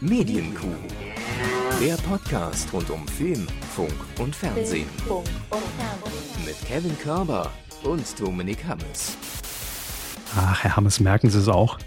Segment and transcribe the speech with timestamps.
[0.00, 0.76] Medienkuh.
[1.80, 4.88] Der Podcast rund um Film, Funk und Fernsehen.
[6.44, 7.50] Mit Kevin Körber
[7.82, 9.16] und Dominik Hammes.
[10.36, 11.78] Ach, Herr Hammes, merken Sie es auch?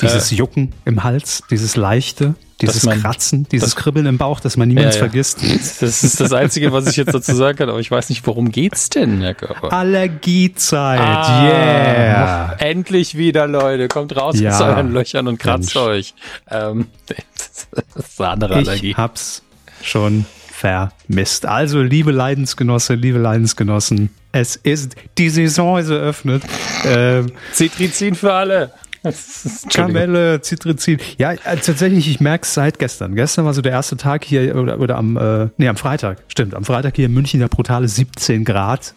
[0.00, 4.56] Dieses äh, Jucken im Hals, dieses leichte, dieses man, Kratzen, dieses Kribbeln im Bauch, dass
[4.56, 5.08] man niemals ja, ja.
[5.08, 5.40] vergisst.
[5.80, 8.50] Das ist das Einzige, was ich jetzt dazu sagen kann, aber ich weiß nicht, worum
[8.50, 9.72] geht's denn, Herr Körper?
[9.72, 12.56] Allergiezeit, ah, yeah.
[12.58, 13.88] Endlich wieder, Leute.
[13.88, 15.86] Kommt raus ja, aus euren Löchern und kratzt Mensch.
[15.86, 16.14] euch.
[16.50, 18.90] Ähm, das ist eine andere Allergie.
[18.90, 19.42] Ich hab's
[19.82, 21.46] schon vermisst.
[21.46, 26.42] Also, liebe Leidensgenosse, liebe Leidensgenossen, es ist, die Saison ist eröffnet.
[26.84, 28.72] Ähm, Citrizin für alle.
[29.70, 30.98] Kamelle, Citrizin.
[31.18, 33.14] Ja, äh, tatsächlich, ich merke es seit gestern.
[33.14, 36.54] Gestern war so der erste Tag hier, oder, oder am, äh, nee, am Freitag, stimmt,
[36.54, 38.94] am Freitag hier in München der brutale 17 Grad.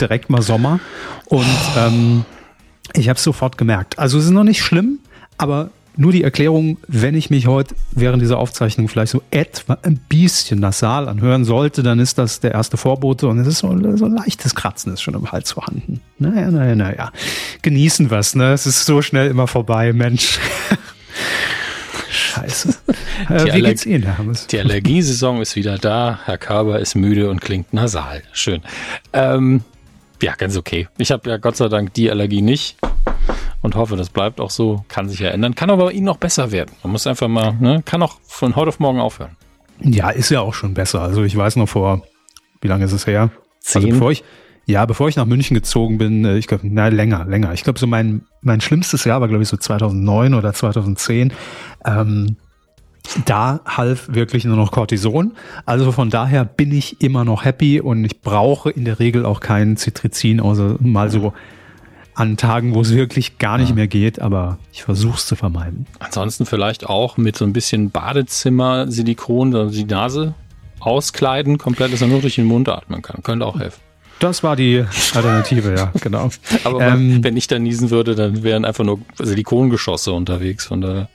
[0.00, 0.80] Direkt mal Sommer.
[1.26, 1.46] Und
[1.78, 2.24] ähm,
[2.92, 3.98] ich habe es sofort gemerkt.
[3.98, 4.98] Also es ist noch nicht schlimm,
[5.38, 9.98] aber nur die Erklärung, wenn ich mich heute während dieser Aufzeichnung vielleicht so etwa ein
[10.08, 14.04] bisschen nasal anhören sollte, dann ist das der erste Vorbote und es ist so, so
[14.04, 16.00] ein leichtes Kratzen ist schon im Hals vorhanden.
[16.18, 17.12] Naja, naja, naja.
[17.62, 18.52] Genießen was, ne?
[18.52, 20.38] Es ist so schnell immer vorbei, Mensch.
[22.10, 22.74] Scheiße.
[23.30, 24.46] Äh, wie geht's Ihnen, Herr Hammes?
[24.46, 26.20] Die Allergiesaison ist wieder da.
[26.24, 28.22] Herr Körber ist müde und klingt nasal.
[28.32, 28.60] Schön.
[29.12, 29.62] Ähm,
[30.22, 30.88] ja, ganz okay.
[30.98, 32.76] Ich habe ja Gott sei Dank die Allergie nicht
[33.66, 34.84] und hoffe, das bleibt auch so.
[34.86, 35.56] Kann sich ja ändern.
[35.56, 36.70] Kann aber bei Ihnen noch besser werden.
[36.84, 39.36] Man muss einfach mal, ne, kann auch von heute auf morgen aufhören.
[39.80, 41.02] Ja, ist ja auch schon besser.
[41.02, 42.02] Also ich weiß noch vor,
[42.60, 43.22] wie lange ist es her?
[43.22, 43.82] Also Zehn?
[43.82, 44.22] Also bevor ich,
[44.66, 47.54] ja, bevor ich nach München gezogen bin, äh, ich glaube, na, länger, länger.
[47.54, 51.32] Ich glaube, so mein, mein schlimmstes Jahr war, glaube ich, so 2009 oder 2010.
[51.84, 52.36] Ähm,
[53.24, 55.32] da half wirklich nur noch Cortison.
[55.64, 59.40] Also von daher bin ich immer noch happy und ich brauche in der Regel auch
[59.40, 61.32] kein Citrizin, außer mal so
[62.16, 63.74] an Tagen, wo es wirklich gar nicht ja.
[63.74, 65.86] mehr geht, aber ich versuche es zu vermeiden.
[65.98, 70.34] Ansonsten vielleicht auch mit so ein bisschen Badezimmer, Silikon, also die Nase
[70.80, 73.22] auskleiden, komplett, dass er nur durch den Mund atmen kann.
[73.22, 73.80] Könnte auch helfen.
[74.18, 74.82] Das war die
[75.14, 76.30] Alternative, ja, genau.
[76.64, 80.64] Aber ähm, wenn ich da niesen würde, dann wären einfach nur Silikongeschosse unterwegs.
[80.64, 81.08] Von daher.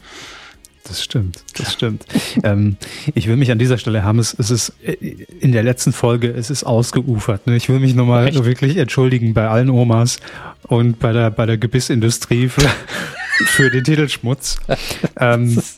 [0.84, 2.06] Das stimmt, das stimmt.
[2.44, 2.76] ähm,
[3.14, 4.94] ich will mich an dieser Stelle, Hammes, es ist äh,
[5.40, 7.46] in der letzten Folge, es ist ausgeufert.
[7.47, 7.56] Ne?
[7.56, 10.18] Ich will mich nochmal wirklich entschuldigen bei allen Omas
[10.68, 12.70] und bei der, bei der Gebissindustrie für,
[13.46, 14.58] für den Titelschmutz.
[15.20, 15.62] ähm,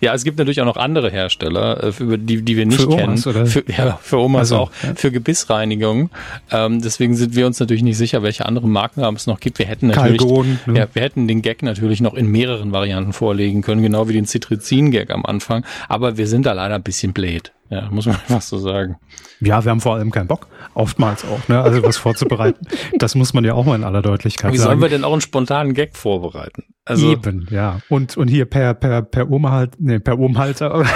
[0.00, 2.88] ja, es gibt natürlich auch noch andere Hersteller, äh, für die, die wir nicht für
[2.88, 3.10] kennen.
[3.10, 3.46] Omas, oder?
[3.46, 4.94] Für, ja, für Omas also, auch, ja.
[4.94, 6.10] für Gebissreinigung.
[6.50, 9.58] Ähm, deswegen sind wir uns natürlich nicht sicher, welche anderen Markennamen es noch gibt.
[9.58, 10.78] Wir hätten natürlich, Kalgon, ne?
[10.78, 14.26] ja, wir hätten den Gag natürlich noch in mehreren Varianten vorlegen können, genau wie den
[14.26, 15.64] Citrizin-Gag am Anfang.
[15.88, 17.52] Aber wir sind da leider ein bisschen blöd.
[17.70, 18.96] Ja, muss man einfach so sagen.
[19.40, 21.60] Ja, wir haben vor allem keinen Bock, oftmals auch, ne?
[21.60, 22.66] Also was vorzubereiten.
[22.98, 24.68] Das muss man ja auch mal in aller Deutlichkeit Wie sagen.
[24.68, 26.64] Wie sollen wir denn auch einen spontanen Gag vorbereiten?
[26.88, 27.80] Also Eben, ja.
[27.90, 30.86] Und, und hier per, per, per Oma halt, nee, per Umhalter.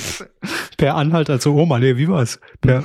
[0.76, 2.38] per Anhalter zur Oma, nee, wie war's?
[2.60, 2.84] Per,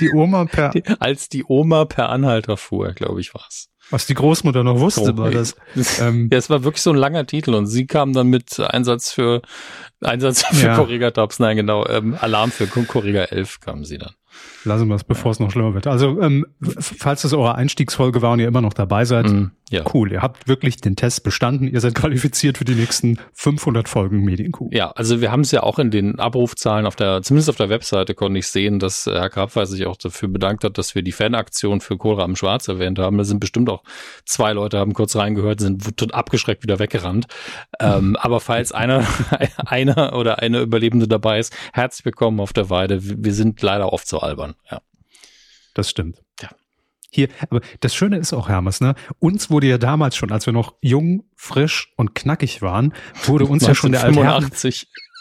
[0.00, 0.70] die Oma per.
[0.70, 3.68] Die, als die Oma per Anhalter fuhr, glaube ich, war's.
[3.90, 5.54] Was die Großmutter noch wusste, oh, war das.
[6.00, 9.12] Ähm, ja, es war wirklich so ein langer Titel und sie kam dann mit Einsatz
[9.12, 9.40] für
[10.00, 10.76] Einsatz für ja.
[10.76, 14.14] Corriga Tops, nein genau, ähm, Alarm für Corriga 11 kamen sie dann.
[14.64, 15.86] Lassen wir es, bevor es noch schlimmer wird.
[15.86, 19.82] Also, ähm, falls das eure Einstiegsfolge war und ihr immer noch dabei seid, mm, ja.
[19.92, 20.12] cool.
[20.12, 21.68] Ihr habt wirklich den Test bestanden.
[21.68, 24.70] Ihr seid qualifiziert für die nächsten 500 Folgen Medienkuh.
[24.72, 27.68] Ja, also wir haben es ja auch in den Abrufzahlen auf der, zumindest auf der
[27.68, 31.12] Webseite konnte ich sehen, dass Herr Krabweis sich auch dafür bedankt hat, dass wir die
[31.12, 33.18] Fanaktion für Kohlraben Schwarz erwähnt haben.
[33.18, 33.82] Da sind bestimmt auch
[34.24, 37.26] zwei Leute haben kurz reingehört, sind abgeschreckt wieder weggerannt.
[37.80, 39.06] Ähm, aber falls einer,
[39.56, 42.98] einer oder eine Überlebende dabei ist, herzlich willkommen auf der Weide.
[43.02, 44.54] Wir sind leider oft so albern.
[44.70, 44.80] Ja.
[45.74, 46.22] Das stimmt.
[46.40, 46.50] Ja.
[47.10, 48.94] Hier, aber das Schöne ist auch, Hermes, ne?
[49.18, 52.92] Uns wurde ja damals schon, als wir noch jung, frisch und knackig waren,
[53.24, 54.50] wurde uns ja schon der Altherren,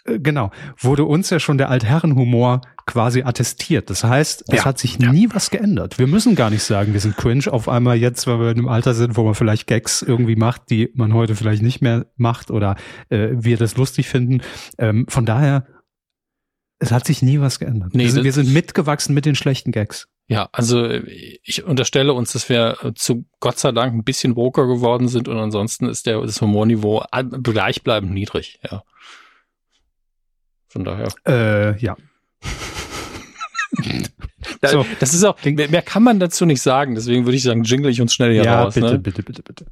[0.06, 3.90] äh, genau, wurde uns ja schon der Altherrenhumor quasi attestiert.
[3.90, 5.12] Das heißt, es ja, hat sich ja.
[5.12, 6.00] nie was geändert.
[6.00, 8.70] Wir müssen gar nicht sagen, wir sind cringe auf einmal jetzt, weil wir in einem
[8.70, 12.52] Alter sind, wo man vielleicht Gags irgendwie macht, die man heute vielleicht nicht mehr macht
[12.52, 12.76] oder
[13.10, 14.42] äh, wir das lustig finden.
[14.78, 15.68] Ähm, von daher
[16.80, 17.94] es hat sich nie was geändert.
[17.94, 20.08] Nee, wir, sind, wir sind mitgewachsen mit den schlechten Gags.
[20.28, 20.90] Ja, also
[21.44, 25.38] ich unterstelle uns, dass wir zu Gott sei Dank ein bisschen woker geworden sind und
[25.38, 27.06] ansonsten ist der, das Humorniveau
[27.44, 28.84] gleichbleibend niedrig, ja.
[30.68, 31.08] Von daher.
[31.26, 31.96] Äh, ja.
[34.62, 37.44] da, so, das ist auch, mehr, mehr, kann man dazu nicht sagen, deswegen würde ich
[37.44, 38.76] sagen, jingle ich uns schnell hier ja, raus.
[38.76, 39.00] Bitte, ne?
[39.00, 39.66] bitte, bitte, bitte.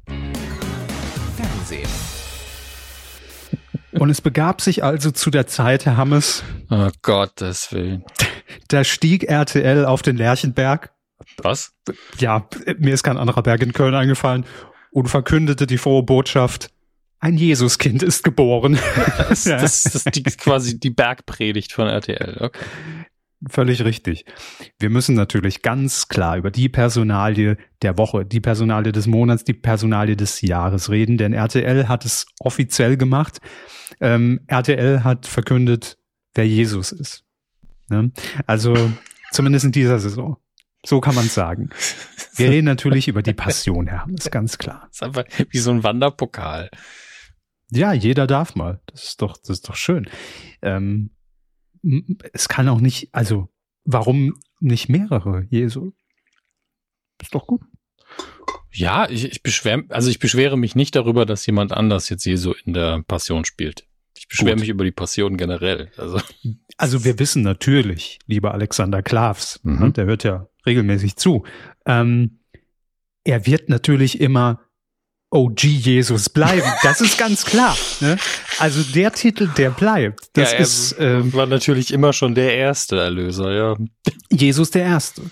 [3.98, 6.42] Und es begab sich also zu der Zeit, Herr Hammes.
[6.70, 8.04] Oh Gottes Willen.
[8.68, 10.92] Da stieg RTL auf den Lerchenberg.
[11.38, 11.72] Was?
[12.18, 12.48] Ja,
[12.78, 14.44] mir ist kein anderer Berg in Köln eingefallen
[14.90, 16.70] und verkündete die frohe Botschaft.
[17.20, 18.78] ein Jesuskind ist geboren.
[19.28, 22.38] Das, das, das ist die, quasi die Bergpredigt von RTL.
[22.40, 22.60] Okay.
[23.50, 24.24] Völlig richtig.
[24.78, 29.52] Wir müssen natürlich ganz klar über die Personalie der Woche, die Personalie des Monats, die
[29.52, 33.40] Personalie des Jahres reden, denn RTL hat es offiziell gemacht.
[34.00, 35.98] Ähm, RTL hat verkündet,
[36.34, 37.24] wer Jesus ist.
[37.88, 38.12] Ne?
[38.46, 38.74] Also
[39.32, 40.36] zumindest in dieser Saison.
[40.84, 41.70] So kann man sagen.
[42.36, 44.82] Wir reden natürlich über die Passion, Herr Hammes, ganz klar.
[44.88, 46.70] Das ist einfach wie so ein Wanderpokal.
[47.70, 48.80] Ja, jeder darf mal.
[48.86, 50.08] Das ist doch, das ist doch schön.
[50.62, 51.10] Ähm,
[52.32, 53.48] es kann auch nicht, also
[53.84, 55.92] warum nicht mehrere Jesu?
[57.20, 57.62] Ist doch gut.
[58.76, 62.54] Ja, ich, ich beschwere, also ich beschwere mich nicht darüber, dass jemand anders jetzt Jesu
[62.64, 63.84] in der Passion spielt.
[64.16, 65.90] Ich beschwere mich über die Passion generell.
[65.96, 66.20] Also.
[66.76, 69.78] also wir wissen natürlich, lieber Alexander Klavs, mhm.
[69.78, 71.44] Ne, der hört ja regelmäßig zu,
[71.86, 72.40] ähm,
[73.24, 74.60] er wird natürlich immer
[75.30, 76.68] OG Jesus bleiben.
[76.82, 77.76] Das ist ganz klar.
[78.00, 78.16] Ne?
[78.58, 80.30] Also der Titel, der bleibt.
[80.34, 83.76] Das ja, ist ähm, war natürlich immer schon der erste Erlöser, ja.
[84.30, 85.22] Jesus der Erste.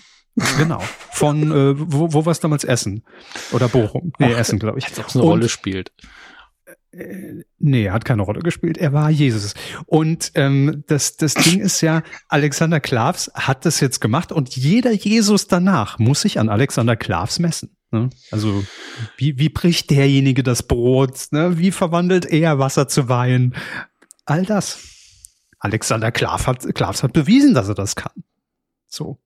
[0.57, 0.81] Genau.
[1.11, 3.03] Von äh, wo, wo war es damals Essen
[3.51, 4.11] oder Bochum?
[4.19, 4.85] Nee, Ach, Essen, glaube ich.
[4.87, 5.91] Als ob es eine Und, Rolle spielt.
[6.91, 8.77] Äh, nee, er hat keine Rolle gespielt.
[8.77, 9.53] Er war Jesus.
[9.85, 14.91] Und ähm, das, das Ding ist ja, Alexander Klavs hat das jetzt gemacht und jeder
[14.91, 17.75] Jesus danach muss sich an Alexander Klavs messen.
[17.91, 18.09] Ne?
[18.31, 18.65] Also
[19.17, 21.27] wie, wie bricht derjenige das Brot?
[21.31, 21.57] Ne?
[21.57, 23.55] Wie verwandelt er Wasser zu Wein?
[24.25, 24.79] All das.
[25.59, 28.23] Alexander Klavs hat, Klavs hat bewiesen, dass er das kann.
[28.87, 29.19] So.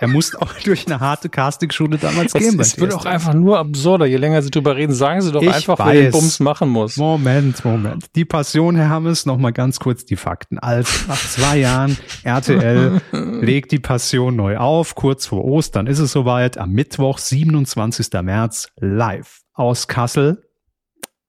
[0.00, 2.58] Er muss auch durch eine harte Casting-Schule damals gehen.
[2.58, 4.06] Es wird auch einfach nur absurder.
[4.06, 5.92] Je länger Sie drüber reden, sagen Sie doch ich einfach, weiß.
[5.92, 6.96] wer den Bums machen muss.
[6.96, 8.06] Moment, Moment.
[8.16, 10.58] Die Passion, Herr Hammes, noch mal ganz kurz die Fakten.
[10.58, 14.94] Also, nach zwei Jahren, RTL legt die Passion neu auf.
[14.94, 16.56] Kurz vor Ostern ist es soweit.
[16.56, 18.08] Am Mittwoch, 27.
[18.22, 20.42] März, live aus Kassel.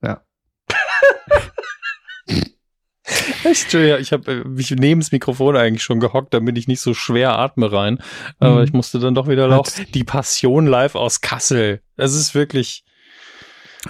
[0.02, 0.22] Ja.
[3.44, 3.74] Echt?
[3.74, 7.38] Ja, ich habe mich neben das Mikrofon eigentlich schon gehockt, damit ich nicht so schwer
[7.38, 8.00] atme rein.
[8.40, 8.64] Aber mhm.
[8.64, 9.86] ich musste dann doch wieder laufen.
[9.94, 11.82] Die Passion live aus Kassel.
[11.98, 12.84] Das ist wirklich.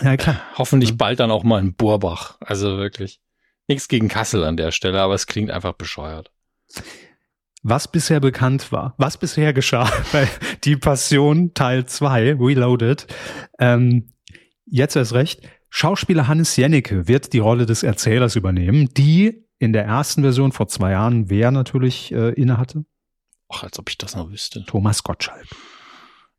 [0.01, 0.41] Ja, klar.
[0.57, 2.37] Hoffentlich bald dann auch mal in Burbach.
[2.39, 3.19] Also wirklich.
[3.67, 6.31] Nichts gegen Kassel an der Stelle, aber es klingt einfach bescheuert.
[7.63, 10.27] Was bisher bekannt war, was bisher geschah bei
[10.63, 13.05] Die Passion Teil 2, Reloaded,
[13.59, 14.13] ähm,
[14.65, 15.41] jetzt erst recht,
[15.73, 20.67] Schauspieler Hannes Jennecke wird die Rolle des Erzählers übernehmen, die in der ersten Version vor
[20.67, 22.83] zwei Jahren wer natürlich äh, innehatte?
[23.49, 24.65] Ach, als ob ich das noch wüsste.
[24.65, 25.47] Thomas Gottschalk.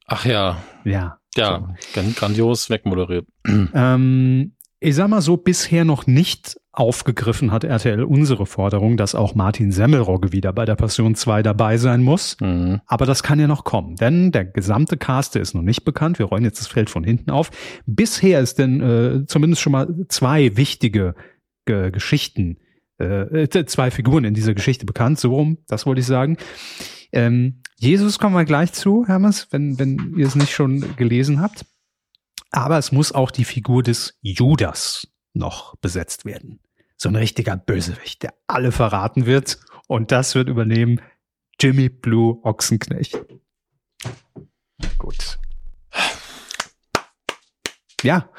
[0.06, 0.62] Ach ja.
[0.84, 1.18] Ja.
[1.34, 2.02] Ja, so.
[2.14, 3.26] grandios wegmoderiert.
[3.74, 9.34] Ähm, ich sag mal so, bisher noch nicht aufgegriffen hat RTL unsere Forderung, dass auch
[9.34, 12.38] Martin Semmelrogge wieder bei der Passion 2 dabei sein muss.
[12.40, 12.80] Mhm.
[12.86, 16.18] Aber das kann ja noch kommen, denn der gesamte Cast ist noch nicht bekannt.
[16.18, 17.50] Wir rollen jetzt das Feld von hinten auf.
[17.84, 21.14] Bisher ist denn äh, zumindest schon mal zwei wichtige
[21.66, 22.56] äh, Geschichten,
[22.98, 25.20] äh, zwei Figuren in dieser Geschichte bekannt.
[25.20, 26.38] So rum, das wollte ich sagen.
[27.12, 31.66] Ähm, Jesus kommen wir gleich zu, Hermes, wenn, wenn ihr es nicht schon gelesen habt.
[32.50, 36.60] Aber es muss auch die Figur des Judas noch besetzt werden.
[37.02, 39.58] So ein richtiger Bösewicht, der alle verraten wird.
[39.88, 41.00] Und das wird übernehmen
[41.58, 43.20] Jimmy Blue Ochsenknecht.
[44.98, 45.40] Gut.
[48.04, 48.30] Ja.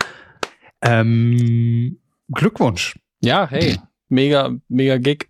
[0.81, 1.99] Ähm,
[2.29, 2.97] Glückwunsch.
[3.19, 5.27] Ja, hey, mega, mega Gig.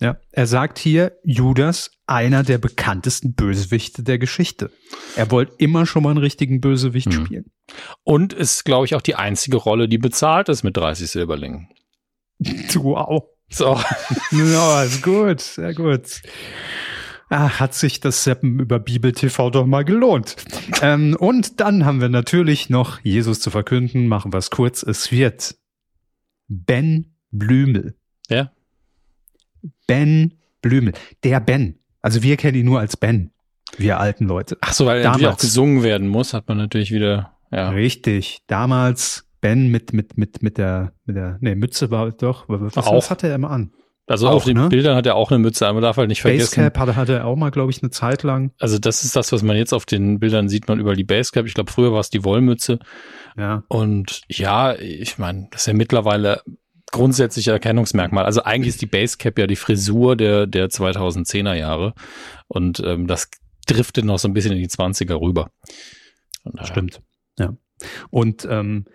[0.00, 4.70] Ja, er sagt hier, Judas, einer der bekanntesten Bösewichte der Geschichte.
[5.14, 7.26] Er wollte immer schon mal einen richtigen Bösewicht mhm.
[7.26, 7.52] spielen.
[8.02, 11.68] Und ist, glaube ich, auch die einzige Rolle, die bezahlt ist mit 30 Silberlingen.
[12.74, 13.24] Wow.
[13.48, 13.78] So.
[14.32, 16.22] ja, ist gut, sehr gut.
[17.28, 20.36] Ach, hat sich das Seppen über Bibel TV doch mal gelohnt.
[20.82, 24.06] ähm, und dann haben wir natürlich noch Jesus zu verkünden.
[24.06, 24.82] Machen wir es kurz.
[24.82, 25.54] Es wird
[26.48, 27.94] Ben Blümel.
[28.28, 28.52] Ja.
[29.86, 30.92] Ben Blümel.
[31.24, 31.78] Der Ben.
[32.02, 33.30] Also wir kennen ihn nur als Ben.
[33.78, 34.58] Wir alten Leute.
[34.60, 37.70] Ach so, weil er auch gesungen werden muss, hat man natürlich wieder, ja.
[37.70, 38.42] Richtig.
[38.46, 42.94] Damals Ben mit, mit, mit, mit der, mit der, nee, Mütze war doch, was, auch.
[42.94, 43.72] was hatte er immer an?
[44.06, 44.68] Also auch, auf den ne?
[44.68, 46.56] Bildern hat er auch eine Mütze, aber man darf halt nicht vergessen.
[46.56, 48.52] Basecap hatte, hatte er auch mal, glaube ich, eine Zeit lang.
[48.58, 51.46] Also das ist das, was man jetzt auf den Bildern sieht, man über die Basecap.
[51.46, 52.78] Ich glaube, früher war es die Wollmütze.
[53.36, 53.64] Ja.
[53.68, 56.42] Und ja, ich meine, das ist ja mittlerweile
[56.90, 58.24] grundsätzliche Erkennungsmerkmal.
[58.24, 61.94] Also eigentlich ist die Basecap ja die Frisur der, der 2010er Jahre.
[62.48, 63.30] Und ähm, das
[63.66, 65.50] driftet noch so ein bisschen in die 20er rüber.
[66.62, 67.00] Stimmt.
[67.38, 67.54] Ja.
[68.10, 68.86] Und ähm,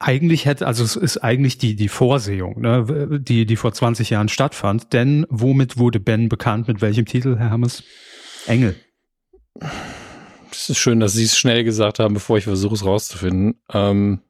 [0.00, 4.28] eigentlich hätte, also es ist eigentlich die, die Vorsehung, ne, die, die vor 20 Jahren
[4.28, 4.92] stattfand.
[4.92, 6.66] Denn womit wurde Ben bekannt?
[6.66, 7.84] Mit welchem Titel, Herr Hammes?
[8.46, 8.74] Engel.
[10.50, 13.60] Es ist schön, dass Sie es schnell gesagt haben, bevor ich versuche, es rauszufinden.
[13.72, 14.20] Ähm,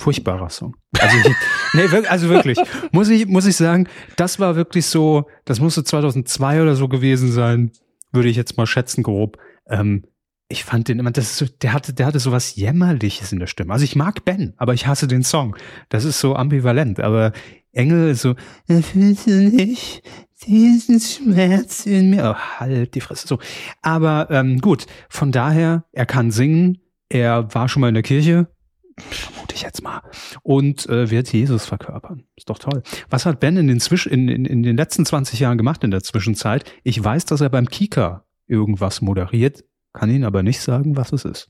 [0.00, 0.76] Furchtbarer Song.
[0.98, 1.36] Also, ich,
[1.74, 2.58] nee, also wirklich,
[2.90, 7.30] muss ich, muss ich sagen, das war wirklich so, das musste 2002 oder so gewesen
[7.30, 7.70] sein,
[8.10, 9.38] würde ich jetzt mal schätzen, grob.
[9.68, 10.04] Ähm,
[10.50, 13.38] ich fand den immer, das ist so, der hatte, der hatte so was Jämmerliches in
[13.38, 13.72] der Stimme.
[13.72, 15.56] Also ich mag Ben, aber ich hasse den Song.
[15.88, 16.98] Das ist so ambivalent.
[16.98, 17.32] Aber
[17.72, 18.34] Engel ist so,
[18.66, 20.02] fühlst du nicht
[20.44, 22.34] diesen Schmerz in mir?
[22.34, 23.28] Oh, halt die Fresse.
[23.28, 23.38] So.
[23.80, 26.78] Aber ähm, gut, von daher, er kann singen,
[27.08, 28.48] er war schon mal in der Kirche,
[28.96, 30.02] vermute ich jetzt mal,
[30.42, 32.24] und äh, wird Jesus verkörpern.
[32.34, 32.82] Ist doch toll.
[33.08, 35.92] Was hat Ben in den, Zwisch in, in, in den letzten 20 Jahren gemacht in
[35.92, 36.64] der Zwischenzeit?
[36.82, 41.24] Ich weiß, dass er beim Kika irgendwas moderiert kann Ihnen aber nicht sagen, was es
[41.24, 41.48] ist.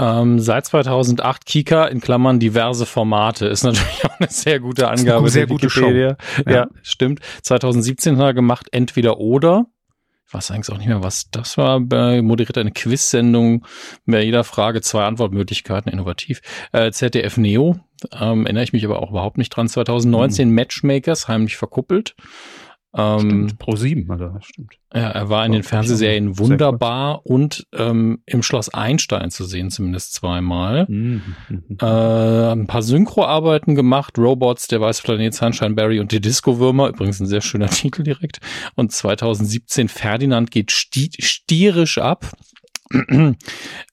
[0.00, 5.20] Ähm, seit 2008 Kika in Klammern diverse Formate ist natürlich auch eine sehr gute Angabe.
[5.20, 6.16] Eine sehr gute Wikipedia.
[6.18, 6.42] Show.
[6.46, 6.52] Ja.
[6.52, 7.20] ja, stimmt.
[7.42, 9.66] 2017 hat er gemacht entweder oder.
[10.26, 11.78] Ich weiß eigentlich auch nicht mehr, was das war.
[11.78, 13.64] Moderiert eine Quiz-Sendung
[14.04, 16.40] bei jeder Frage zwei Antwortmöglichkeiten, innovativ.
[16.72, 17.76] Äh, ZDF Neo,
[18.10, 19.68] ähm, erinnere ich mich aber auch überhaupt nicht dran.
[19.68, 20.54] 2019 mhm.
[20.54, 22.16] Matchmakers, heimlich verkuppelt.
[22.96, 24.74] Ähm, stimmt, Pro 7, also stimmt.
[24.94, 30.14] Ja, er war in den Fernsehserien Wunderbar und ähm, im Schloss Einstein zu sehen, zumindest
[30.14, 30.86] zweimal.
[30.88, 31.22] Mhm.
[31.80, 37.18] Äh, ein paar Synchroarbeiten gemacht, Robots, der weiße Planet, Sunshine Barry und die Disco-Würmer, übrigens
[37.18, 38.38] ein sehr schöner Titel direkt.
[38.76, 42.30] Und 2017 Ferdinand geht stierisch ab.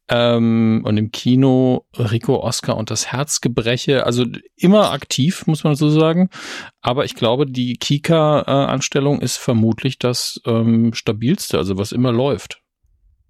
[0.10, 4.06] ähm, und im Kino Rico Oscar und das Herzgebreche.
[4.06, 6.30] Also immer aktiv, muss man so sagen.
[6.82, 12.62] Aber ich glaube, die Kika-Anstellung ist vermutlich das ähm, stabilste, also was immer läuft.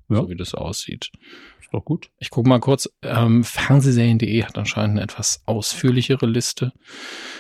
[0.10, 0.18] Ja.
[0.18, 1.12] So wie das aussieht.
[1.60, 2.10] Ist doch gut.
[2.18, 2.89] Ich gucke mal kurz.
[3.01, 6.74] Ähm, Fernsehserien.de hat anscheinend eine etwas ausführlichere Liste.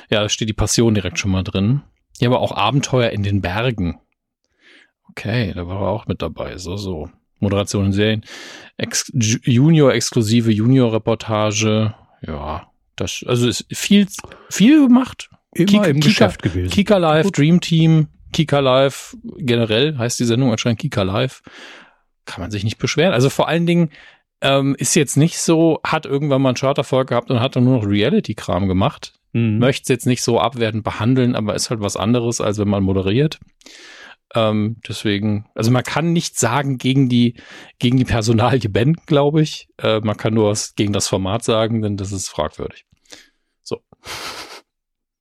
[0.09, 1.81] Ja, da steht die Passion direkt schon mal drin.
[2.19, 3.99] Ja, aber auch Abenteuer in den Bergen.
[5.09, 6.57] Okay, da war er auch mit dabei.
[6.57, 7.09] So, so.
[7.41, 8.21] Moderation in Serien,
[8.77, 11.93] Ex Junior-exklusive Junior-Reportage,
[12.25, 14.07] ja, das, also ist viel,
[14.49, 15.29] viel gemacht.
[15.53, 16.71] Immer Kika, im Geschäft gewesen.
[16.71, 17.37] Kika Live, Gut.
[17.37, 21.41] Dream Team, Kika Live, generell heißt die Sendung anscheinend Kika Live.
[22.25, 23.13] Kann man sich nicht beschweren.
[23.13, 23.89] Also vor allen Dingen,
[24.41, 27.77] ähm, ist jetzt nicht so, hat irgendwann mal einen Charterfolg gehabt und hat dann nur
[27.77, 29.13] noch Reality-Kram gemacht.
[29.33, 29.59] Mhm.
[29.59, 32.83] Möchte es jetzt nicht so abwertend behandeln, aber ist halt was anderes, als wenn man
[32.83, 33.39] moderiert.
[34.33, 37.35] Ähm, deswegen, also man kann nichts sagen gegen die,
[37.79, 39.67] gegen die Personalie Ben, glaube ich.
[39.77, 42.85] Äh, man kann nur was gegen das Format sagen, denn das ist fragwürdig.
[43.61, 43.81] So.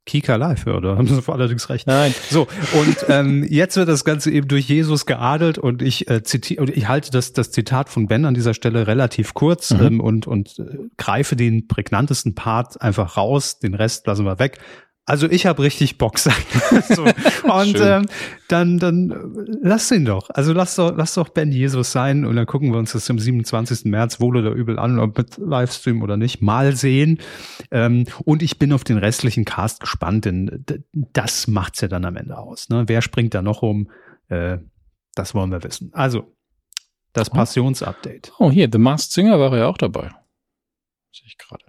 [0.06, 1.86] Kika Live, ja, da haben Sie allerdings recht.
[1.86, 2.12] Nein.
[2.30, 6.70] So, und ähm, jetzt wird das Ganze eben durch Jesus geadelt und ich äh, zitiere,
[6.70, 9.80] ich halte das, das Zitat von Ben an dieser Stelle relativ kurz mhm.
[9.80, 14.58] ähm, und, und äh, greife den prägnantesten Part einfach raus, den Rest lassen wir weg.
[15.06, 16.32] Also ich habe richtig Bock, so.
[17.44, 18.06] Und ähm,
[18.48, 20.30] dann, dann äh, lass ihn doch.
[20.30, 23.18] Also lass doch, lass doch Ben Jesus sein und dann gucken wir uns das am
[23.18, 23.86] 27.
[23.86, 26.42] März wohl oder übel an, ob mit Livestream oder nicht.
[26.42, 27.18] Mal sehen.
[27.70, 32.16] Ähm, und ich bin auf den restlichen Cast gespannt, denn das macht's ja dann am
[32.16, 32.68] Ende aus.
[32.68, 32.84] Ne?
[32.86, 33.90] Wer springt da noch rum?
[34.28, 34.58] Äh,
[35.14, 35.90] das wollen wir wissen.
[35.92, 36.36] Also,
[37.12, 37.34] das oh.
[37.34, 38.32] Passionsupdate.
[38.38, 40.10] Oh, hier, The Masked Singer war ja auch dabei.
[41.12, 41.64] Sehe ich gerade.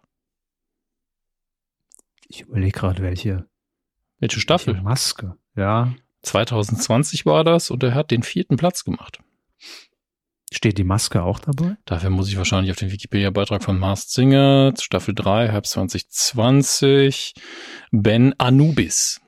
[2.34, 3.46] Ich überlege gerade, welche.
[4.20, 4.74] Welche Staffel?
[4.74, 5.94] Welche Maske, ja.
[6.22, 9.20] 2020 war das und er hat den vierten Platz gemacht.
[10.54, 11.76] Steht die Maske auch dabei?
[11.86, 17.34] Dafür muss ich wahrscheinlich auf den Wikipedia-Beitrag von Mars Singer, Staffel 3, Herbst 2020,
[17.92, 19.20] Ben Anubis.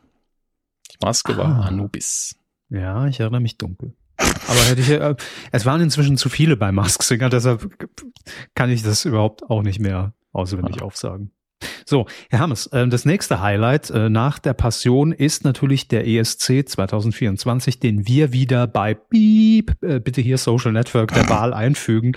[0.91, 1.37] Die Maske ah.
[1.37, 2.37] war Anubis.
[2.69, 3.95] Ja, ich erinnere mich dunkel.
[4.15, 5.15] Aber hätte ich, äh,
[5.51, 7.69] es waren inzwischen zu viele bei Mask Singer, deshalb
[8.55, 10.81] kann ich das überhaupt auch nicht mehr auswendig ja.
[10.83, 11.31] aufsagen.
[11.85, 16.67] So, Herr Hammes, äh, das nächste Highlight äh, nach der Passion ist natürlich der ESC
[16.67, 22.13] 2024, den wir wieder bei Beep, äh, bitte hier Social Network der Wahl einfügen,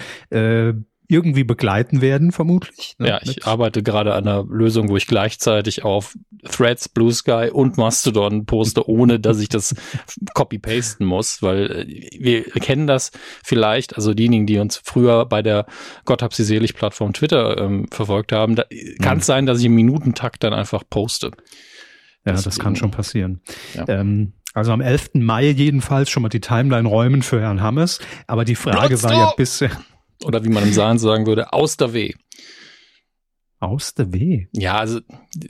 [1.09, 2.95] irgendwie begleiten werden, vermutlich.
[2.99, 3.09] Ne?
[3.09, 7.77] Ja, ich arbeite gerade an einer Lösung, wo ich gleichzeitig auf Threads, Blue Sky und
[7.77, 9.75] Mastodon poste, ohne dass ich das
[10.35, 13.11] copy-pasten muss, weil äh, wir kennen das
[13.45, 15.67] vielleicht, also diejenigen, die uns früher bei der
[16.05, 18.65] Gott hab sie selig Plattform Twitter ähm, verfolgt haben, da
[19.01, 19.27] kann es mhm.
[19.27, 21.31] sein, dass ich im Minutentakt dann einfach poste.
[22.25, 23.41] Ja, Deswegen, das kann schon passieren.
[23.75, 23.85] Ja.
[23.89, 25.11] Ähm, also am 11.
[25.15, 28.01] Mai jedenfalls schon mal die Timeline räumen für Herrn Hammes.
[28.27, 29.71] Aber die Frage war ja bisher,
[30.25, 32.15] oder wie man im Saarland sagen würde, aus der Weh.
[33.59, 34.49] Aus der Weh?
[34.53, 35.01] Ja, also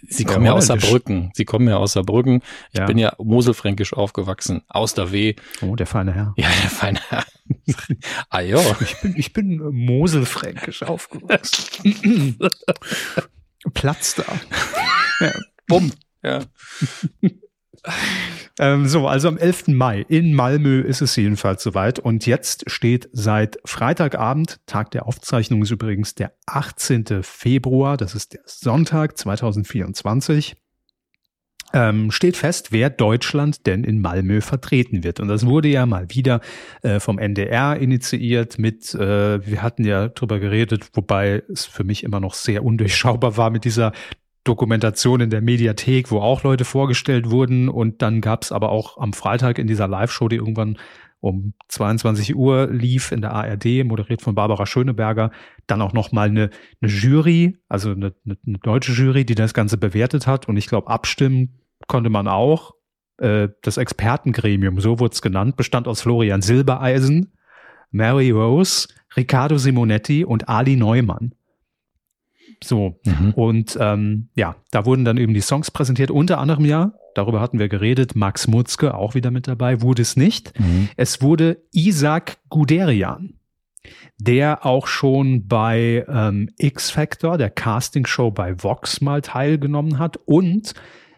[0.08, 1.32] sie kommen ja aus Saarbrücken.
[1.34, 2.40] Sie kommen ja aus Saarbrücken.
[2.72, 2.86] Ich ja.
[2.86, 4.62] bin ja moselfränkisch aufgewachsen.
[4.68, 5.34] Aus der Weh.
[5.60, 6.32] Oh, der feine Herr.
[6.36, 7.24] Ja, der feine Herr.
[8.30, 8.60] ah ja.
[8.80, 12.38] Ich bin, ich bin moselfränkisch aufgewachsen.
[13.74, 14.24] Platz da.
[15.20, 15.32] ja.
[15.66, 15.92] Bumm.
[16.22, 16.44] Ja.
[18.58, 19.68] ähm, so, also am 11.
[19.68, 21.98] Mai in Malmö ist es jedenfalls soweit.
[21.98, 27.22] Und jetzt steht seit Freitagabend, Tag der Aufzeichnung ist übrigens der 18.
[27.22, 30.56] Februar, das ist der Sonntag 2024
[31.72, 35.20] ähm, steht fest, wer Deutschland denn in Malmö vertreten wird.
[35.20, 36.40] Und das wurde ja mal wieder
[36.82, 42.04] äh, vom NDR initiiert mit, äh, wir hatten ja drüber geredet, wobei es für mich
[42.04, 43.92] immer noch sehr undurchschaubar war mit dieser
[44.46, 47.68] Dokumentation in der Mediathek, wo auch Leute vorgestellt wurden.
[47.68, 50.78] Und dann gab es aber auch am Freitag in dieser Live-Show, die irgendwann
[51.20, 55.30] um 22 Uhr lief in der ARD, moderiert von Barbara Schöneberger,
[55.66, 56.50] dann auch noch mal eine,
[56.80, 60.48] eine Jury, also eine, eine, eine deutsche Jury, die das Ganze bewertet hat.
[60.48, 62.74] Und ich glaube, abstimmen konnte man auch.
[63.18, 67.32] Äh, das Expertengremium, so wurde es genannt, bestand aus Florian Silbereisen,
[67.90, 71.32] Mary Rose, Riccardo Simonetti und Ali Neumann.
[72.62, 72.98] So.
[73.04, 73.32] Mhm.
[73.34, 77.58] Und ähm, ja, da wurden dann eben die Songs präsentiert, unter anderem ja, darüber hatten
[77.58, 80.58] wir geredet, Max Mutzke auch wieder mit dabei, wurde es nicht.
[80.58, 80.88] Mhm.
[80.96, 83.34] Es wurde Isaac Guderian,
[84.18, 90.74] der auch schon bei ähm, X Factor, der Castingshow bei Vox mal teilgenommen hat und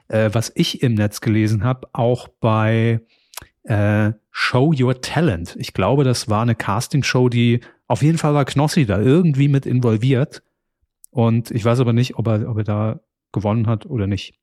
[0.09, 3.01] äh, was ich im Netz gelesen habe, auch bei
[3.65, 5.57] äh, Show Your Talent.
[5.59, 9.67] Ich glaube, das war eine Castingshow, die auf jeden Fall war Knossi da irgendwie mit
[9.67, 10.43] involviert.
[11.19, 13.01] Und ich weiß aber nicht, ob er, ob er da
[13.33, 14.39] gewonnen hat oder nicht.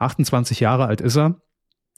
[0.00, 1.40] 28 Jahre alt ist er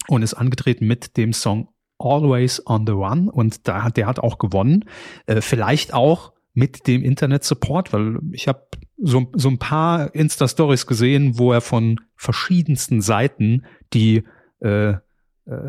[0.09, 4.19] und ist angetreten mit dem Song Always on the One und da hat der hat
[4.19, 4.85] auch gewonnen.
[5.25, 11.39] Äh, vielleicht auch mit dem Internet-Support, weil ich habe so, so ein paar Insta-Stories gesehen,
[11.39, 14.25] wo er von verschiedensten Seiten die
[14.61, 14.99] äh, äh,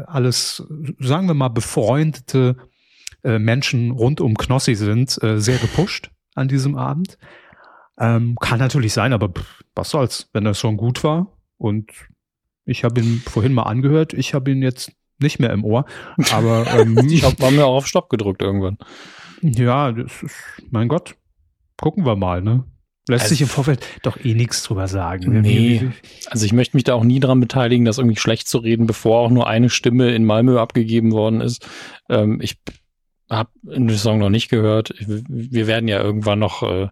[0.08, 0.62] alles,
[1.00, 2.58] sagen wir mal, befreundete
[3.24, 7.17] äh, Menschen rund um Knossi sind, äh, sehr gepusht an diesem Abend.
[8.01, 11.38] Ähm, kann natürlich sein, aber pff, was soll's, wenn er schon gut war.
[11.58, 11.91] Und
[12.65, 15.86] ich habe ihn vorhin mal angehört, ich habe ihn jetzt nicht mehr im Ohr.
[16.31, 18.77] Aber ähm, ich habe mir auch auf Stopp gedrückt irgendwann.
[19.41, 20.36] Ja, das ist,
[20.72, 21.15] mein Gott,
[21.77, 22.65] gucken wir mal, ne?
[23.08, 25.34] Lässt also, sich im Vorfeld doch eh nichts drüber sagen.
[25.34, 25.41] Ne?
[25.41, 25.89] Nee.
[26.27, 29.19] Also ich möchte mich da auch nie dran beteiligen, das irgendwie schlecht zu reden, bevor
[29.19, 31.67] auch nur eine Stimme in Malmö abgegeben worden ist.
[32.10, 32.58] Ähm, ich
[33.32, 34.94] habe den Song noch nicht gehört.
[35.00, 36.89] Wir werden ja irgendwann noch, äh,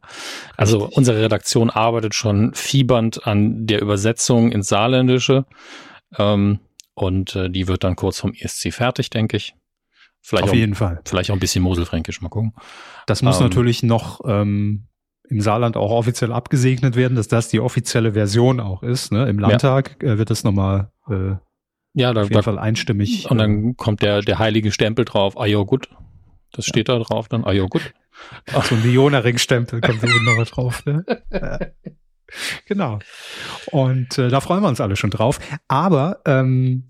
[0.56, 0.98] also Richtig.
[0.98, 5.46] unsere Redaktion arbeitet schon fiebernd an der Übersetzung ins Saarländische.
[6.18, 6.60] Ähm,
[6.94, 9.56] und äh, die wird dann kurz vom ESC fertig, denke ich.
[10.22, 11.02] Vielleicht Auf auch, jeden Fall.
[11.06, 12.54] Vielleicht auch ein bisschen Moselfränkisch, mal gucken.
[13.06, 14.88] Das muss ähm, natürlich noch ähm,
[15.30, 19.12] im Saarland auch offiziell abgesegnet werden, dass das die offizielle Version auch ist.
[19.12, 19.30] Ne?
[19.30, 20.14] Im Landtag ja.
[20.14, 21.36] äh, wird das nochmal äh,
[21.94, 23.30] ja, da, auf jeden da, Fall einstimmig.
[23.30, 25.90] Und dann äh, kommt der, der heilige Stempel drauf, ah ja gut.
[26.52, 26.70] Das ja.
[26.70, 27.94] steht da drauf dann, ah ja gut.
[28.54, 30.86] Ach, so ein Viola-Ring-Stempel kommt da nochmal drauf.
[30.86, 31.06] Ne?
[31.32, 31.60] Ja.
[32.68, 33.00] Genau.
[33.72, 35.40] Und äh, da freuen wir uns alle schon drauf.
[35.68, 36.86] Aber ähm,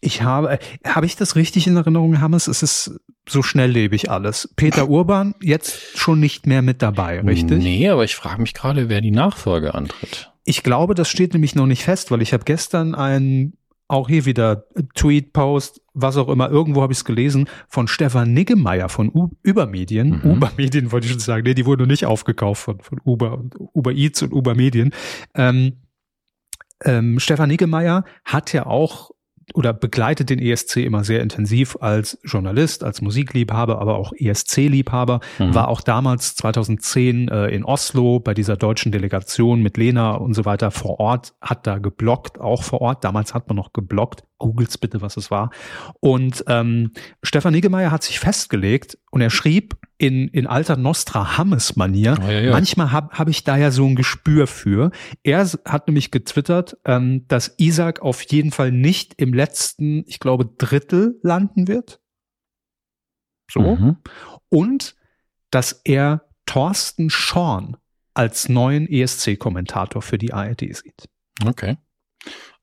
[0.00, 2.46] ich habe, äh, habe ich das richtig in Erinnerung, Hammes?
[2.46, 4.48] Es ist so schnelllebig alles.
[4.56, 7.62] Peter Urban jetzt schon nicht mehr mit dabei, richtig?
[7.62, 10.32] Nee, aber ich frage mich gerade, wer die Nachfolge antritt.
[10.44, 13.57] Ich glaube, das steht nämlich noch nicht fest, weil ich habe gestern einen,
[13.88, 18.34] auch hier wieder Tweet, Post, was auch immer, irgendwo habe ich es gelesen, von Stefan
[18.34, 20.20] Niggemeier von U Übermedien.
[20.22, 20.30] Mhm.
[20.32, 24.22] Ubermedien wollte ich schon sagen, nee, die wurden nicht aufgekauft von, von Uber, Uber Eats
[24.22, 24.92] und Ubermedien.
[25.34, 25.78] Ähm,
[26.84, 29.10] ähm, Stefan Niggemeier hat ja auch
[29.54, 35.20] oder begleitet den ESC immer sehr intensiv als Journalist, als Musikliebhaber, aber auch ESC-Liebhaber.
[35.38, 35.54] Mhm.
[35.54, 40.44] War auch damals 2010 äh, in Oslo bei dieser deutschen Delegation mit Lena und so
[40.44, 43.04] weiter vor Ort, hat da geblockt, auch vor Ort.
[43.04, 44.24] Damals hat man noch geblockt.
[44.38, 45.50] Googles bitte, was es war.
[46.00, 52.16] Und ähm, Stefan Niggemeier hat sich festgelegt und er schrieb in, in alter Nostra Hammes-Manier.
[52.20, 52.52] Oh, ja, ja.
[52.52, 54.90] Manchmal habe hab ich da ja so ein Gespür für.
[55.22, 60.46] Er hat nämlich getwittert, ähm, dass Isaac auf jeden Fall nicht im letzten, ich glaube,
[60.46, 62.00] Drittel landen wird.
[63.50, 63.60] So.
[63.60, 63.96] Mhm.
[64.48, 64.94] Und
[65.50, 67.76] dass er Thorsten Schorn
[68.14, 71.08] als neuen ESC-Kommentator für die ARD sieht.
[71.44, 71.76] Okay.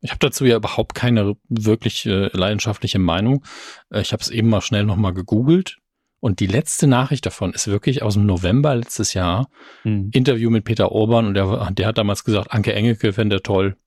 [0.06, 3.44] Ich habe dazu ja überhaupt keine wirklich äh, leidenschaftliche Meinung.
[3.90, 5.78] Äh, ich habe es eben mal schnell nochmal gegoogelt.
[6.20, 9.50] Und die letzte Nachricht davon ist wirklich aus dem November letztes Jahr.
[9.84, 10.12] Mhm.
[10.14, 13.78] Interview mit Peter Orban und der, der hat damals gesagt, Anke Engelke fände toll.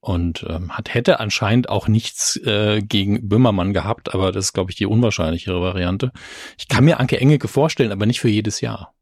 [0.00, 4.70] Und ähm, hat, hätte anscheinend auch nichts äh, gegen Böhmermann gehabt, aber das ist, glaube
[4.72, 6.12] ich, die unwahrscheinlichere Variante.
[6.58, 8.92] Ich kann mir Anke Engelke vorstellen, aber nicht für jedes Jahr.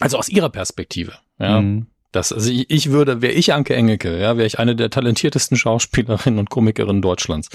[0.00, 1.18] Also aus ihrer Perspektive.
[1.38, 1.60] Ja.
[1.60, 1.91] Mhm.
[2.12, 5.56] Das, also ich, ich würde, wäre ich Anke Engelke, ja, wäre ich eine der talentiertesten
[5.56, 7.48] Schauspielerinnen und Komikerinnen Deutschlands.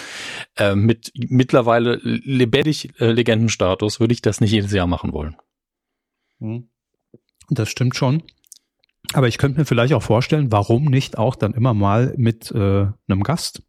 [0.58, 5.38] Äh, mit mittlerweile lebendig äh, Legendenstatus würde ich das nicht jedes Jahr machen wollen.
[6.40, 6.70] Hm.
[7.50, 8.24] Das stimmt schon.
[9.14, 12.88] Aber ich könnte mir vielleicht auch vorstellen, warum nicht auch dann immer mal mit äh,
[13.08, 13.62] einem Gast.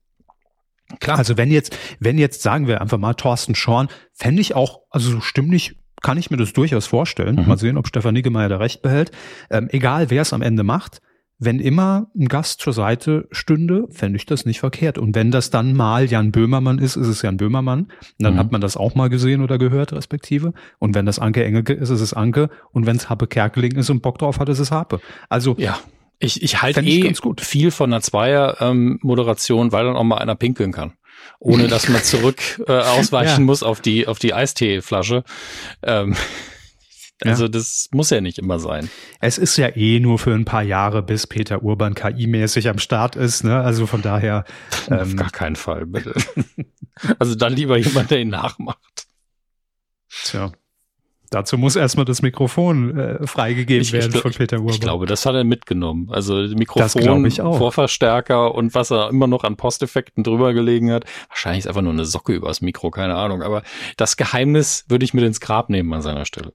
[1.01, 1.19] Klar.
[1.19, 5.11] Also wenn jetzt, wenn jetzt sagen wir einfach mal Thorsten Schorn, fände ich auch, also
[5.11, 7.37] so stimmlich kann ich mir das durchaus vorstellen.
[7.37, 7.47] Mhm.
[7.47, 9.13] Mal sehen, ob Stefan Niggemeier da recht behält.
[9.51, 11.01] Ähm, egal, wer es am Ende macht,
[11.41, 14.99] wenn immer ein Gast zur Seite stünde, fände ich das nicht verkehrt.
[14.99, 17.83] Und wenn das dann mal Jan Böhmermann ist, ist es Jan Böhmermann.
[17.83, 18.39] Und dann mhm.
[18.39, 20.53] hat man das auch mal gesehen oder gehört, respektive.
[20.81, 22.51] Und wenn das Anke Engelke ist, ist es Anke.
[22.73, 25.01] Und wenn es Happe Kerkeling ist und Bock drauf hat, ist es Happe.
[25.29, 25.79] Also ja.
[26.21, 30.73] Ich, ich halte eh viel von einer Zweier-Moderation, ähm, weil dann auch mal einer pinkeln
[30.73, 30.95] kann.
[31.41, 33.47] Ohne dass man zurück äh, ausweichen ja.
[33.47, 35.25] muss auf die, auf die Eisteeflasche.
[35.83, 36.17] Ähm,
[37.25, 37.49] also ja.
[37.49, 38.91] das muss ja nicht immer sein.
[39.21, 43.17] Es ist ja eh nur für ein paar Jahre, bis Peter Urban KI-mäßig am Start
[43.17, 43.43] ist.
[43.43, 43.61] Ne?
[43.61, 44.45] Also von daher.
[44.91, 46.15] Ähm, Auf gar keinen Fall, bitte.
[47.19, 49.07] also dann lieber jemand, der ihn nachmacht.
[50.09, 50.51] Tja.
[51.31, 54.75] Dazu muss erstmal das Mikrofon äh, freigegeben ich, werden ich, von Peter Urban.
[54.75, 56.09] Ich glaube, das hat er mitgenommen.
[56.11, 61.05] Also Mikrofon, Vorverstärker und was er immer noch an Posteffekten drüber gelegen hat.
[61.29, 63.43] Wahrscheinlich ist einfach nur eine Socke übers Mikro, keine Ahnung.
[63.43, 63.63] Aber
[63.97, 66.53] das Geheimnis würde ich mit ins Grab nehmen an seiner Stelle.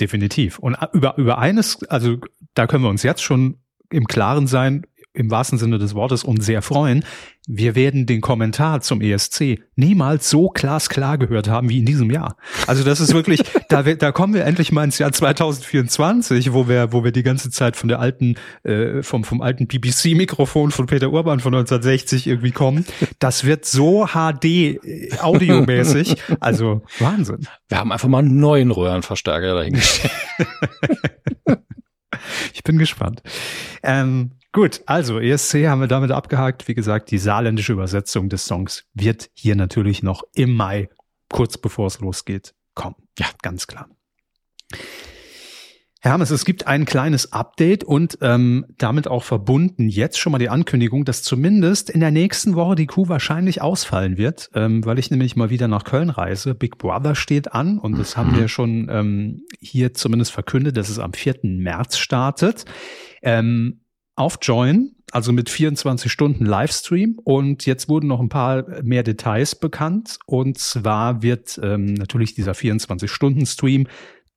[0.00, 0.58] Definitiv.
[0.58, 2.16] Und über, über eines, also
[2.54, 3.58] da können wir uns jetzt schon
[3.90, 7.04] im Klaren sein, im wahrsten Sinne des Wortes und sehr freuen.
[7.50, 12.36] Wir werden den Kommentar zum ESC niemals so glasklar gehört haben wie in diesem Jahr.
[12.66, 16.92] Also das ist wirklich, da, da kommen wir endlich mal ins Jahr 2024, wo wir,
[16.92, 21.10] wo wir die ganze Zeit von der alten, äh, vom, vom alten BBC-Mikrofon von Peter
[21.10, 22.84] Urban von 1960 irgendwie kommen.
[23.18, 25.08] Das wird so HD äh.
[26.40, 27.46] Also Wahnsinn.
[27.68, 30.12] Wir haben einfach mal einen neuen Röhrenverstärker dahingestellt.
[32.52, 33.22] ich bin gespannt.
[33.82, 36.66] Ähm, Gut, also ESC haben wir damit abgehakt.
[36.66, 40.88] Wie gesagt, die saarländische Übersetzung des Songs wird hier natürlich noch im Mai,
[41.28, 42.96] kurz bevor es losgeht, kommen.
[43.20, 43.88] Ja, ganz klar.
[46.00, 50.48] Hermes, es gibt ein kleines Update und ähm, damit auch verbunden jetzt schon mal die
[50.48, 55.12] Ankündigung, dass zumindest in der nächsten Woche die Kuh wahrscheinlich ausfallen wird, ähm, weil ich
[55.12, 56.56] nämlich mal wieder nach Köln reise.
[56.56, 60.98] Big Brother steht an und das haben wir schon ähm, hier zumindest verkündet, dass es
[60.98, 61.42] am 4.
[61.44, 62.64] März startet.
[63.22, 63.82] Ähm,
[64.18, 67.18] auf Join, also mit 24 Stunden Livestream.
[67.22, 70.18] Und jetzt wurden noch ein paar mehr Details bekannt.
[70.26, 73.86] Und zwar wird ähm, natürlich dieser 24-Stunden-Stream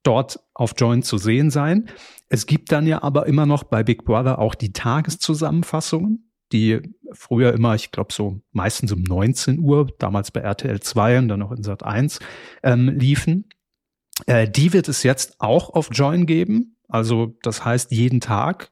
[0.02, 1.88] dort auf Join zu sehen sein.
[2.28, 6.80] Es gibt dann ja aber immer noch bei Big Brother auch die Tageszusammenfassungen, die
[7.12, 11.40] früher immer, ich glaube so meistens um 19 Uhr, damals bei RTL 2 und dann
[11.40, 12.20] noch in Sat 1
[12.62, 13.48] ähm, liefen.
[14.26, 16.76] Äh, die wird es jetzt auch auf Join geben.
[16.88, 18.71] Also das heißt, jeden Tag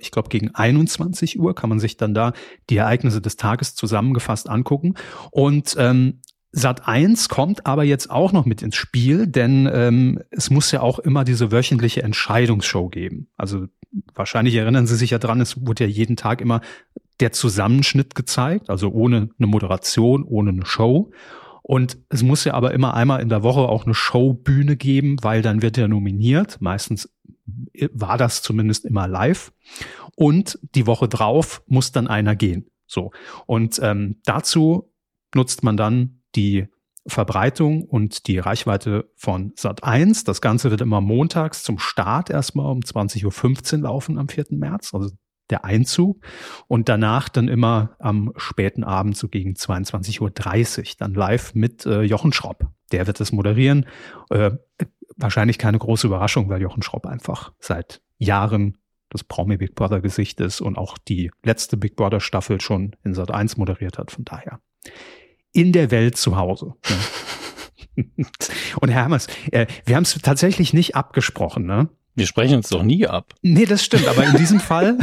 [0.00, 2.32] ich glaube, gegen 21 Uhr kann man sich dann da
[2.70, 4.94] die Ereignisse des Tages zusammengefasst angucken.
[5.30, 10.48] Und ähm, Sat 1 kommt aber jetzt auch noch mit ins Spiel, denn ähm, es
[10.48, 13.28] muss ja auch immer diese wöchentliche Entscheidungsshow geben.
[13.36, 13.66] Also
[14.14, 16.62] wahrscheinlich erinnern Sie sich ja dran, es wurde ja jeden Tag immer
[17.20, 21.10] der Zusammenschnitt gezeigt, also ohne eine Moderation, ohne eine Show.
[21.62, 25.42] Und es muss ja aber immer einmal in der Woche auch eine Showbühne geben, weil
[25.42, 26.62] dann wird er nominiert.
[26.62, 27.10] Meistens
[27.92, 29.52] war das zumindest immer live.
[30.16, 32.70] Und die Woche drauf muss dann einer gehen.
[32.86, 33.12] So.
[33.46, 34.92] Und ähm, dazu
[35.34, 36.66] nutzt man dann die
[37.06, 40.24] Verbreitung und die Reichweite von Sat 1.
[40.24, 44.46] Das Ganze wird immer montags zum Start erstmal um 20.15 Uhr laufen am 4.
[44.50, 44.92] März.
[44.92, 45.10] Also
[45.50, 46.24] der Einzug
[46.66, 52.02] und danach dann immer am späten Abend so gegen 22.30 Uhr dann live mit äh,
[52.02, 52.66] Jochen Schropp.
[52.92, 53.86] Der wird das moderieren.
[54.30, 54.52] Äh,
[55.18, 58.78] wahrscheinlich keine große Überraschung, weil Jochen Schropp einfach seit Jahren
[59.10, 63.14] das Promi Big Brother Gesicht ist und auch die letzte Big Brother Staffel schon in
[63.14, 64.10] Sat 1 moderiert hat.
[64.10, 64.60] Von daher
[65.52, 66.74] in der Welt zu Hause.
[67.96, 68.06] Ne?
[68.80, 71.88] und Herr Hermes, äh, wir haben es tatsächlich nicht abgesprochen, ne?
[72.14, 73.34] Wir sprechen uns doch nie ab.
[73.42, 74.98] Nee, das stimmt, aber in diesem Fall,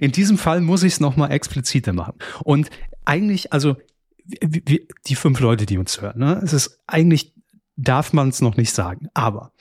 [0.00, 2.14] in diesem Fall muss ich es nochmal expliziter machen.
[2.44, 2.70] Und
[3.04, 3.76] eigentlich, also
[4.24, 7.33] wie, die fünf Leute, die uns hören, ne, es ist eigentlich,
[7.76, 9.52] darf man es noch nicht sagen, aber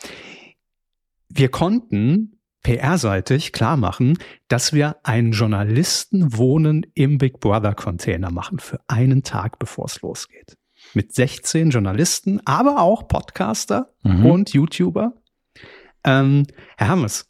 [1.30, 8.80] wir konnten PR-seitig klar machen, dass wir einen Journalistenwohnen im Big Brother Container machen für
[8.88, 10.58] einen Tag, bevor es losgeht.
[10.94, 14.26] Mit 16 Journalisten, aber auch Podcaster mhm.
[14.26, 15.14] und YouTuber
[16.04, 16.46] ähm,
[16.78, 17.30] Herr Hammes,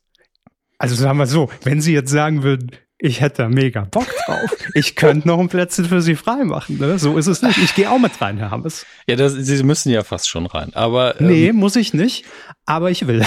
[0.77, 2.71] also sagen wir so, wenn Sie jetzt sagen würden,
[3.05, 4.49] ich hätte mega Bock drauf.
[4.75, 6.79] Ich könnte noch ein Plätzchen für Sie freimachen.
[6.79, 6.97] Ne?
[6.97, 7.57] So ist es nicht.
[7.57, 8.85] Ich gehe auch mit rein, Herr Hammes.
[9.07, 10.71] Ja, das, Sie müssen ja fast schon rein.
[10.73, 12.25] Aber ähm, nee, muss ich nicht.
[12.65, 13.23] Aber ich will.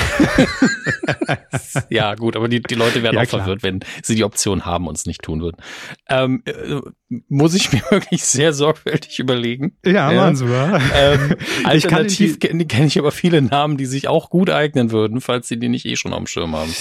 [1.90, 2.36] ja, gut.
[2.36, 3.42] Aber die, die Leute werden ja, auch klar.
[3.42, 5.58] verwirrt, wenn sie die Option haben und es nicht tun würden.
[6.08, 6.80] Ähm, äh,
[7.28, 9.76] muss ich mir wirklich sehr sorgfältig überlegen.
[9.84, 10.34] Ja, ja.
[10.34, 10.80] Sie mal.
[10.94, 15.48] Ähm, alternativ kenne kenn ich aber viele Namen, die sich auch gut eignen würden, falls
[15.48, 16.74] Sie die nicht eh schon am Schirm haben.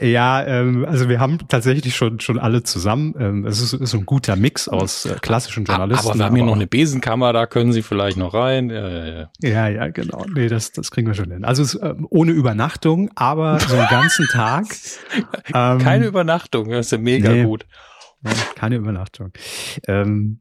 [0.00, 3.14] Ja, ähm, also wir haben tatsächlich schon schon alle zusammen.
[3.18, 6.08] Ähm, es ist, ist ein guter Mix aus äh, klassischen Journalisten.
[6.08, 8.70] Aber wir haben hier noch eine Besenkammer, da können Sie vielleicht noch rein.
[8.70, 9.30] Ja, ja, ja.
[9.40, 10.24] Ja, ja, genau.
[10.32, 11.44] Nee, das, das kriegen wir schon hin.
[11.44, 14.64] Also es, ähm, ohne Übernachtung, aber so einen ganzen Tag.
[15.52, 17.66] Keine ähm, Übernachtung, das ist ja mega nee, gut.
[18.54, 19.32] Keine Übernachtung.
[19.86, 20.40] Ähm,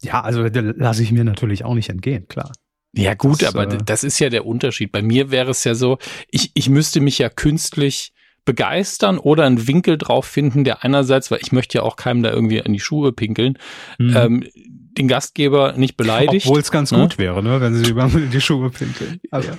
[0.00, 2.52] ja, also lasse ich mir natürlich auch nicht entgehen, klar.
[2.92, 4.92] Ja gut, das, aber äh, das ist ja der Unterschied.
[4.92, 5.98] Bei mir wäre es ja so,
[6.30, 8.12] ich, ich müsste mich ja künstlich
[8.44, 12.30] begeistern oder einen Winkel drauf finden, der einerseits, weil ich möchte ja auch keinem da
[12.30, 13.58] irgendwie in die Schuhe pinkeln,
[13.98, 14.16] mhm.
[14.16, 16.46] ähm, den Gastgeber nicht beleidigt.
[16.46, 16.98] Obwohl es ganz ne?
[16.98, 19.20] gut wäre, ne, wenn sie über die Schuhe pinkeln.
[19.30, 19.50] Also.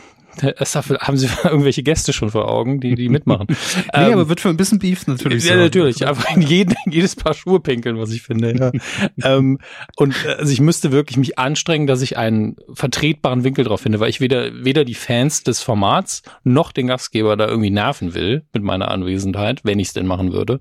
[0.99, 3.47] Haben Sie irgendwelche Gäste schon vor Augen, die die mitmachen.
[3.49, 5.45] nee, ähm, aber wird für ein bisschen Beef natürlich.
[5.45, 5.59] Ja, so.
[5.59, 6.07] natürlich.
[6.07, 8.55] Einfach in, jeden, in jedes Paar Schuhe pinkeln, was ich finde.
[8.57, 8.71] Ja.
[9.23, 9.59] ähm,
[9.95, 13.99] und äh, also ich müsste wirklich mich anstrengen, dass ich einen vertretbaren Winkel drauf finde,
[13.99, 18.43] weil ich weder, weder die Fans des Formats noch den Gastgeber da irgendwie nerven will
[18.53, 20.59] mit meiner Anwesenheit, wenn ich es denn machen würde.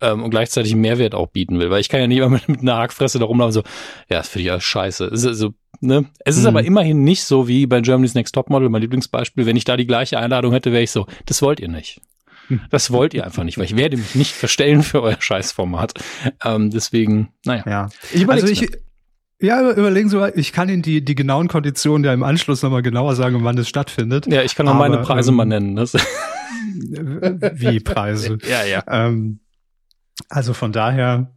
[0.00, 1.70] Ähm, und gleichzeitig Mehrwert auch bieten will.
[1.70, 3.62] Weil ich kann ja nicht immer mit, mit einer Hackfresse da rumlaufen so,
[4.10, 5.06] ja, das finde ich alles scheiße.
[5.06, 6.06] Ist, also, ne?
[6.24, 6.48] es ist mhm.
[6.48, 9.46] aber immerhin nicht so wie bei Germany's Next Topmodel, mein Lieblingsbeispiel.
[9.46, 12.00] Wenn ich da die gleiche Einladung hätte, wäre ich so, das wollt ihr nicht.
[12.48, 12.60] Hm.
[12.70, 15.94] Das wollt ihr einfach nicht, weil ich werde mich nicht verstellen für euer Scheißformat.
[16.44, 17.62] Ähm, deswegen, naja.
[17.66, 17.88] Ja.
[18.12, 18.70] Ich also ich,
[19.40, 22.82] ja, überlegen Sie mal, ich kann Ihnen die, die genauen Konditionen ja im Anschluss nochmal
[22.82, 24.26] genauer sagen, wann es stattfindet.
[24.26, 25.76] Ja, ich kann auch meine Preise ähm, mal nennen.
[25.76, 25.94] Das
[27.54, 28.38] wie Preise?
[28.48, 28.82] ja, ja.
[28.88, 29.40] Ähm,
[30.28, 31.30] also von daher,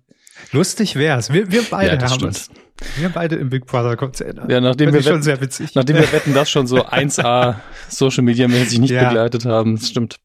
[0.52, 1.32] lustig wär's.
[1.32, 2.36] Wir, wir beide ja, haben stimmt.
[2.36, 2.50] es.
[2.98, 4.50] Wir beide im Big Brother Konzern.
[4.50, 5.76] Ja, nachdem wir, schon sehr witzig.
[5.76, 7.56] nachdem wir wetten, das schon so 1A
[7.90, 9.10] Social Media mäßig nicht ja.
[9.10, 9.76] begleitet haben.
[9.76, 10.20] Das stimmt.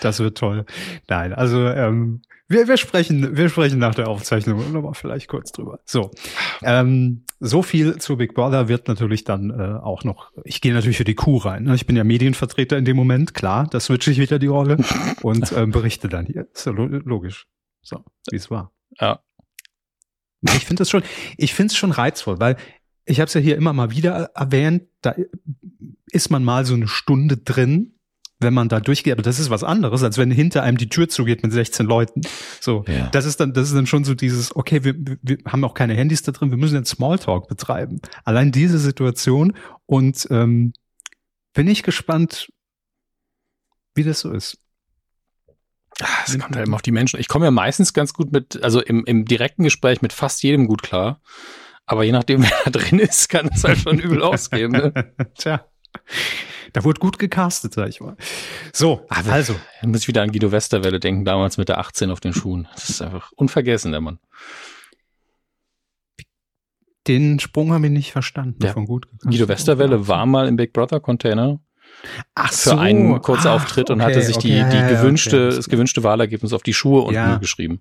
[0.00, 0.64] Das wird toll.
[1.08, 5.80] Nein, also ähm, wir, wir sprechen, wir sprechen nach der Aufzeichnung nochmal vielleicht kurz drüber.
[5.84, 6.10] So,
[6.62, 10.32] ähm, so viel zu Big Brother wird natürlich dann äh, auch noch.
[10.44, 11.64] Ich gehe natürlich für die Kuh rein.
[11.64, 11.74] Ne?
[11.74, 13.68] Ich bin ja Medienvertreter in dem Moment, klar.
[13.70, 14.78] Da switche ich wieder die Rolle
[15.22, 16.46] und ähm, berichte dann hier.
[16.52, 17.46] Ist ja logisch.
[17.82, 18.72] So, wie es war.
[18.98, 19.20] Ja.
[20.42, 21.02] Ich finde das schon,
[21.36, 22.56] ich finde es schon reizvoll, weil
[23.04, 25.14] ich habe es ja hier immer mal wieder erwähnt, da
[26.10, 27.94] ist man mal so eine Stunde drin,
[28.40, 29.14] wenn man da durchgeht.
[29.14, 32.20] Aber das ist was anderes, als wenn hinter einem die Tür zugeht mit 16 Leuten.
[32.60, 33.08] So, ja.
[33.08, 35.94] das ist dann, das ist dann schon so dieses, okay, wir, wir haben auch keine
[35.94, 38.00] Handys da drin, wir müssen jetzt Smalltalk betreiben.
[38.24, 39.54] Allein diese Situation
[39.86, 40.72] und ähm,
[41.52, 42.48] bin ich gespannt,
[43.94, 44.58] wie das so ist.
[46.02, 47.18] Ah, es kommt halt immer auf die Menschen.
[47.18, 50.66] Ich komme ja meistens ganz gut mit, also im, im direkten Gespräch mit fast jedem
[50.66, 51.20] gut klar.
[51.86, 54.72] Aber je nachdem, wer da drin ist, kann es halt schon übel ausgehen.
[54.72, 55.14] Ne?
[55.38, 55.64] Tja.
[56.72, 58.16] Da wurde gut gecastet, sag ich mal.
[58.72, 59.54] So, Aber also.
[59.80, 62.68] Da muss ich wieder an Guido Westerwelle denken, damals mit der 18 auf den Schuhen.
[62.74, 64.18] Das ist einfach unvergessen, der Mann.
[67.06, 68.62] Den Sprung habe ich nicht verstanden.
[68.62, 68.74] Ja.
[68.74, 71.58] Von gut Guido Westerwelle war mal im Big Brother Container
[72.34, 72.70] Ach so.
[72.70, 75.56] für einen kurzen Ach, Auftritt und okay, hatte sich okay, die, die ja, gewünschte, okay.
[75.56, 77.36] das gewünschte Wahlergebnis auf die Schuhe unten ja.
[77.36, 77.80] geschrieben.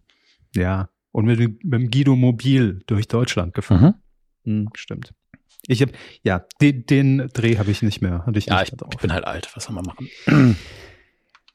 [0.55, 0.89] Ja.
[1.11, 3.95] Und mit, mit dem Guido Mobil durch Deutschland gefahren.
[4.43, 4.59] Mhm.
[4.61, 5.13] Hm, stimmt.
[5.67, 5.91] Ich habe
[6.23, 8.25] ja den, den Dreh habe ich nicht mehr.
[8.25, 9.49] Hatte ich ja, ich, ich, bin halt alt.
[9.55, 10.57] Was soll man machen?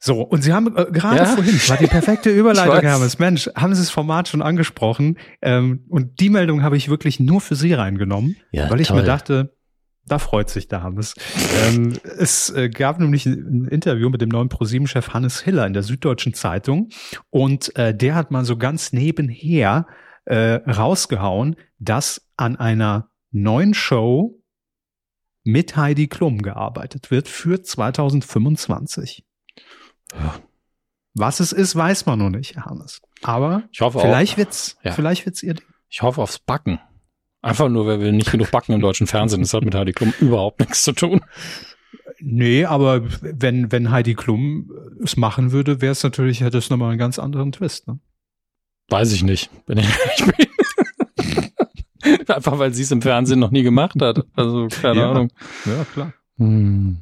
[0.04, 1.26] So, und Sie haben äh, gerade ja?
[1.26, 3.20] vorhin, war die perfekte Überleitung, Hermes.
[3.20, 5.16] Mensch, haben Sie das Format schon angesprochen?
[5.40, 8.96] Ähm, und die Meldung habe ich wirklich nur für Sie reingenommen, ja, weil ich toll.
[8.96, 9.54] mir dachte,
[10.06, 11.14] da freut sich der Hannes.
[11.64, 15.82] ähm, es äh, gab nämlich ein, Interview mit dem neuen ProSieben-Chef Hannes Hiller in der
[15.82, 16.88] Süddeutschen Zeitung
[17.30, 19.86] und äh, der hat mal so ganz nebenher
[20.24, 24.42] äh, rausgehauen, dass an einer neuen Show
[25.44, 29.24] mit Heidi Klum gearbeitet wird für 2025.
[30.14, 30.34] Ja.
[31.14, 33.02] Was es ist, weiß man noch nicht, Hannes.
[33.22, 34.92] Aber ich hoffe vielleicht auch, wird's, ja.
[34.92, 35.56] vielleicht wird's ihr.
[35.88, 36.80] Ich hoffe aufs Backen.
[37.42, 39.42] Einfach nur, weil wir nicht genug backen im deutschen Fernsehen.
[39.42, 41.20] Das hat mit Heidi Klum überhaupt nichts zu tun.
[42.20, 44.70] Nee, aber wenn, wenn Heidi Klum
[45.02, 47.98] es machen würde, wäre es natürlich, hätte es nochmal einen ganz anderen Twist, ne?
[48.88, 49.50] Weiß ich nicht.
[49.66, 50.46] Wenn ich, ich bin
[52.28, 54.24] Einfach weil sie es im Fernsehen noch nie gemacht hat.
[54.34, 55.10] Also, keine ja.
[55.10, 55.32] Ahnung.
[55.64, 56.12] Ja, klar.
[56.38, 56.98] Hm.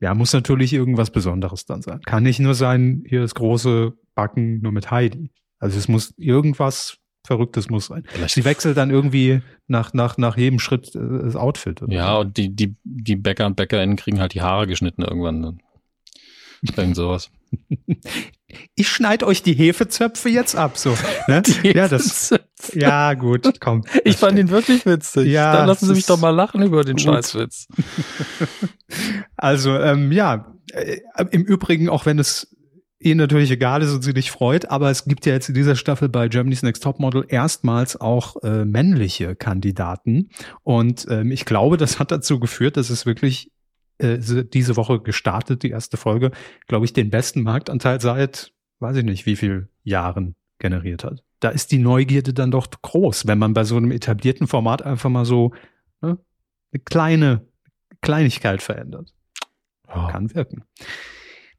[0.00, 2.00] Ja, muss natürlich irgendwas Besonderes dann sein.
[2.02, 5.30] Kann nicht nur sein, hier das große Backen nur mit Heidi.
[5.58, 8.04] Also es muss irgendwas Verrücktes muss sein.
[8.06, 11.80] Vielleicht Sie wechselt dann irgendwie nach, nach, nach jedem Schritt äh, das Outfit.
[11.88, 15.60] Ja, und die, die, die Bäcker und Bäckerinnen kriegen halt die Haare geschnitten irgendwann.
[16.76, 17.30] Irgend sowas.
[18.76, 20.96] Ich schneide euch die Hefezöpfe jetzt ab, so.
[21.28, 21.42] Ne?
[21.62, 22.32] ja, das,
[22.72, 23.82] ja, gut, komm.
[24.04, 25.26] Ich fand ihn wirklich witzig.
[25.26, 27.04] Ja, Dann lassen Sie mich doch mal lachen über den gut.
[27.04, 27.66] Scheißwitz.
[29.36, 30.98] Also, ähm, ja, äh,
[31.32, 32.54] im Übrigen, auch wenn es
[32.98, 35.76] ihr natürlich egal ist und sie nicht freut, aber es gibt ja jetzt in dieser
[35.76, 40.30] Staffel bei Germany's Next Topmodel erstmals auch äh, männliche Kandidaten.
[40.62, 43.50] Und ähm, ich glaube, das hat dazu geführt, dass es wirklich
[43.98, 46.30] äh, diese Woche gestartet, die erste Folge,
[46.66, 51.22] glaube ich, den besten Marktanteil seit, weiß ich nicht, wie viel Jahren generiert hat.
[51.40, 55.10] Da ist die Neugierde dann doch groß, wenn man bei so einem etablierten Format einfach
[55.10, 55.52] mal so
[56.00, 56.18] ne,
[56.72, 57.46] eine kleine
[58.00, 59.14] Kleinigkeit verändert.
[59.88, 60.10] Ja.
[60.10, 60.64] Kann wirken.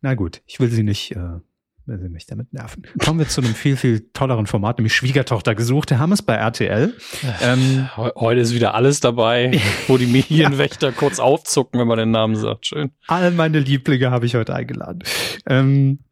[0.06, 1.40] Na gut, ich will sie nicht, äh,
[1.88, 2.84] will sie mich damit nerven.
[3.04, 5.90] Kommen wir zu einem viel, viel tolleren Format, nämlich Schwiegertochter gesucht.
[5.90, 6.94] Wir haben es bei RTL.
[7.42, 10.94] Ähm, Heute ist wieder alles dabei, wo die Medienwächter ja.
[10.94, 12.68] kurz aufzucken, wenn man den Namen sagt.
[12.68, 12.92] Schön.
[13.08, 15.00] All meine Lieblinge habe ich heute eingeladen.
[15.48, 16.04] Ähm,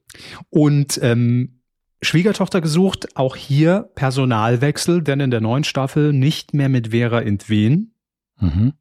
[0.49, 1.61] und ähm,
[2.01, 7.93] Schwiegertochter gesucht, auch hier Personalwechsel, denn in der neuen Staffel nicht mehr mit Vera Intwen.
[8.39, 8.73] Mhm.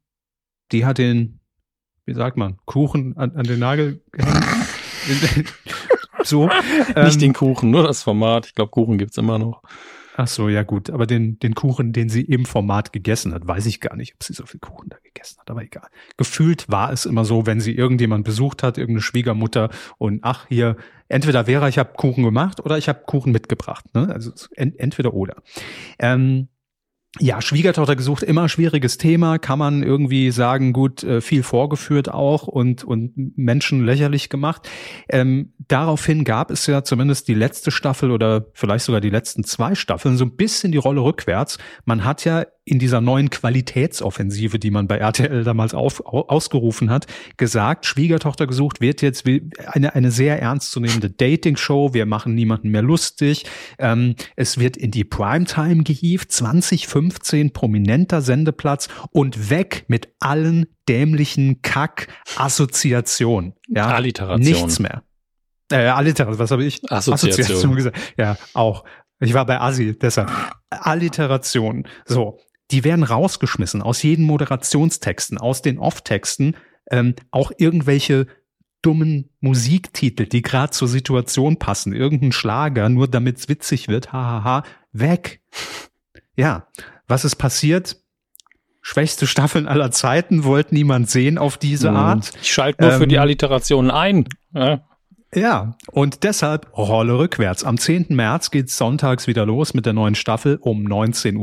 [0.71, 1.39] Die hat den,
[2.05, 4.43] wie sagt man, Kuchen an, an den Nagel gehängt.
[6.23, 6.47] so.
[6.47, 8.47] Nicht ähm, den Kuchen, nur das Format.
[8.47, 9.61] Ich glaube, Kuchen gibt's immer noch.
[10.15, 10.89] Ach so, ja gut.
[10.89, 14.23] Aber den, den Kuchen, den sie im Format gegessen hat, weiß ich gar nicht, ob
[14.23, 15.49] sie so viel Kuchen da gegessen hat.
[15.49, 15.87] Aber egal.
[16.17, 20.77] Gefühlt war es immer so, wenn sie irgendjemand besucht hat, irgendeine Schwiegermutter und ach hier,
[21.07, 23.85] entweder wäre ich habe Kuchen gemacht oder ich habe Kuchen mitgebracht.
[23.95, 24.09] Ne?
[24.13, 25.37] Also ent, entweder oder.
[25.97, 26.49] Ähm,
[27.19, 32.47] ja, Schwiegertochter gesucht, immer schwieriges Thema, kann man irgendwie sagen, gut, äh, viel vorgeführt auch
[32.47, 34.67] und, und Menschen lächerlich gemacht.
[35.09, 39.75] Ähm, daraufhin gab es ja zumindest die letzte Staffel oder vielleicht sogar die letzten zwei
[39.75, 41.59] Staffeln so ein bisschen die Rolle rückwärts.
[41.85, 47.07] Man hat ja in dieser neuen Qualitätsoffensive, die man bei RTL damals auf, ausgerufen hat,
[47.35, 49.25] gesagt, Schwiegertochter gesucht wird jetzt
[49.65, 51.93] eine, eine sehr ernstzunehmende Dating-Show.
[51.93, 53.45] Wir machen niemanden mehr lustig.
[53.79, 61.61] Ähm, es wird in die Primetime gehievt, 2015 prominenter Sendeplatz und weg mit allen dämlichen
[61.61, 63.53] Kack-Assoziationen.
[63.67, 64.39] Ja, Alliteration.
[64.39, 65.03] Nichts mehr.
[65.69, 66.81] Äh, Alliteration, was habe ich?
[66.89, 67.43] Assoziation.
[67.43, 67.97] Assoziation gesagt.
[68.17, 68.85] Ja, auch.
[69.19, 70.31] Ich war bei Asi, deshalb.
[70.69, 71.87] Alliteration.
[72.05, 72.39] So,
[72.73, 76.55] die werden rausgeschmissen aus jeden Moderationstexten, aus den Off-Texten,
[76.89, 78.25] ähm, auch irgendwelche
[78.81, 84.63] dummen Musiktitel, die gerade zur Situation passen, irgendein Schlager, nur damit es witzig wird, hahaha,
[84.91, 85.41] weg.
[86.35, 86.67] Ja,
[87.07, 87.97] was ist passiert?
[88.81, 91.95] Schwächste Staffeln aller Zeiten, wollte niemand sehen auf diese hm.
[91.95, 92.31] Art.
[92.41, 94.27] Ich schalte nur ähm, für die ähm, Alliterationen ein.
[94.51, 94.81] Ja.
[95.35, 97.63] Ja, und deshalb Rolle rückwärts.
[97.63, 98.07] Am 10.
[98.09, 101.37] März geht's sonntags wieder los mit der neuen Staffel um 19.05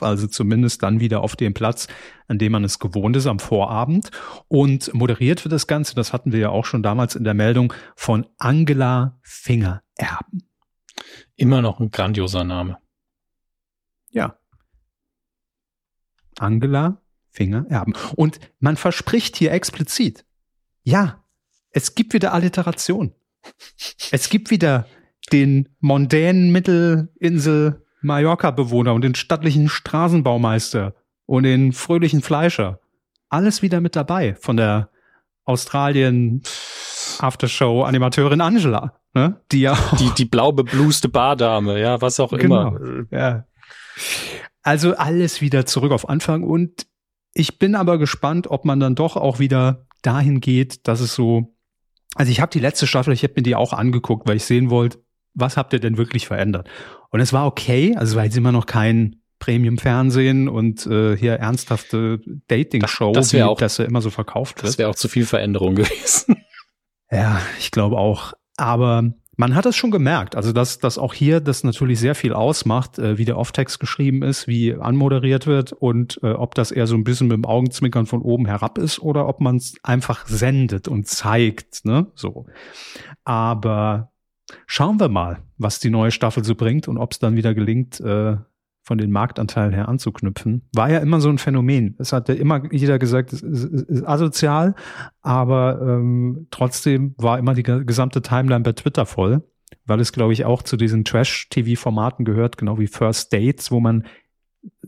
[0.00, 1.88] Uhr, also zumindest dann wieder auf dem Platz,
[2.28, 4.10] an dem man es gewohnt ist am Vorabend.
[4.46, 7.72] Und moderiert wird das Ganze, das hatten wir ja auch schon damals in der Meldung,
[7.96, 10.48] von Angela Fingererben.
[11.34, 12.78] Immer noch ein grandioser Name.
[14.10, 14.38] Ja.
[16.38, 17.94] Angela Fingererben.
[18.14, 20.24] Und man verspricht hier explizit,
[20.82, 21.24] ja,
[21.76, 23.12] es gibt wieder Alliteration.
[24.10, 24.86] Es gibt wieder
[25.30, 30.94] den mondänen Mittelinsel Mallorca-Bewohner und den stattlichen Straßenbaumeister
[31.26, 32.80] und den fröhlichen Fleischer.
[33.28, 34.88] Alles wieder mit dabei von der
[35.44, 36.42] Australien
[37.18, 39.38] Aftershow-Animateurin Angela, ne?
[39.52, 43.04] Die ja die, die blau bebluste Bardame, ja, was auch genau, immer.
[43.10, 43.44] Ja.
[44.62, 46.86] Also alles wieder zurück auf Anfang und
[47.34, 51.55] ich bin aber gespannt, ob man dann doch auch wieder dahin geht, dass es so
[52.16, 54.70] also ich habe die letzte Staffel, ich habe mir die auch angeguckt, weil ich sehen
[54.70, 54.98] wollte,
[55.34, 56.68] was habt ihr denn wirklich verändert?
[57.10, 61.34] Und es war okay, also es war jetzt immer noch kein Premium-Fernsehen und äh, hier
[61.34, 64.68] ernsthafte Dating-Show, das, das auch, das ja immer so verkauft wird.
[64.68, 66.36] Das wäre auch zu viel Veränderung gewesen.
[67.10, 68.32] Ja, ich glaube auch.
[68.56, 72.32] Aber man hat es schon gemerkt, also dass, dass auch hier das natürlich sehr viel
[72.32, 76.86] ausmacht, äh, wie der Off-Text geschrieben ist, wie anmoderiert wird und äh, ob das eher
[76.86, 80.26] so ein bisschen mit dem Augenzwinkern von oben herab ist oder ob man es einfach
[80.26, 82.06] sendet und zeigt, ne?
[82.14, 82.46] So.
[83.24, 84.10] Aber
[84.66, 88.00] schauen wir mal, was die neue Staffel so bringt und ob es dann wieder gelingt,
[88.00, 88.36] äh,
[88.86, 91.96] von den Marktanteilen her anzuknüpfen, war ja immer so ein Phänomen.
[91.98, 94.76] Es hat ja immer jeder gesagt, es ist, ist asozial,
[95.22, 99.42] aber ähm, trotzdem war immer die gesamte Timeline bei Twitter voll,
[99.86, 104.06] weil es, glaube ich, auch zu diesen Trash-TV-Formaten gehört, genau wie First Dates, wo man,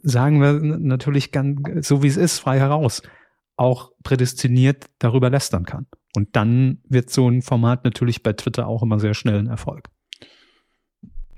[0.00, 3.02] sagen wir natürlich ganz, so wie es ist, frei heraus,
[3.56, 5.86] auch prädestiniert darüber lästern kann.
[6.14, 9.88] Und dann wird so ein Format natürlich bei Twitter auch immer sehr schnell ein Erfolg.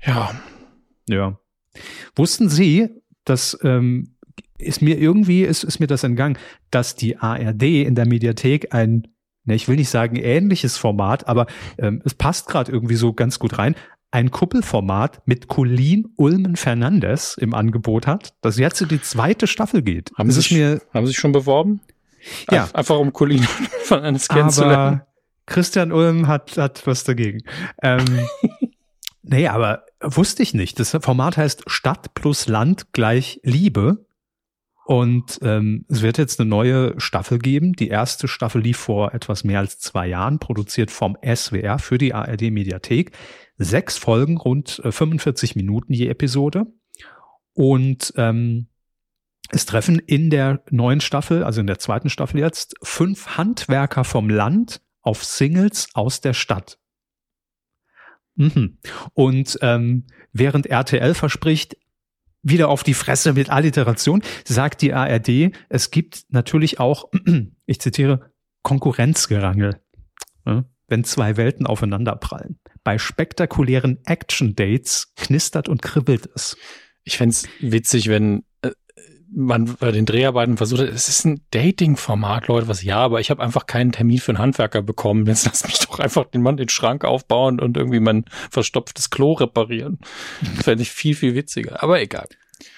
[0.05, 0.29] Ja.
[1.09, 1.39] Ja.
[2.15, 2.89] Wussten Sie,
[3.25, 4.15] dass ähm,
[4.61, 6.37] ist mir irgendwie, ist, ist mir das entgangen,
[6.69, 9.07] dass die ARD in der Mediathek ein,
[9.43, 11.47] ne, ich will nicht sagen ähnliches Format, aber
[11.77, 13.75] ähm, es passt gerade irgendwie so ganz gut rein,
[14.11, 19.81] ein Kuppelformat mit Colleen Ulmen Fernandes im Angebot hat, das jetzt in die zweite Staffel
[19.81, 20.11] geht.
[20.17, 21.79] Haben, Sie, mir, haben Sie sich schon beworben?
[22.51, 22.69] Ja.
[22.73, 23.43] Einfach um Colleen
[23.83, 24.75] Fernandes kennenzulernen.
[24.75, 25.07] Aber
[25.45, 27.39] Christian Ulm hat, hat was dagegen.
[27.81, 28.05] Ähm,
[29.23, 30.79] nee, aber wusste ich nicht.
[30.79, 34.05] Das Format heißt Stadt plus Land gleich Liebe.
[34.85, 37.73] Und ähm, es wird jetzt eine neue Staffel geben.
[37.73, 42.13] Die erste Staffel lief vor etwas mehr als zwei Jahren, produziert vom SWR für die
[42.13, 43.11] ARD Mediathek.
[43.57, 46.65] Sechs Folgen, rund 45 äh, Minuten je Episode.
[47.53, 48.67] Und ähm,
[49.49, 54.29] es treffen in der neuen Staffel, also in der zweiten Staffel jetzt, fünf Handwerker vom
[54.29, 56.80] Land auf Singles aus der Stadt.
[58.41, 58.77] Mhm.
[59.13, 61.77] Und ähm, während RTL verspricht,
[62.41, 67.11] wieder auf die Fresse mit Alliteration, sagt die ARD, es gibt natürlich auch,
[67.67, 68.31] ich zitiere,
[68.63, 69.79] Konkurrenzgerangel,
[70.45, 72.59] ne, wenn zwei Welten aufeinanderprallen.
[72.83, 76.57] Bei spektakulären Action-Dates knistert und kribbelt es.
[77.03, 78.43] Ich fände witzig, wenn
[79.33, 83.31] man bei den Dreharbeiten versucht hat, es ist ein Dating-Format, Leute, was ja, aber ich
[83.31, 85.25] habe einfach keinen Termin für einen Handwerker bekommen.
[85.25, 89.33] Jetzt lass mich doch einfach den Mann den Schrank aufbauen und irgendwie mein verstopftes Klo
[89.33, 89.99] reparieren.
[90.41, 91.81] Das fände ich viel, viel witziger.
[91.81, 92.27] Aber egal.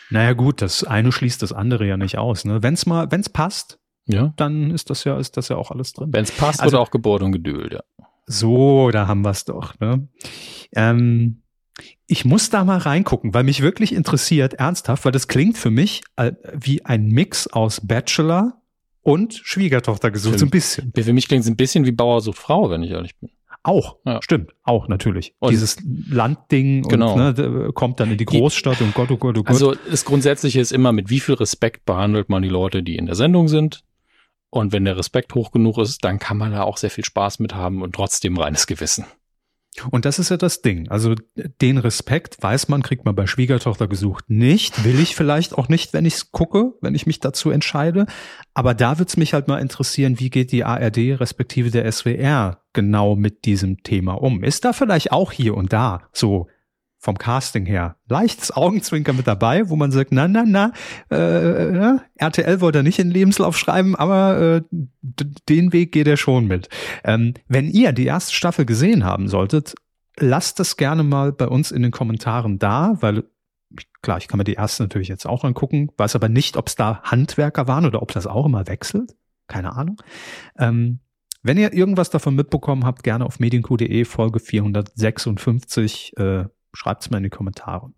[0.09, 2.45] Naja, gut, das eine schließt das andere ja nicht aus.
[2.45, 2.61] Ne?
[2.61, 4.33] Wenn es mal, wenn es passt, ja.
[4.37, 6.09] dann ist das ja, ist das ja auch alles drin.
[6.11, 7.81] Wenn es passt, also, wird auch geboren und geduld, ja.
[8.25, 9.77] So, da haben wir es doch.
[9.79, 10.07] Ne?
[10.73, 11.42] Ähm,
[12.07, 16.03] ich muss da mal reingucken, weil mich wirklich interessiert, ernsthaft, weil das klingt für mich
[16.15, 18.61] äh, wie ein Mix aus Bachelor
[19.01, 20.91] und Schwiegertochter gesucht, so ein bisschen.
[20.95, 23.29] Für mich klingt es ein bisschen wie Bauer sucht Frau, wenn ich ehrlich bin.
[23.65, 24.19] Auch, ja.
[24.21, 25.35] stimmt, auch natürlich.
[25.39, 25.77] Und Dieses
[26.09, 27.13] Landding genau.
[27.13, 29.47] und ne, kommt dann in die Großstadt und Gott, oh Gott, oh Gott.
[29.47, 33.05] Also das Grundsätzliche ist immer, mit wie viel Respekt behandelt man die Leute, die in
[33.05, 33.83] der Sendung sind.
[34.49, 37.39] Und wenn der Respekt hoch genug ist, dann kann man da auch sehr viel Spaß
[37.39, 39.05] mit haben und trotzdem reines Gewissen.
[39.89, 40.89] Und das ist ja das Ding.
[40.89, 41.15] Also
[41.61, 44.83] den Respekt, weiß man, kriegt man bei Schwiegertochter gesucht nicht.
[44.83, 48.05] Will ich vielleicht auch nicht, wenn ich es gucke, wenn ich mich dazu entscheide.
[48.53, 53.15] Aber da wird's mich halt mal interessieren, wie geht die ARD respektive der SWR genau
[53.15, 54.43] mit diesem Thema um?
[54.43, 56.47] Ist da vielleicht auch hier und da so
[57.03, 60.71] vom Casting her leichtes Augenzwinker mit dabei, wo man sagt, na, na, na,
[61.09, 64.61] äh, RTL wollte er nicht in den Lebenslauf schreiben, aber äh,
[65.49, 66.69] den Weg geht er schon mit.
[67.03, 69.75] Ähm, wenn ihr die erste Staffel gesehen haben solltet,
[70.17, 73.25] lasst es gerne mal bei uns in den Kommentaren da, weil
[74.01, 76.77] klar, ich kann mir die erste natürlich jetzt auch angucken, weiß aber nicht, ob es
[76.77, 79.13] da Handwerker waren oder ob das auch immer wechselt.
[79.47, 80.01] Keine Ahnung.
[80.57, 80.99] Ähm,
[81.41, 87.17] wenn ihr irgendwas davon mitbekommen habt, gerne auf medienq.de Folge 456 äh, Schreibt es mal
[87.17, 87.91] in die Kommentare.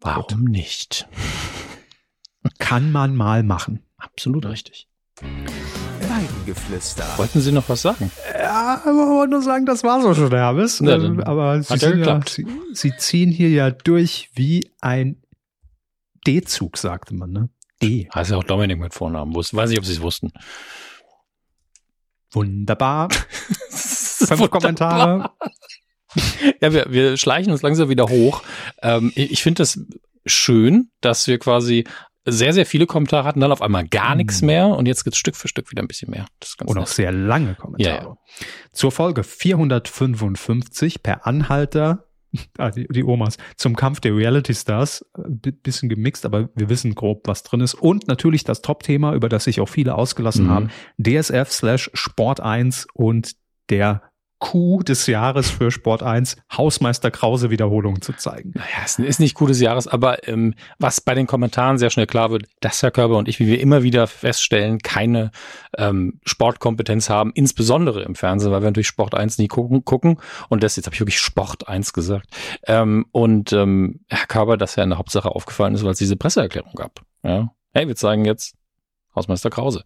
[0.00, 0.48] Warum Gut.
[0.50, 1.08] nicht?
[2.58, 3.82] Kann man mal machen.
[3.96, 4.88] Absolut richtig.
[5.20, 7.06] Weidengeflüster.
[7.16, 8.10] Wollten Sie noch was sagen?
[8.38, 10.80] Ja, aber wollte nur sagen, das war so schon, Hermes.
[10.80, 15.22] Ja, aber Sie, ja, Sie, Sie, ziehen hier ja durch wie ein
[16.26, 17.48] D-Zug, sagte man, ne?
[17.82, 18.08] D.
[18.14, 19.34] Heißt ja auch Dominik mit Vornamen.
[19.34, 20.32] Weiß nicht, ob Sie es wussten.
[22.30, 23.08] Wunderbar.
[23.70, 25.30] Fünf Kommentare.
[26.60, 28.42] ja, wir, wir schleichen uns langsam wieder hoch.
[28.82, 29.78] Ähm, ich ich finde das
[30.26, 31.84] schön, dass wir quasi
[32.26, 34.46] sehr, sehr viele Kommentare hatten, dann auf einmal gar nichts mhm.
[34.46, 36.26] mehr und jetzt geht's Stück für Stück wieder ein bisschen mehr.
[36.40, 37.96] Das und auch sehr lange Kommentare.
[37.96, 38.16] Ja, ja.
[38.72, 42.06] Zur Folge 455 per Anhalter,
[42.58, 46.94] ah, die, die, Omas, zum Kampf der Reality Stars, äh, bisschen gemixt, aber wir wissen
[46.94, 47.74] grob, was drin ist.
[47.74, 50.50] Und natürlich das Top-Thema, über das sich auch viele ausgelassen mhm.
[50.50, 53.32] haben, DSF slash Sport 1 und
[53.68, 54.02] der
[54.44, 58.52] Coup des Jahres für Sport 1 Hausmeister Krause Wiederholungen zu zeigen.
[58.54, 62.06] Naja, es ist nicht Coup des Jahres, aber ähm, was bei den Kommentaren sehr schnell
[62.06, 65.30] klar wird, dass Herr Körber und ich, wie wir immer wieder feststellen, keine
[65.78, 70.20] ähm, Sportkompetenz haben, insbesondere im Fernsehen, weil wir natürlich Sport 1 nie gucken, gucken
[70.50, 72.28] und das jetzt habe ich wirklich Sport 1 gesagt.
[72.66, 76.16] Ähm, und ähm, Herr Körber, dass er in der Hauptsache aufgefallen ist, weil es diese
[76.16, 77.00] Presseerklärung gab.
[77.22, 77.50] Ja.
[77.72, 78.56] Hey, wir zeigen jetzt
[79.14, 79.84] Hausmeister Krause.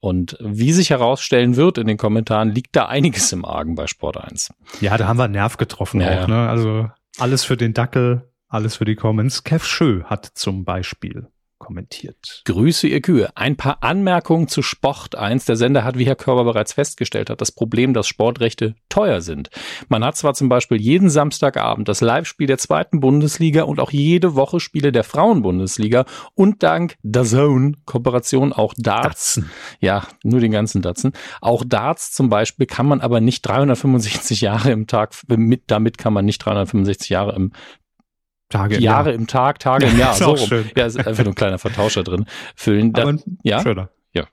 [0.00, 4.16] Und wie sich herausstellen wird in den Kommentaren, liegt da einiges im Argen bei Sport
[4.16, 4.52] 1.
[4.80, 6.28] Ja, da haben wir einen Nerv getroffen ja, auch.
[6.28, 6.48] Ne?
[6.48, 9.44] Also alles für den Dackel, alles für die Comments.
[9.44, 11.28] Kev Schö hat zum Beispiel
[11.62, 12.42] kommentiert.
[12.44, 13.30] Grüße ihr Kühe.
[13.36, 15.44] Ein paar Anmerkungen zu Sport 1.
[15.46, 19.48] Der Sender hat, wie Herr Körber bereits festgestellt hat, das Problem, dass Sportrechte teuer sind.
[19.88, 24.34] Man hat zwar zum Beispiel jeden Samstagabend das Live-Spiel der zweiten Bundesliga und auch jede
[24.34, 26.04] Woche Spiele der Frauenbundesliga
[26.34, 29.12] und dank der Zone Kooperation auch Darts.
[29.36, 29.50] Datzen.
[29.80, 31.12] Ja, nur den ganzen Datzen.
[31.40, 36.12] Auch Darts zum Beispiel kann man aber nicht 365 Jahre im Tag, mit, damit kann
[36.12, 37.52] man nicht 365 Jahre im
[38.52, 40.14] Tage Jahre im, im Tag, Tage im Jahr.
[40.14, 40.36] so rum.
[40.38, 40.70] Schön.
[40.76, 42.26] Ja, ist einfach nur ein kleiner Vertauscher drin.
[42.54, 42.92] Füllen.
[42.92, 43.60] Da, ja.
[43.62, 43.88] Schöner.
[44.14, 44.26] Ja.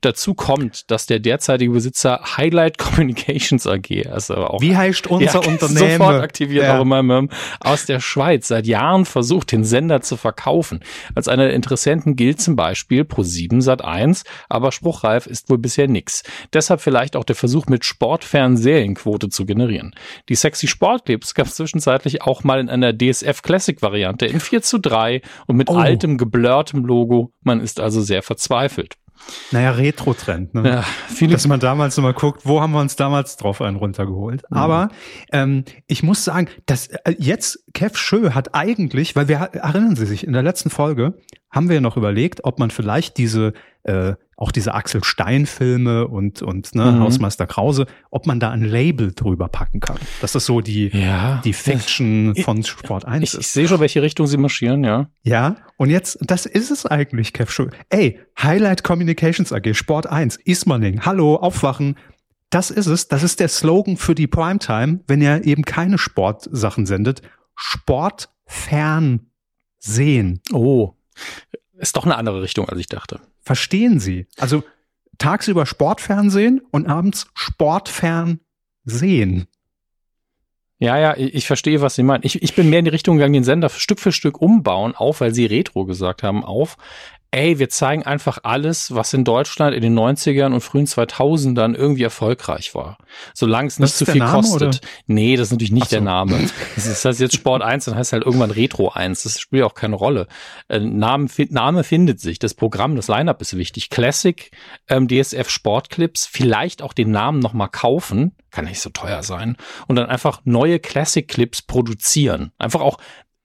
[0.00, 5.48] Dazu kommt, dass der derzeitige Besitzer Highlight Communications AG, also auch wie heißt unser ja,
[5.48, 5.98] Unternehmen?
[5.98, 6.78] Sofort aktiviert ja.
[6.78, 7.26] auch immer
[7.60, 10.80] aus der Schweiz seit Jahren versucht, den Sender zu verkaufen.
[11.16, 16.22] Als einer der Interessenten gilt zum Beispiel Pro7 Sat1, aber spruchreif ist wohl bisher nix.
[16.52, 19.94] Deshalb vielleicht auch der Versuch, mit sportfernen Serienquote zu generieren.
[20.28, 24.62] Die sexy Sportclips gab es zwischenzeitlich auch mal in einer DSF Classic Variante in 4
[24.62, 25.76] zu 3 und mit oh.
[25.76, 27.32] altem geblurrtem Logo.
[27.42, 28.96] Man ist also sehr verzweifelt.
[29.50, 30.68] Naja, Retro-Trend, ne?
[30.68, 34.42] Ja, viele Dass man damals nochmal guckt, wo haben wir uns damals drauf einen runtergeholt.
[34.50, 34.56] Mhm.
[34.56, 34.88] Aber
[35.32, 40.06] ähm, ich muss sagen, dass äh, jetzt Kev Schö hat eigentlich, weil wir erinnern Sie
[40.06, 41.14] sich, in der letzten Folge
[41.54, 43.52] haben wir ja noch überlegt, ob man vielleicht diese
[43.84, 47.00] äh, auch diese Axel Stein Filme und und ne, mhm.
[47.00, 49.98] Hausmeister Krause, ob man da ein Label drüber packen kann.
[50.20, 51.40] Dass das so die ja.
[51.44, 53.40] die Fiction von Sport 1 ich, ist.
[53.40, 55.08] Ich sehe schon, welche Richtung sie marschieren, ja.
[55.22, 57.70] Ja, und jetzt das ist es eigentlich, Kev Schön.
[57.90, 61.02] Ey, Highlight Communications AG Sport 1 Ismaning.
[61.04, 61.96] Hallo, aufwachen.
[62.50, 66.86] Das ist es, das ist der Slogan für die Primetime, wenn ihr eben keine Sportsachen
[66.86, 67.22] sendet.
[67.54, 69.26] Sport fern
[69.78, 70.40] sehen.
[70.52, 70.94] Oh.
[71.76, 73.20] Ist doch eine andere Richtung, als ich dachte.
[73.40, 74.26] Verstehen Sie?
[74.38, 74.62] Also
[75.18, 78.40] tagsüber Sportfernsehen und abends Sportfern
[78.84, 79.48] sehen.
[80.78, 82.24] Ja, ja, ich verstehe, was Sie meinen.
[82.24, 85.20] Ich, ich bin mehr in die Richtung gegangen, den Sender Stück für Stück umbauen, auf,
[85.20, 86.76] weil Sie Retro gesagt haben, auf
[87.34, 92.04] ey, wir zeigen einfach alles, was in Deutschland in den 90ern und frühen 2000ern irgendwie
[92.04, 92.96] erfolgreich war.
[93.34, 94.62] Solange es nicht zu viel Name, kostet.
[94.62, 94.78] Oder?
[95.08, 95.96] Nee, das ist natürlich nicht so.
[95.96, 96.48] der Name.
[96.76, 99.24] Das heißt jetzt Sport 1, dann heißt halt irgendwann Retro 1.
[99.24, 100.28] Das spielt auch keine Rolle.
[100.68, 102.38] Äh, Name, Name findet sich.
[102.38, 103.90] Das Programm, das Lineup ist wichtig.
[103.90, 104.50] Classic,
[104.88, 108.36] ähm, DSF Sportclips, vielleicht auch den Namen nochmal kaufen.
[108.52, 109.56] Kann nicht so teuer sein.
[109.88, 112.52] Und dann einfach neue Classic Clips produzieren.
[112.58, 112.98] Einfach auch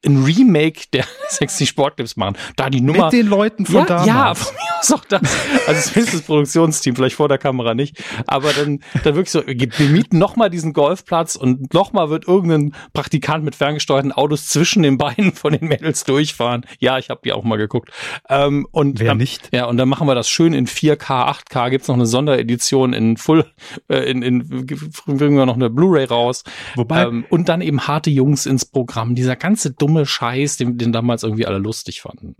[0.05, 2.37] ein Remake der sexy Sportclips machen.
[2.55, 3.05] Da die Nummer.
[3.05, 4.07] Mit den Leuten von ja, damals.
[4.07, 5.21] Ja, von mir aus auch das.
[5.67, 8.01] Also zumindest das Produktionsteam, vielleicht vor der Kamera nicht.
[8.25, 13.43] Aber dann, dann wirklich so, wir mieten nochmal diesen Golfplatz und nochmal wird irgendein Praktikant
[13.43, 16.65] mit ferngesteuerten Autos zwischen den Beinen von den Mädels durchfahren.
[16.79, 17.91] Ja, ich habe die auch mal geguckt.
[18.29, 19.49] Ähm, und Wer dann, nicht?
[19.51, 21.69] Ja, und dann machen wir das schön in 4K, 8K.
[21.71, 23.45] Gibt's noch eine Sonderedition in Full,
[23.89, 24.65] äh, in, in,
[25.05, 26.43] bringen wir noch eine Blu-ray raus.
[26.75, 27.03] Wobei.
[27.03, 29.15] Ähm, und dann eben harte Jungs ins Programm.
[29.15, 32.35] Dieser ganze dumme Scheiß, den, den damals irgendwie alle lustig fanden.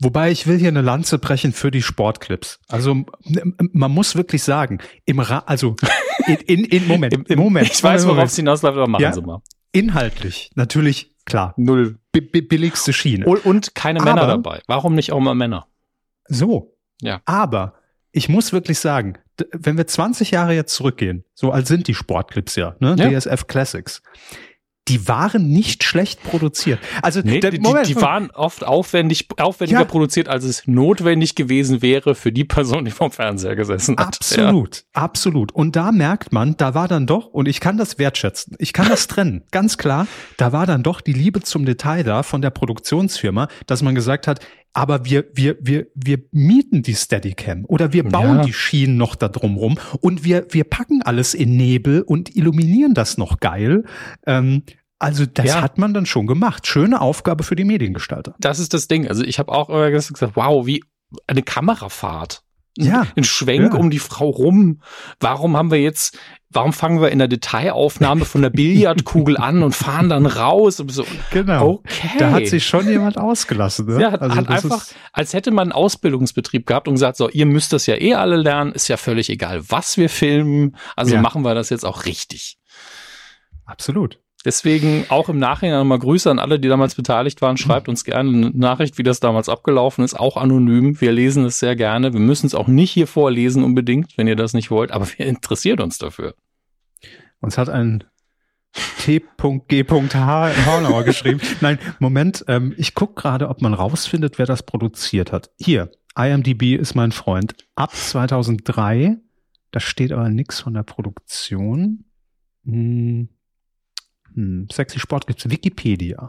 [0.00, 2.58] Wobei ich will hier eine Lanze brechen für die Sportclips.
[2.68, 3.04] Also
[3.72, 5.76] man muss wirklich sagen, im Ra also
[6.26, 7.70] in, in, in Moment, Im, im, Moment.
[7.70, 9.40] Ich weiß, worauf es hinausläuft, aber machen ja, Sie mal.
[9.72, 11.54] Inhaltlich, natürlich, klar.
[11.56, 11.98] Null.
[12.12, 13.26] B billigste Schiene.
[13.26, 14.62] Und keine aber, Männer dabei.
[14.66, 15.66] Warum nicht auch mal Männer?
[16.28, 16.76] So.
[17.00, 17.20] Ja.
[17.24, 17.74] Aber
[18.12, 19.18] ich muss wirklich sagen,
[19.52, 22.94] wenn wir 20 Jahre jetzt zurückgehen, so als sind die Sportclips ja, ne?
[22.96, 23.10] Ja.
[23.10, 24.02] DSF Classics
[24.88, 26.78] die waren nicht schlecht produziert.
[27.00, 29.84] Also nee, der, die, Moment, die, waren oft aufwendig, aufwendiger ja.
[29.84, 34.08] produziert, als es notwendig gewesen wäre für die Person, die vom Fernseher gesessen hat.
[34.08, 35.02] Absolut, ja.
[35.02, 35.52] absolut.
[35.52, 38.88] Und da merkt man, da war dann doch, und ich kann das wertschätzen, ich kann
[38.88, 40.06] das trennen, ganz klar,
[40.36, 44.26] da war dann doch die Liebe zum Detail da von der Produktionsfirma, dass man gesagt
[44.26, 44.40] hat,
[44.74, 48.42] aber wir, wir, wir, wir mieten die Steadicam oder wir bauen ja.
[48.42, 53.16] die Schienen noch da drumrum und wir, wir packen alles in Nebel und illuminieren das
[53.16, 53.84] noch geil.
[54.26, 54.64] Ähm,
[54.98, 55.62] also das ja.
[55.62, 56.66] hat man dann schon gemacht.
[56.66, 58.34] Schöne Aufgabe für die Mediengestalter.
[58.40, 59.08] Das ist das Ding.
[59.08, 60.82] Also ich habe auch immer gesagt, wow, wie
[61.26, 62.42] eine Kamerafahrt.
[62.76, 63.06] Ja.
[63.14, 63.78] Ein Schwenk ja.
[63.78, 64.80] um die Frau rum.
[65.20, 66.18] Warum haben wir jetzt
[66.54, 70.80] warum fangen wir in der Detailaufnahme von der Billardkugel an und fahren dann raus?
[70.80, 71.82] Und so, genau.
[71.84, 72.10] Okay.
[72.18, 73.86] Da hat sich schon jemand ausgelassen.
[73.86, 74.00] Ne?
[74.00, 77.46] Ja, hat, also hat einfach, als hätte man einen Ausbildungsbetrieb gehabt und gesagt, so, ihr
[77.46, 80.76] müsst das ja eh alle lernen, ist ja völlig egal, was wir filmen.
[80.96, 81.20] Also ja.
[81.20, 82.58] machen wir das jetzt auch richtig.
[83.66, 84.18] Absolut.
[84.44, 87.56] Deswegen auch im Nachhinein nochmal Grüße an alle, die damals beteiligt waren.
[87.56, 90.14] Schreibt uns gerne eine Nachricht, wie das damals abgelaufen ist.
[90.14, 91.00] Auch anonym.
[91.00, 92.12] Wir lesen es sehr gerne.
[92.12, 94.92] Wir müssen es auch nicht hier vorlesen unbedingt, wenn ihr das nicht wollt.
[94.92, 96.34] Aber wir interessiert uns dafür.
[97.44, 98.04] Uns hat ein
[98.72, 100.66] T.G.H.
[100.66, 101.40] Hornauer geschrieben.
[101.60, 105.50] Nein, Moment, ähm, ich gucke gerade, ob man rausfindet, wer das produziert hat.
[105.58, 107.54] Hier, IMDb ist mein Freund.
[107.76, 109.18] Ab 2003,
[109.70, 112.06] da steht aber nichts von der Produktion.
[112.64, 113.28] Hm,
[114.34, 116.28] hm, Sexy Sport gibt's Wikipedia.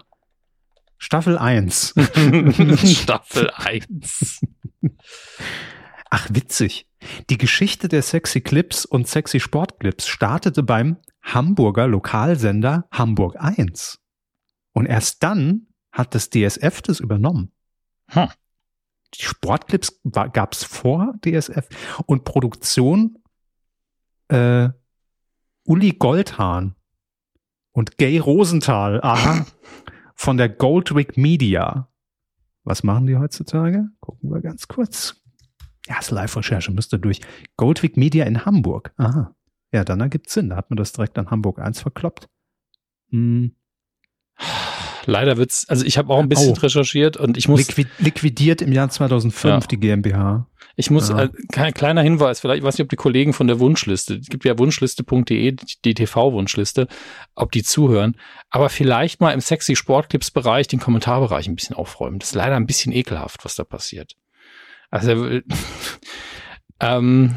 [0.97, 1.93] Staffel 1.
[2.83, 4.41] Staffel 1.
[6.09, 6.87] Ach, witzig.
[7.29, 13.99] Die Geschichte der Sexy Clips und Sexy Sport Clips startete beim Hamburger Lokalsender Hamburg 1.
[14.73, 17.51] Und erst dann hat das DSF das übernommen.
[18.09, 18.29] Hm.
[19.13, 21.67] Die Sportclips gab es vor DSF
[22.05, 23.17] und Produktion
[24.27, 24.69] äh,
[25.63, 26.75] Uli Goldhahn
[27.71, 29.45] und Gay Rosenthal, aha,
[30.15, 31.89] von der Goldwick Media.
[32.63, 33.87] Was machen die heutzutage?
[33.99, 35.21] Gucken wir ganz kurz.
[35.87, 37.21] Ja, ist Live-Recherche, müsste durch.
[37.57, 38.93] Goldwig Media in Hamburg.
[38.97, 39.35] Aha.
[39.71, 40.49] Ja, dann ergibt Sinn.
[40.49, 42.27] Da hat man das direkt an Hamburg 1 verkloppt.
[43.11, 43.55] Hm.
[45.05, 46.59] Leider wird's, also ich habe auch ein bisschen oh.
[46.59, 47.59] recherchiert und ich muss.
[47.59, 49.67] Liquid, liquidiert im Jahr 2005 ja.
[49.67, 50.47] die GmbH.
[50.75, 51.23] Ich muss, ja.
[51.23, 54.43] äh, kleiner Hinweis, vielleicht, ich weiß nicht, ob die Kollegen von der Wunschliste, es gibt
[54.43, 55.55] ja wunschliste.de,
[55.85, 56.87] die TV-Wunschliste,
[57.35, 58.17] ob die zuhören,
[58.49, 62.19] aber vielleicht mal im sexy Sportclips-Bereich, den Kommentarbereich ein bisschen aufräumen.
[62.19, 64.15] Das ist leider ein bisschen ekelhaft, was da passiert.
[64.91, 65.39] Also,
[66.79, 67.35] ähm,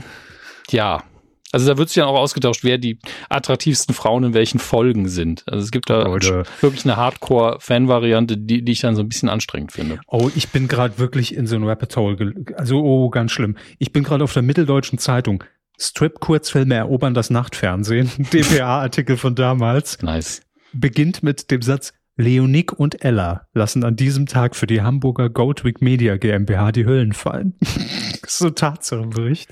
[0.70, 1.02] ja,
[1.50, 2.98] also da wird sich dann auch ausgetauscht, wer die
[3.30, 5.44] attraktivsten Frauen in welchen Folgen sind.
[5.46, 6.42] Also es gibt da Leute.
[6.60, 9.98] wirklich eine Hardcore-Fan-Variante, die, die ich dann so ein bisschen anstrengend finde.
[10.06, 12.34] Oh, ich bin gerade wirklich in so ein Rabbit Hole.
[12.56, 13.56] Also, oh, ganz schlimm.
[13.78, 15.42] Ich bin gerade auf der Mitteldeutschen Zeitung.
[15.80, 18.10] Strip-Kurzfilme erobern das Nachtfernsehen.
[18.32, 20.02] DPA-Artikel von damals.
[20.02, 20.42] Nice.
[20.74, 25.80] Beginnt mit dem Satz, Leonik und Ella lassen an diesem Tag für die Hamburger Goldwig
[25.80, 27.54] Media GmbH die Hüllen fallen.
[28.26, 29.48] so Tatsachenbericht.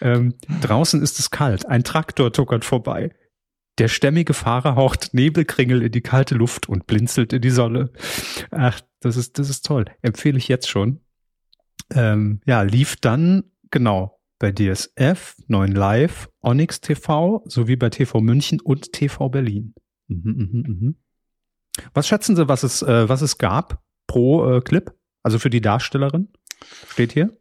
[0.00, 1.66] Ähm, draußen ist es kalt.
[1.66, 3.14] Ein Traktor tuckert vorbei.
[3.76, 7.90] Der stämmige Fahrer haucht Nebelkringel in die kalte Luft und blinzelt in die Sonne.
[8.50, 9.84] Ach, das ist, das ist toll.
[10.00, 11.00] Empfehle ich jetzt schon.
[11.94, 18.60] Ähm, ja, lief dann, genau, bei DSF, 9 Live, Onyx TV sowie bei TV München
[18.60, 19.74] und TV Berlin.
[20.08, 20.96] Mhm, mhm, mhm.
[21.94, 24.92] Was schätzen Sie, was es, äh, was es gab pro äh, Clip?
[25.22, 26.28] Also für die Darstellerin?
[26.88, 27.36] Steht hier?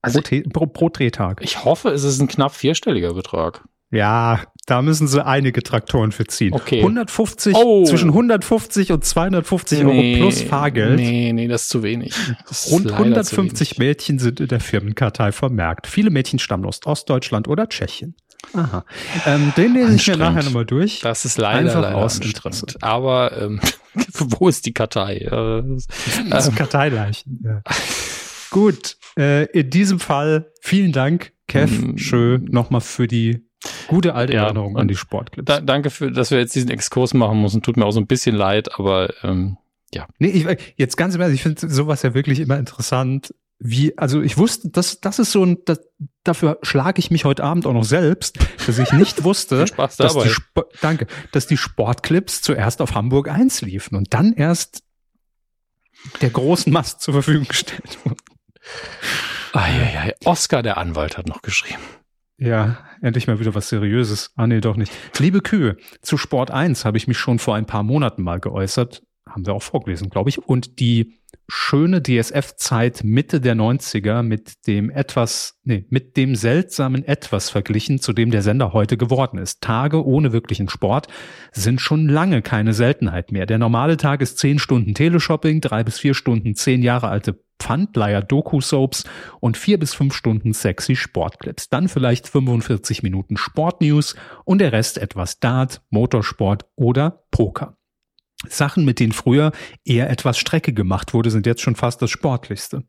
[0.00, 1.40] Also pro, pro, pro Drehtag.
[1.42, 3.64] Ich hoffe, es ist ein knapp vierstelliger Betrag.
[3.90, 6.52] Ja, da müssen sie einige Traktoren für ziehen.
[6.52, 6.80] Okay.
[6.80, 7.84] 150, oh.
[7.84, 10.96] zwischen 150 und 250 nee, Euro plus Fahrgeld.
[10.96, 12.14] Nee, nee, das ist zu wenig.
[12.50, 15.86] Ist Rund 150 Mädchen sind in der Firmenkartei vermerkt.
[15.86, 18.14] Viele Mädchen stammen aus Ostdeutschland oder Tschechien.
[18.54, 18.84] Aha.
[19.26, 21.00] Ähm, den lese ich mir nachher nochmal durch.
[21.00, 22.66] Das ist leider, Einfach leider aus Interesse.
[22.80, 23.60] Aber ähm,
[24.14, 25.16] wo ist die Kartei?
[25.16, 25.62] Äh,
[26.30, 27.40] das ähm, Karteileichen.
[27.44, 27.62] Ja.
[28.50, 31.98] Gut, äh, in diesem Fall vielen Dank, Kev, mm.
[31.98, 33.44] schön nochmal für die
[33.88, 35.46] gute alte ja, Erinnerung an die Sportclips.
[35.46, 37.62] Da, danke für, dass wir jetzt diesen Exkurs machen müssen.
[37.62, 39.58] Tut mir auch so ein bisschen leid, aber ähm,
[39.92, 40.06] ja.
[40.18, 44.22] Nee, ich, jetzt ganz im Ernst, ich finde sowas ja wirklich immer interessant, wie, also
[44.22, 45.80] ich wusste, das, das ist so ein, das,
[46.22, 50.32] dafür schlage ich mich heute Abend auch noch selbst, dass ich nicht wusste, dass die,
[50.80, 54.82] danke, dass die Sportclips zuerst auf Hamburg 1 liefen und dann erst
[56.20, 58.18] der großen Mast zur Verfügung gestellt wurden.
[59.52, 61.82] Eieiei, Oscar der Anwalt hat noch geschrieben.
[62.36, 64.30] Ja, endlich mal wieder was Seriöses.
[64.36, 64.92] Ah, nee, doch nicht.
[65.18, 69.02] Liebe Kühe, zu Sport 1 habe ich mich schon vor ein paar Monaten mal geäußert.
[69.28, 70.38] Haben wir auch vorgelesen, glaube ich.
[70.38, 71.18] Und die
[71.48, 78.12] schöne DSF-Zeit Mitte der 90er mit dem etwas, nee, mit dem seltsamen Etwas verglichen, zu
[78.12, 79.62] dem der Sender heute geworden ist.
[79.62, 81.06] Tage ohne wirklichen Sport
[81.52, 83.46] sind schon lange keine Seltenheit mehr.
[83.46, 88.22] Der normale Tag ist zehn Stunden Teleshopping, drei bis vier Stunden zehn Jahre alte Pfandleier
[88.22, 89.04] Doku-Soaps
[89.40, 91.68] und vier bis fünf Stunden sexy Sportclips.
[91.68, 94.14] Dann vielleicht 45 Minuten Sportnews
[94.44, 97.77] und der Rest etwas Dart, Motorsport oder Poker.
[98.46, 99.52] Sachen, mit denen früher
[99.84, 102.84] eher etwas Strecke gemacht wurde, sind jetzt schon fast das Sportlichste.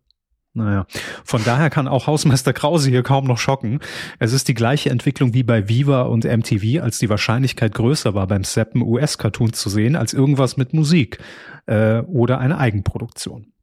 [0.54, 0.88] Naja,
[1.24, 3.80] von daher kann auch Hausmeister Krause hier kaum noch schocken.
[4.18, 8.26] Es ist die gleiche Entwicklung wie bei Viva und MTV, als die Wahrscheinlichkeit größer war,
[8.26, 11.20] beim Seppen US-Cartoon zu sehen, als irgendwas mit Musik
[11.68, 13.54] äh, oder eine Eigenproduktion.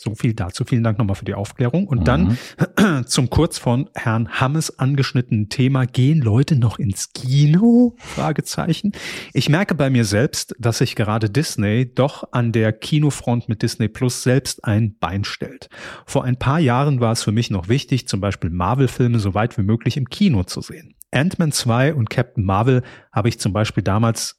[0.00, 0.64] So viel dazu.
[0.64, 1.88] Vielen Dank nochmal für die Aufklärung.
[1.88, 2.04] Und mhm.
[2.04, 2.38] dann
[3.06, 7.96] zum kurz von Herrn Hammes angeschnittenen Thema, gehen Leute noch ins Kino?
[7.98, 8.92] Fragezeichen.
[9.32, 13.88] Ich merke bei mir selbst, dass sich gerade Disney doch an der Kinofront mit Disney
[13.88, 15.68] Plus selbst ein Bein stellt.
[16.06, 19.58] Vor ein paar Jahren war es für mich noch wichtig, zum Beispiel Marvel-Filme so weit
[19.58, 20.94] wie möglich im Kino zu sehen.
[21.10, 24.38] Ant-Man 2 und Captain Marvel habe ich zum Beispiel damals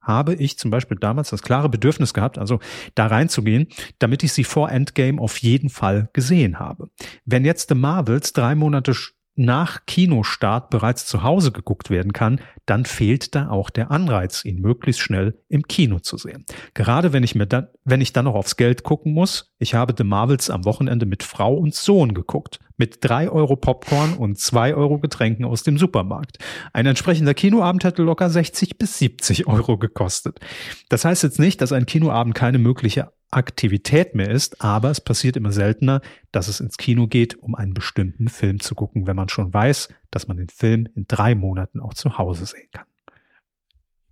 [0.00, 2.60] habe ich zum Beispiel damals das klare Bedürfnis gehabt, also
[2.94, 6.88] da reinzugehen, damit ich sie vor Endgame auf jeden Fall gesehen habe.
[7.24, 8.94] Wenn jetzt The Marvels drei Monate
[9.40, 14.60] nach Kinostart bereits zu Hause geguckt werden kann, dann fehlt da auch der Anreiz, ihn
[14.60, 16.44] möglichst schnell im Kino zu sehen.
[16.74, 19.94] Gerade wenn ich mir dann, wenn ich dann noch aufs Geld gucken muss, ich habe
[19.96, 22.60] The Marvels am Wochenende mit Frau und Sohn geguckt.
[22.76, 26.38] Mit drei Euro Popcorn und zwei Euro Getränken aus dem Supermarkt.
[26.72, 30.40] Ein entsprechender Kinoabend hätte locker 60 bis 70 Euro gekostet.
[30.88, 35.36] Das heißt jetzt nicht, dass ein Kinoabend keine mögliche Aktivität mehr ist, aber es passiert
[35.36, 36.00] immer seltener,
[36.32, 39.88] dass es ins Kino geht, um einen bestimmten Film zu gucken, wenn man schon weiß,
[40.10, 42.86] dass man den Film in drei Monaten auch zu Hause sehen kann.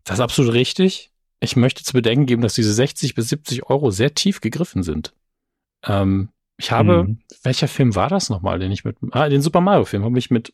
[0.04, 1.12] Das ist absolut richtig.
[1.40, 5.12] Ich möchte zu bedenken geben, dass diese 60 bis 70 Euro sehr tief gegriffen sind.
[5.84, 7.18] Ähm, ich habe, mhm.
[7.42, 10.30] welcher Film war das nochmal, den ich mit, ah, den Super Mario Film habe ich
[10.30, 10.52] mit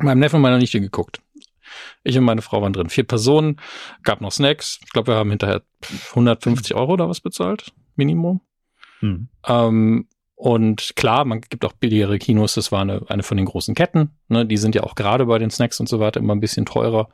[0.00, 1.20] meinem Neffen und meiner Nichte geguckt.
[2.04, 2.88] Ich und meine Frau waren drin.
[2.90, 3.60] Vier Personen,
[4.02, 4.80] gab noch Snacks.
[4.84, 5.62] Ich glaube, wir haben hinterher
[6.10, 7.72] 150 Euro oder was bezahlt.
[7.96, 8.40] Minimum.
[9.00, 9.28] Hm.
[9.46, 13.74] Ähm, Und klar, man gibt auch billigere Kinos, das war eine, eine von den großen
[13.74, 14.10] Ketten.
[14.28, 14.46] Ne?
[14.46, 17.08] Die sind ja auch gerade bei den Snacks und so weiter immer ein bisschen teurer.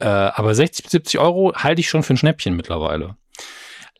[0.00, 3.16] Äh, aber 60, 70 Euro halte ich schon für ein Schnäppchen mittlerweile.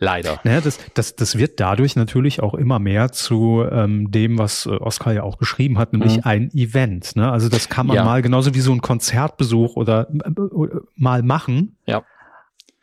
[0.01, 0.41] Leider.
[0.45, 4.71] Naja, das, das, das wird dadurch natürlich auch immer mehr zu ähm, dem, was äh,
[4.71, 6.23] Oskar ja auch geschrieben hat, nämlich mhm.
[6.25, 7.17] ein Event.
[7.17, 7.31] Ne?
[7.31, 8.05] Also das kann man ja.
[8.05, 11.77] mal genauso wie so ein Konzertbesuch oder äh, äh mal machen.
[11.87, 12.05] Ja.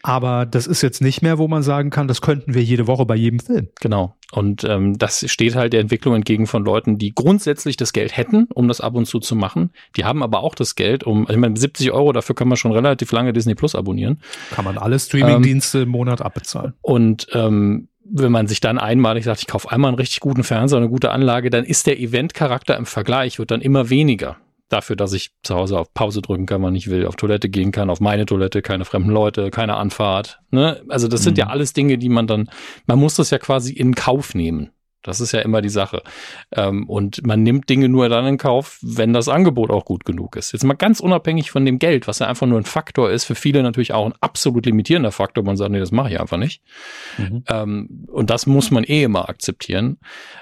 [0.03, 3.05] Aber das ist jetzt nicht mehr, wo man sagen kann, das könnten wir jede Woche
[3.05, 3.69] bei jedem Film.
[3.79, 4.15] Genau.
[4.35, 8.49] Und ähm, das steht halt der Entwicklung entgegen von Leuten, die grundsätzlich das Geld hätten,
[8.53, 9.71] um das ab und zu zu machen.
[9.95, 12.73] Die haben aber auch das Geld, um, ich meine, 70 Euro, dafür kann man schon
[12.73, 14.19] relativ lange Disney Plus abonnieren.
[14.51, 16.73] Kann man alle Streamingdienste ähm, im Monat abbezahlen.
[16.81, 20.79] Und ähm, wenn man sich dann einmalig sagt, ich kaufe einmal einen richtig guten Fernseher,
[20.79, 24.35] eine gute Anlage, dann ist der Eventcharakter im Vergleich, wird dann immer weniger
[24.69, 27.71] dafür, dass ich zu Hause auf Pause drücken kann, wann ich will, auf Toilette gehen
[27.71, 30.39] kann, auf meine Toilette, keine fremden Leute, keine Anfahrt.
[30.51, 30.83] Ne?
[30.89, 31.23] Also das mhm.
[31.25, 32.49] sind ja alles Dinge, die man dann,
[32.85, 34.71] man muss das ja quasi in Kauf nehmen.
[35.07, 36.01] Das ist ja immer die Sache.
[36.51, 40.35] Ähm, und man nimmt Dinge nur dann in Kauf, wenn das Angebot auch gut genug
[40.35, 40.51] ist.
[40.51, 43.35] Jetzt mal ganz unabhängig von dem Geld, was ja einfach nur ein Faktor ist, für
[43.35, 45.43] viele natürlich auch ein absolut limitierender Faktor.
[45.43, 46.61] Man sagt, nee, das mache ich einfach nicht.
[47.17, 47.43] Mhm.
[47.47, 49.99] Ähm, und das muss man eh immer akzeptieren.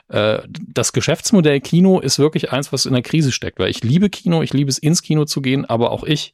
[0.07, 4.09] Äh, das Geschäftsmodell Kino ist wirklich eins, was in der Krise steckt, weil ich liebe
[4.09, 6.33] Kino, ich liebe es ins Kino zu gehen, aber auch ich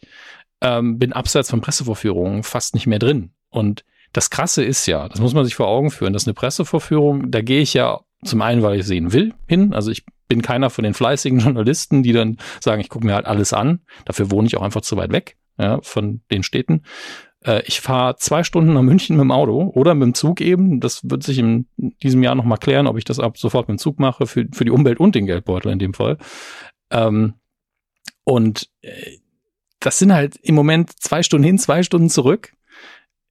[0.61, 3.31] ähm, bin abseits von Pressevorführungen fast nicht mehr drin.
[3.49, 7.31] Und das Krasse ist ja, das muss man sich vor Augen führen, dass eine Pressevorführung,
[7.31, 9.73] da gehe ich ja zum einen, weil ich sehen will, hin.
[9.73, 13.25] Also ich bin keiner von den fleißigen Journalisten, die dann sagen, ich gucke mir halt
[13.25, 13.81] alles an.
[14.05, 16.83] Dafür wohne ich auch einfach zu weit weg ja, von den Städten.
[17.43, 20.79] Äh, ich fahre zwei Stunden nach München mit dem Auto oder mit dem Zug eben.
[20.79, 21.67] Das wird sich in
[22.03, 24.65] diesem Jahr nochmal klären, ob ich das ab sofort mit dem Zug mache, für, für
[24.65, 26.17] die Umwelt und den Geldbeutel in dem Fall.
[26.91, 27.33] Ähm,
[28.23, 29.17] und äh,
[29.79, 32.53] das sind halt im Moment zwei Stunden hin, zwei Stunden zurück.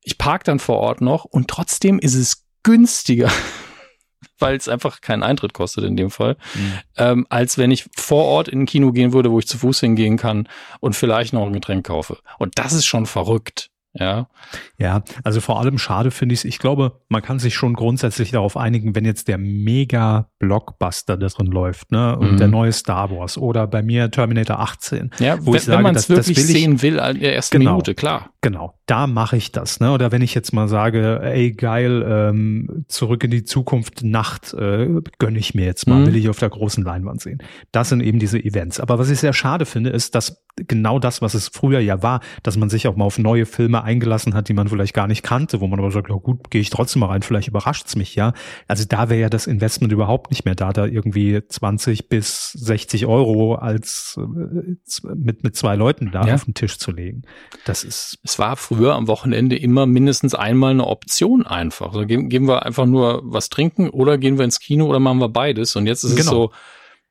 [0.03, 3.31] Ich park dann vor Ort noch und trotzdem ist es günstiger
[4.39, 6.73] weil es einfach keinen Eintritt kostet in dem Fall, mhm.
[6.97, 9.81] ähm, als wenn ich vor Ort in ein Kino gehen würde, wo ich zu Fuß
[9.81, 10.49] hingehen kann
[10.81, 12.19] und vielleicht noch ein Getränk kaufe.
[12.39, 13.71] Und das ist schon verrückt.
[13.99, 14.29] Ja.
[14.79, 16.45] Ja, also vor allem schade finde ich es.
[16.45, 21.47] Ich glaube, man kann sich schon grundsätzlich darauf einigen, wenn jetzt der Mega-Blockbuster da drin
[21.47, 22.17] läuft, ne?
[22.17, 22.37] Und mhm.
[22.37, 25.11] der neue Star Wars oder bei mir Terminator 18.
[25.19, 27.35] Ja, wo wenn, ich sage, wenn man es wirklich das will sehen will in der
[27.35, 28.31] ersten genau, Minute, klar.
[28.41, 29.91] Genau, da mache ich das, ne?
[29.91, 34.89] Oder wenn ich jetzt mal sage, ey geil, ähm, zurück in die Zukunft Nacht äh,
[35.19, 36.07] gönne ich mir jetzt mal, mhm.
[36.07, 37.43] will ich auf der großen Leinwand sehen.
[37.73, 38.79] Das sind eben diese Events.
[38.79, 42.21] Aber was ich sehr schade finde, ist, dass genau das, was es früher ja war,
[42.43, 45.23] dass man sich auch mal auf neue Filme eingelassen hat, die man vielleicht gar nicht
[45.23, 48.15] kannte, wo man aber sagt, oh gut, gehe ich trotzdem mal rein, vielleicht überrascht's mich
[48.15, 48.35] ja.
[48.67, 53.07] Also da wäre ja das Investment überhaupt nicht mehr da, da irgendwie 20 bis 60
[53.07, 56.35] Euro als äh, mit, mit zwei Leuten da ja.
[56.35, 57.23] auf den Tisch zu legen.
[57.65, 58.19] Das ist.
[58.23, 61.89] Es war früher am Wochenende immer mindestens einmal eine Option einfach.
[61.95, 65.19] Also geben, geben wir einfach nur was trinken oder gehen wir ins Kino oder machen
[65.19, 65.75] wir beides.
[65.77, 66.21] Und jetzt ist genau.
[66.21, 66.51] es so,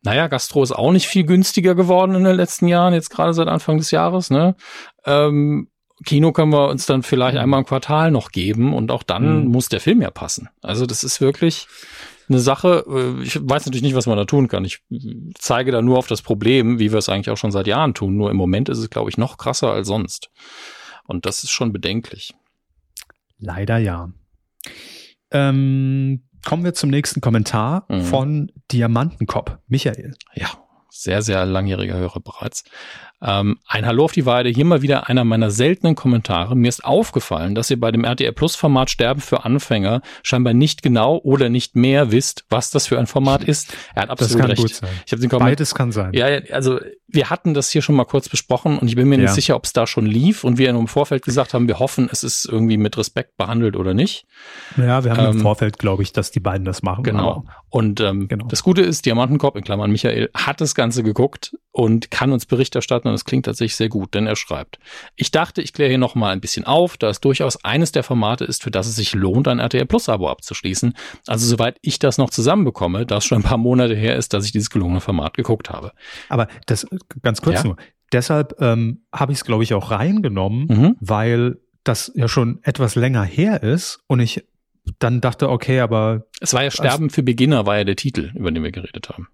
[0.04, 3.48] naja, Gastro ist auch nicht viel günstiger geworden in den letzten Jahren, jetzt gerade seit
[3.48, 4.56] Anfang des Jahres, ne?
[5.06, 5.70] Ähm,
[6.06, 7.42] Kino können wir uns dann vielleicht mhm.
[7.42, 9.52] einmal im Quartal noch geben und auch dann mhm.
[9.52, 10.50] muss der Film ja passen.
[10.62, 11.68] Also das ist wirklich
[12.30, 14.66] eine Sache, äh, ich weiß natürlich nicht, was man da tun kann.
[14.66, 14.82] Ich
[15.36, 18.16] zeige da nur auf das Problem, wie wir es eigentlich auch schon seit Jahren tun.
[18.16, 20.30] Nur im Moment ist es, glaube ich, noch krasser als sonst.
[21.06, 22.36] Und das ist schon bedenklich.
[23.40, 24.12] Leider ja.
[25.32, 28.02] Ähm, kommen wir zum nächsten Kommentar mhm.
[28.02, 30.16] von Diamantenkopf, Michael.
[30.34, 30.50] Ja,
[30.90, 32.64] sehr, sehr langjähriger Hörer bereits.
[33.22, 36.56] Ähm, ein Hallo auf die Weide, hier mal wieder einer meiner seltenen Kommentare.
[36.56, 40.84] Mir ist aufgefallen, dass ihr bei dem RTL Plus Format Sterben für Anfänger scheinbar nicht
[40.84, 43.74] genau oder nicht mehr wisst, was das für ein Format ist.
[43.96, 44.62] Er hat absolut das kann recht.
[44.62, 44.90] Gut sein.
[45.06, 46.14] Ich den Beides kann sein.
[46.14, 49.24] Ja, also wir hatten das hier schon mal kurz besprochen und ich bin mir ja.
[49.24, 52.10] nicht sicher, ob es da schon lief und wir im Vorfeld gesagt haben, wir hoffen,
[52.12, 54.26] es ist irgendwie mit Respekt behandelt oder nicht.
[54.76, 57.04] Ja, wir haben ähm, im Vorfeld, glaube ich, dass die beiden das machen.
[57.04, 57.46] Genau.
[57.70, 58.48] Und ähm, genau.
[58.48, 62.76] das Gute ist, Diamantenkopf, in Klammern Michael, hat das Ganze geguckt und kann uns Bericht
[62.76, 64.80] erstatten und es klingt tatsächlich sehr gut, denn er schreibt,
[65.16, 68.04] ich dachte, ich kläre hier noch mal ein bisschen auf, da es durchaus eines der
[68.04, 70.94] Formate ist, für das es sich lohnt, ein RTL Plus Abo abzuschließen.
[71.28, 74.46] Also soweit ich das noch zusammenbekomme, da es schon ein paar Monate her ist, dass
[74.46, 75.92] ich dieses gelungene Format geguckt habe.
[76.30, 76.88] Aber das
[77.22, 77.64] ganz kurz ja?
[77.64, 77.78] nur.
[78.12, 80.96] Deshalb ähm, habe ich es, glaube ich, auch reingenommen, mhm.
[81.00, 84.46] weil das ja schon etwas länger her ist und ich
[85.00, 86.28] dann dachte, okay, aber.
[86.40, 89.28] Es war ja Sterben für Beginner, war ja der Titel, über den wir geredet haben.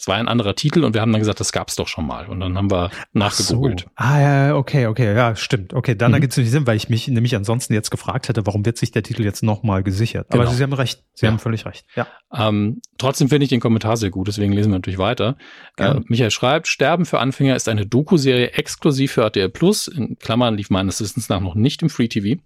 [0.00, 2.26] Es war ein anderer Titel und wir haben dann gesagt, das gab's doch schon mal.
[2.26, 3.80] Und dann haben wir nachgegoogelt.
[3.80, 3.86] So.
[3.96, 5.74] Ah ja, okay, okay, ja, stimmt.
[5.74, 6.14] Okay, dann mhm.
[6.14, 8.92] ergibt es nicht Sinn, weil ich mich nämlich ansonsten jetzt gefragt hätte, warum wird sich
[8.92, 10.28] der Titel jetzt nochmal gesichert?
[10.30, 10.54] Aber genau.
[10.54, 11.32] Sie haben recht, Sie ja.
[11.32, 11.84] haben völlig recht.
[11.96, 12.06] Ja.
[12.32, 15.36] Ähm, trotzdem finde ich den Kommentar sehr gut, deswegen lesen wir natürlich weiter.
[15.76, 19.86] Äh, Michael schreibt, Sterben für Anfänger ist eine Doku-Serie exklusiv für RTL Plus.
[19.86, 22.40] In Klammern lief meines Wissens nach noch nicht im Free TV.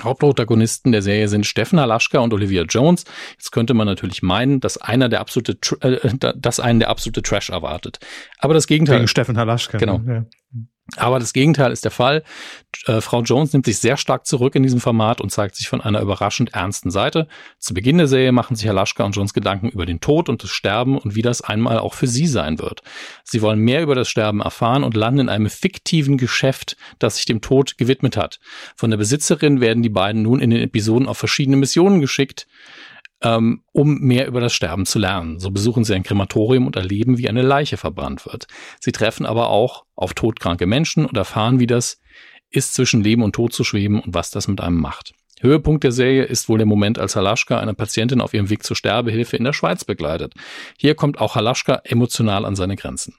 [0.00, 3.04] Hauptprotagonisten der Serie sind Steffen Halaschka und Olivia Jones.
[3.32, 7.50] Jetzt könnte man natürlich meinen, dass einer der absolute, äh, dass einen der absolute Trash
[7.50, 7.98] erwartet.
[8.38, 8.98] Aber das Gegenteil.
[8.98, 9.78] Wegen Steffen Halaschka.
[9.78, 10.00] Genau.
[10.06, 10.24] Ja.
[10.96, 12.22] Aber das Gegenteil ist der Fall.
[12.86, 15.80] Äh, Frau Jones nimmt sich sehr stark zurück in diesem Format und zeigt sich von
[15.80, 17.28] einer überraschend ernsten Seite.
[17.58, 20.50] Zu Beginn der Serie machen sich Halaschka und Jones Gedanken über den Tod und das
[20.50, 22.82] Sterben und wie das einmal auch für sie sein wird.
[23.22, 27.26] Sie wollen mehr über das Sterben erfahren und landen in einem fiktiven Geschäft, das sich
[27.26, 28.40] dem Tod gewidmet hat.
[28.76, 32.46] Von der Besitzerin werden die beiden nun in den Episoden auf verschiedene Missionen geschickt
[33.22, 35.38] ähm, um mehr über das Sterben zu lernen.
[35.38, 38.46] So besuchen sie ein Krematorium und erleben, wie eine Leiche verbrannt wird.
[38.80, 42.00] Sie treffen aber auch auf todkranke Menschen und erfahren, wie das
[42.50, 45.14] ist, zwischen Leben und Tod zu schweben und was das mit einem macht.
[45.40, 48.76] Höhepunkt der Serie ist wohl der Moment, als Halaschka eine Patientin auf ihrem Weg zur
[48.76, 50.34] Sterbehilfe in der Schweiz begleitet.
[50.78, 53.14] Hier kommt auch Halaschka emotional an seine Grenzen.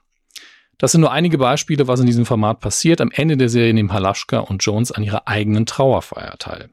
[0.78, 3.00] Das sind nur einige Beispiele, was in diesem Format passiert.
[3.00, 6.70] Am Ende der Serie nehmen Halaschka und Jones an ihrer eigenen Trauerfeier teil.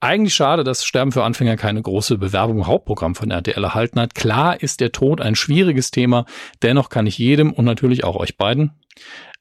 [0.00, 4.14] Eigentlich schade, dass Sterben für Anfänger keine große Bewerbung im Hauptprogramm von RTL erhalten hat.
[4.14, 6.24] Klar ist der Tod ein schwieriges Thema,
[6.62, 8.72] dennoch kann ich jedem und natürlich auch euch beiden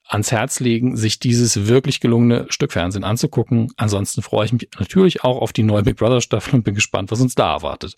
[0.08, 3.72] ans Herz legen, sich dieses wirklich gelungene Stück Fernsehen anzugucken.
[3.78, 7.12] Ansonsten freue ich mich natürlich auch auf die neue Big Brother Staffel und bin gespannt,
[7.12, 7.96] was uns da erwartet.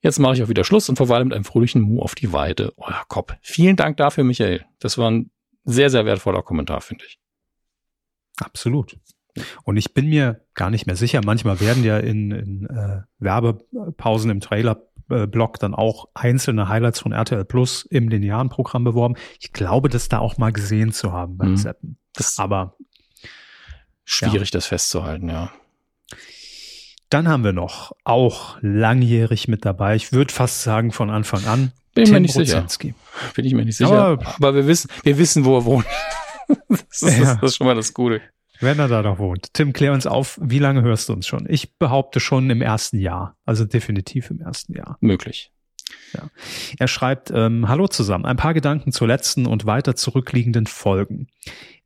[0.00, 2.72] Jetzt mache ich auch wieder Schluss und verweile mit einem fröhlichen Mu auf die Weide.
[2.76, 3.34] Euer Kopf.
[3.42, 4.64] Vielen Dank dafür, Michael.
[4.78, 5.30] Das war ein
[5.64, 7.18] sehr, sehr wertvoller Kommentar, finde ich.
[8.40, 8.96] Absolut.
[9.62, 11.20] Und ich bin mir gar nicht mehr sicher.
[11.24, 17.44] Manchmal werden ja in, in äh, Werbepausen im Trailer-Blog dann auch einzelne Highlights von RTL
[17.44, 19.14] Plus im linearen Programm beworben.
[19.40, 21.56] Ich glaube, das da auch mal gesehen zu haben beim mhm.
[21.56, 21.98] Zappen.
[22.14, 22.76] Das Aber
[24.04, 24.58] schwierig, ja.
[24.58, 25.52] das festzuhalten, ja.
[27.10, 29.96] Dann haben wir noch auch langjährig mit dabei.
[29.96, 31.72] Ich würde fast sagen von Anfang an.
[31.94, 32.88] Bin ich mir nicht Rozenski.
[32.88, 33.32] sicher.
[33.34, 33.90] Bin ich mir nicht sicher.
[33.90, 35.86] Aber, aber, wir wissen, wir wissen, wo er wohnt.
[36.68, 37.34] das, ist, ja.
[37.36, 38.20] das ist schon mal das Gute.
[38.60, 39.54] Wenn er da noch wohnt.
[39.54, 41.46] Tim, klär uns auf, wie lange hörst du uns schon?
[41.48, 43.36] Ich behaupte schon im ersten Jahr.
[43.44, 44.96] Also definitiv im ersten Jahr.
[45.00, 45.52] Möglich.
[46.14, 46.30] Ja.
[46.78, 51.28] Er schreibt, ähm, Hallo zusammen, ein paar Gedanken zur letzten und weiter zurückliegenden Folgen.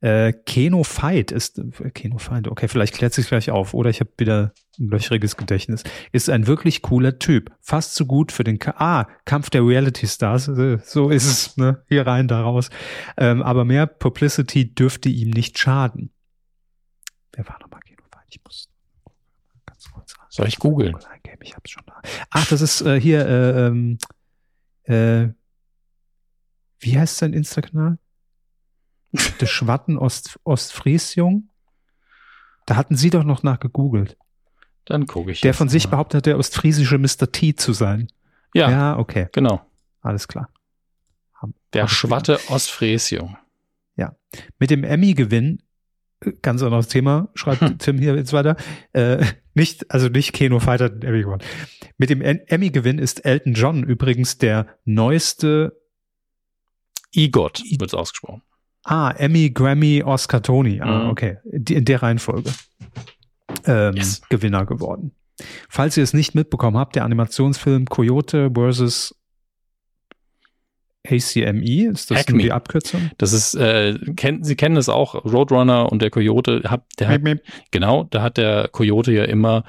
[0.00, 4.00] Äh, Keno Fight ist, äh, Keno Fight, okay, vielleicht klärt sich gleich auf, oder ich
[4.00, 7.52] habe wieder ein löchriges Gedächtnis, ist ein wirklich cooler Typ.
[7.60, 11.56] Fast so gut für den, Ka ah, Kampf der Reality Stars, äh, so ist es,
[11.56, 12.70] ne, hier rein, da raus.
[13.16, 16.10] Ähm, aber mehr Publicity dürfte ihm nicht schaden.
[17.32, 18.26] Wer war nochmal Genofeind?
[18.28, 18.68] Ich muss
[19.66, 20.26] ganz kurz ran.
[20.28, 20.96] Soll ich googeln?
[21.40, 22.00] Ich hab's schon da.
[22.30, 23.98] Ach, das ist äh, hier, äh, ähm,
[24.84, 25.28] äh,
[26.78, 27.98] wie heißt sein Insta-Kanal?
[29.40, 31.48] Der Schwatten Ost, Ostfriesjung.
[32.66, 34.16] Da hatten Sie doch noch nach gegoogelt.
[34.84, 35.40] Dann gucke ich.
[35.40, 35.92] Der von sich mal.
[35.92, 37.30] behauptet, der ostfriesische Mr.
[37.30, 38.08] T zu sein.
[38.54, 38.70] Ja.
[38.70, 39.28] Ja, okay.
[39.32, 39.64] Genau.
[40.00, 40.48] Alles klar.
[41.34, 43.36] Haben, der Schwatte Ostfriesjung.
[43.96, 44.16] Ja.
[44.58, 45.62] Mit dem Emmy-Gewinn
[46.42, 47.78] ganz anderes Thema, schreibt hm.
[47.78, 48.56] Tim hier jetzt weiter.
[48.92, 51.42] Äh, nicht, also nicht Keno Fighter Emmy gewonnen.
[51.98, 55.78] Mit dem Emmy-Gewinn ist Elton John übrigens der neueste
[57.14, 58.42] EGOT, wird es ausgesprochen.
[58.84, 60.80] Ah, Emmy, Grammy, Oscar, Tony.
[60.80, 61.10] Ah, mhm.
[61.10, 61.38] okay.
[61.44, 62.50] Die, in der Reihenfolge.
[63.66, 64.22] Ähm, yes.
[64.28, 65.12] Gewinner geworden.
[65.68, 69.14] Falls ihr es nicht mitbekommen habt, der Animationsfilm Coyote vs.
[71.04, 72.42] ACME, ist das Acme.
[72.42, 73.10] die Abkürzung?
[73.18, 77.22] Das ist, äh, kennt, Sie kennen das auch, Roadrunner und der Coyote, hat, der hat,
[77.70, 79.64] genau, da hat der Coyote ja immer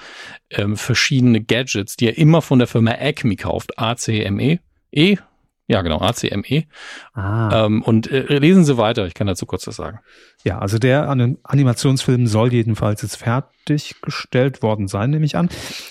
[0.52, 4.60] ähm, verschiedene Gadgets, die er immer von der Firma Acme kauft, A-C-M-E,
[4.92, 5.18] E,
[5.68, 6.66] ja genau, A-C-M-E.
[7.14, 7.66] Ah.
[7.66, 10.00] Ähm, und äh, lesen Sie weiter, ich kann dazu kurz was sagen.
[10.44, 15.48] Ja, also der Animationsfilm soll jedenfalls jetzt fertiggestellt worden sein, nehme ich an.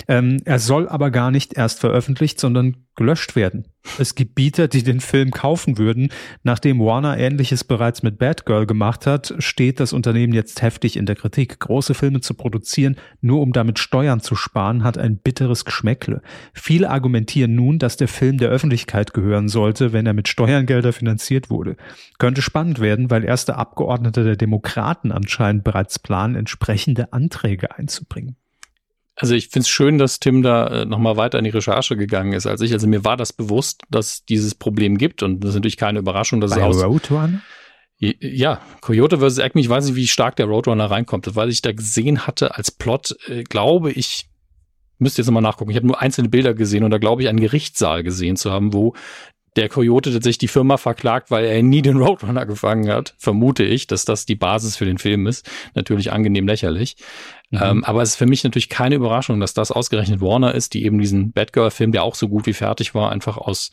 [0.09, 3.65] Ähm, er soll aber gar nicht erst veröffentlicht, sondern gelöscht werden.
[3.99, 6.11] Es gibt Bieter, die den Film kaufen würden.
[6.43, 11.17] Nachdem Warner ähnliches bereits mit Batgirl gemacht hat, steht das Unternehmen jetzt heftig in der
[11.17, 11.59] Kritik.
[11.59, 16.23] Große Filme zu produzieren, nur um damit Steuern zu sparen, hat ein bitteres Geschmäckle.
[16.53, 21.51] Viele argumentieren nun, dass der Film der Öffentlichkeit gehören sollte, wenn er mit Steuergelder finanziert
[21.51, 21.77] wurde.
[22.19, 28.37] Könnte spannend werden, weil erste Abgeordnete der Demokraten anscheinend bereits planen, entsprechende Anträge einzubringen.
[29.15, 32.33] Also ich finde es schön, dass Tim da äh, nochmal weiter in die Recherche gegangen
[32.33, 32.73] ist als ich.
[32.73, 36.41] Also mir war das bewusst, dass dieses Problem gibt und das ist natürlich keine Überraschung,
[36.41, 37.41] dass Bei es aus Roadrunner?
[37.99, 39.39] Ja, Coyote vs.
[39.39, 41.37] Acme, ich weiß nicht, wie stark der Roadrunner reinkommt.
[41.37, 44.29] Weil ich da gesehen hatte als Plot, äh, glaube ich,
[44.99, 45.71] müsste jetzt nochmal nachgucken.
[45.71, 48.73] Ich habe nur einzelne Bilder gesehen und da glaube ich einen Gerichtssaal gesehen zu haben,
[48.73, 48.95] wo
[49.57, 53.15] der Coyote tatsächlich die Firma verklagt, weil er nie den Roadrunner gefangen hat.
[53.19, 55.49] Vermute ich, dass das die Basis für den Film ist.
[55.75, 56.97] Natürlich angenehm lächerlich.
[57.51, 57.59] Mhm.
[57.63, 60.85] Ähm, aber es ist für mich natürlich keine Überraschung, dass das ausgerechnet Warner ist, die
[60.85, 63.71] eben diesen Batgirl-Film, der auch so gut wie fertig war, einfach aus,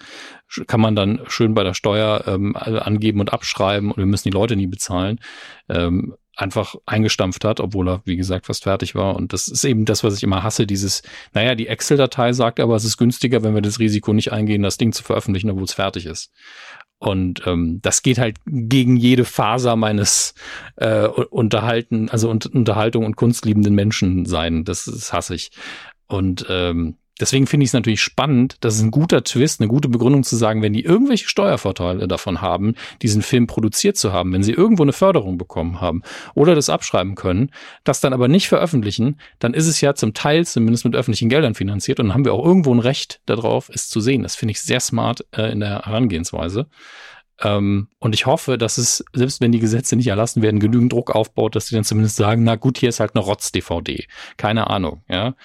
[0.67, 4.35] kann man dann schön bei der Steuer ähm, angeben und abschreiben und wir müssen die
[4.35, 5.21] Leute nie bezahlen.
[5.69, 9.15] Ähm, einfach eingestampft hat, obwohl er, wie gesagt, fast fertig war.
[9.15, 11.01] Und das ist eben das, was ich immer hasse, dieses,
[11.33, 14.77] naja, die Excel-Datei sagt aber, es ist günstiger, wenn wir das Risiko nicht eingehen, das
[14.77, 16.31] Ding zu veröffentlichen, obwohl es fertig ist.
[16.97, 20.33] Und ähm, das geht halt gegen jede Faser meines
[20.77, 24.63] äh, Unterhalten, also Unterhaltung und kunstliebenden Menschen sein.
[24.63, 25.51] Das, das hasse ich.
[26.07, 29.89] Und ähm, Deswegen finde ich es natürlich spannend, das ist ein guter Twist, eine gute
[29.89, 34.43] Begründung zu sagen, wenn die irgendwelche Steuervorteile davon haben, diesen Film produziert zu haben, wenn
[34.43, 36.01] sie irgendwo eine Förderung bekommen haben
[36.35, 37.51] oder das abschreiben können,
[37.83, 41.55] das dann aber nicht veröffentlichen, dann ist es ja zum Teil zumindest mit öffentlichen Geldern
[41.55, 44.23] finanziert und dann haben wir auch irgendwo ein Recht darauf, es zu sehen.
[44.23, 46.67] Das finde ich sehr smart äh, in der Herangehensweise.
[47.41, 51.11] Ähm, und ich hoffe, dass es, selbst wenn die Gesetze nicht erlassen werden, genügend Druck
[51.15, 54.07] aufbaut, dass sie dann zumindest sagen, na gut, hier ist halt eine Rotz-DVD.
[54.37, 55.35] Keine Ahnung, ja.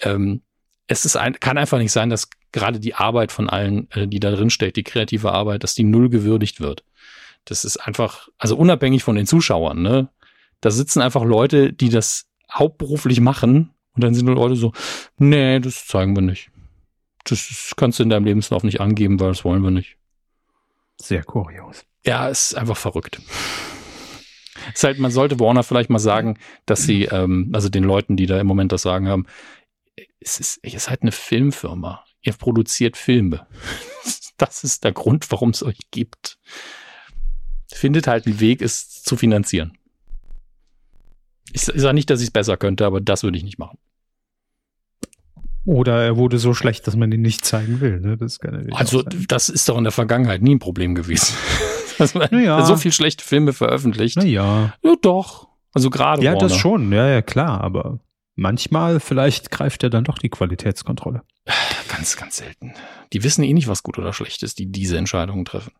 [0.00, 0.42] Ähm,
[0.92, 4.20] es ist ein, kann einfach nicht sein, dass gerade die Arbeit von allen, äh, die
[4.20, 6.84] da drin steht, die kreative Arbeit, dass die null gewürdigt wird.
[7.46, 10.08] Das ist einfach, also unabhängig von den Zuschauern, ne?
[10.60, 14.72] Da sitzen einfach Leute, die das hauptberuflich machen und dann sind Leute so,
[15.18, 16.50] nee, das zeigen wir nicht.
[17.24, 19.96] Das kannst du in deinem Lebenslauf nicht angeben, weil das wollen wir nicht.
[21.00, 21.84] Sehr kurios.
[22.04, 23.20] Ja, ist einfach verrückt.
[24.72, 28.26] Ist halt, man sollte Warner vielleicht mal sagen, dass sie, ähm, also den Leuten, die
[28.26, 29.26] da im Moment das sagen haben,
[30.20, 32.04] es ist, ihr seid eine Filmfirma.
[32.22, 33.46] Ihr produziert Filme.
[34.38, 36.36] Das ist der Grund, warum es euch gibt.
[37.72, 39.78] Findet halt einen Weg, es zu finanzieren.
[41.52, 43.78] Ich, ich sage nicht, dass ich es besser könnte, aber das würde ich nicht machen.
[45.64, 48.00] Oder er wurde so schlecht, dass man ihn nicht zeigen will.
[48.00, 48.16] Ne?
[48.16, 48.40] Das
[48.72, 51.36] also das ist doch in der Vergangenheit nie ein Problem gewesen.
[51.98, 52.64] dass man naja.
[52.64, 54.16] so viel schlechte Filme veröffentlicht.
[54.16, 54.74] Naja.
[54.82, 55.48] Ja, doch.
[55.72, 56.22] Also gerade.
[56.22, 56.48] Ja, Warner.
[56.48, 56.92] das schon.
[56.92, 57.60] Ja, ja, klar.
[57.60, 58.00] Aber
[58.34, 61.22] manchmal vielleicht greift er dann doch die Qualitätskontrolle.
[61.88, 62.74] Ganz, ganz selten.
[63.12, 65.72] Die wissen eh nicht, was gut oder schlecht ist, die diese Entscheidungen treffen.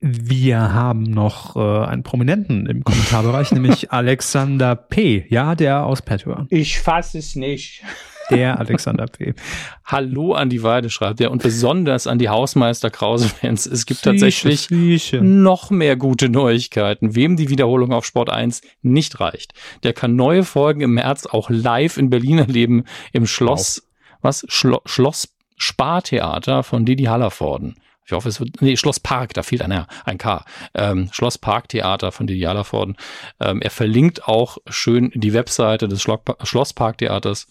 [0.00, 5.26] Wir haben noch äh, einen Prominenten im Kommentarbereich, nämlich Alexander P.
[5.30, 6.46] Ja, der aus Patreon.
[6.50, 7.82] Ich fasse es nicht.
[8.30, 9.34] Der Alexander P.
[9.84, 13.66] Hallo an die Weide schreibt er und besonders an die Hausmeister Krause-Fans.
[13.66, 15.20] Es gibt Sieche, tatsächlich Sieche.
[15.22, 17.14] noch mehr gute Neuigkeiten.
[17.14, 19.52] Wem die Wiederholung auf Sport 1 nicht reicht,
[19.82, 24.18] der kann neue Folgen im März auch live in Berlin erleben im Schloss, wow.
[24.22, 24.44] was?
[24.48, 27.76] Schlo Schloss Spartheater von Didi Hallervorden.
[28.06, 30.44] Ich hoffe, es wird, nee, Schloss Park, da fehlt ein, ein K.
[30.74, 32.96] Ähm, Schloss Park Theater von Didi Hallervorden.
[33.40, 37.48] Ähm, er verlinkt auch schön die Webseite des Schlo Schloss Park Theaters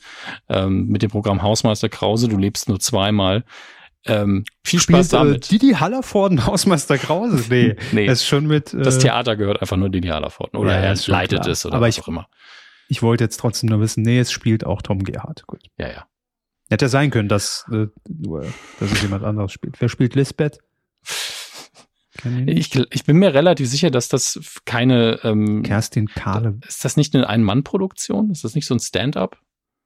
[0.47, 2.29] ähm, mit dem Programm Hausmeister Krause.
[2.29, 3.43] Du lebst nur zweimal.
[4.05, 5.45] Ähm, viel Spaß Spielt, äh, damit.
[5.45, 7.43] Äh, Didi Hallervorden, Hausmeister Krause?
[7.49, 8.05] Nee, nee.
[8.05, 8.73] Das ist schon mit.
[8.73, 10.57] Äh, das Theater gehört einfach nur Didi Hallervorden.
[10.57, 11.51] Oder ja, er leitet klar.
[11.51, 12.27] es oder Aber was ich, auch immer.
[12.87, 15.45] Ich wollte jetzt trotzdem nur wissen, nee, es spielt auch Tom Gerhardt.
[15.47, 15.63] Gut.
[15.77, 16.05] Ja, ja.
[16.69, 17.87] Hätte sein können, dass, äh,
[18.79, 19.79] dass es jemand anderes spielt.
[19.79, 20.59] Wer spielt Lisbeth?
[22.47, 26.57] Ich, ich, bin mir relativ sicher, dass das keine ähm, Kerstin Kahle.
[26.67, 28.31] Ist das nicht eine Ein-Mann-Produktion?
[28.31, 29.37] Ist das nicht so ein Stand-up?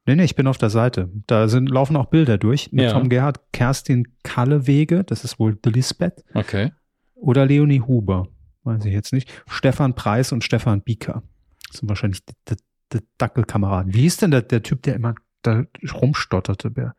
[0.06, 1.12] Nee, nee, ich bin auf der Seite.
[1.28, 2.94] Da sind, laufen auch Bilder durch mit ja.
[2.94, 6.24] Tom Gerhardt, Kerstin Kallewege, das ist wohl Lisbeth.
[6.34, 6.72] Okay.
[7.16, 8.28] Oder Leonie Huber,
[8.64, 9.30] weiß ich jetzt nicht.
[9.48, 11.24] Stefan Preis und Stefan Bieker.
[11.68, 12.56] Das sind wahrscheinlich die, die,
[12.94, 13.94] die Dackelkameraden.
[13.94, 15.64] Wie hieß denn der, der Typ, der immer da
[15.94, 16.96] rumstotterte, der,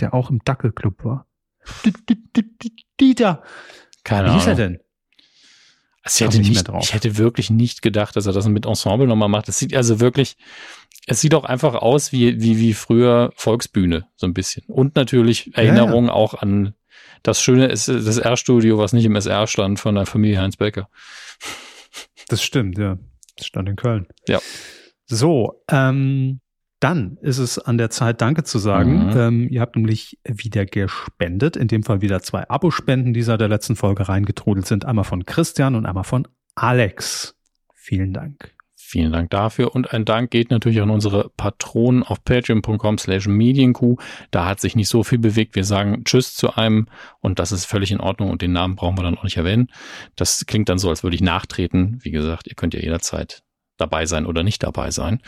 [0.00, 1.26] der auch im Dackelclub war?
[3.00, 3.42] Dieter.
[4.04, 4.80] Keine Wie hieß er denn?
[6.02, 9.28] Also ich, hätte nicht, ich hätte wirklich nicht gedacht, dass er das mit Ensemble nochmal
[9.28, 9.48] macht.
[9.48, 10.36] Es sieht also wirklich,
[11.08, 14.64] es sieht auch einfach aus wie, wie, wie früher Volksbühne, so ein bisschen.
[14.68, 16.16] Und natürlich Erinnerungen ja, ja.
[16.16, 16.74] auch an
[17.24, 20.88] das schöne ist das R-Studio, was nicht im SR stand, von der Familie Heinz Becker.
[22.28, 22.98] Das stimmt, ja.
[23.36, 24.06] Das stand in Köln.
[24.28, 24.40] Ja.
[25.06, 26.40] So, ähm,
[26.80, 29.06] dann ist es an der Zeit, Danke zu sagen.
[29.06, 29.16] Mhm.
[29.16, 33.48] Ähm, ihr habt nämlich wieder gespendet, in dem Fall wieder zwei Abospenden, die seit der
[33.48, 34.84] letzten Folge reingetrudelt sind.
[34.84, 37.34] Einmal von Christian und einmal von Alex.
[37.74, 38.56] Vielen Dank.
[38.88, 43.96] Vielen Dank dafür und ein Dank geht natürlich an unsere Patronen auf patreon.com slash medienkuh.
[44.30, 45.56] Da hat sich nicht so viel bewegt.
[45.56, 46.86] Wir sagen Tschüss zu einem
[47.20, 49.72] und das ist völlig in Ordnung und den Namen brauchen wir dann auch nicht erwähnen.
[50.14, 51.98] Das klingt dann so, als würde ich nachtreten.
[52.02, 53.42] Wie gesagt, ihr könnt ja jederzeit
[53.76, 55.20] dabei sein oder nicht dabei sein.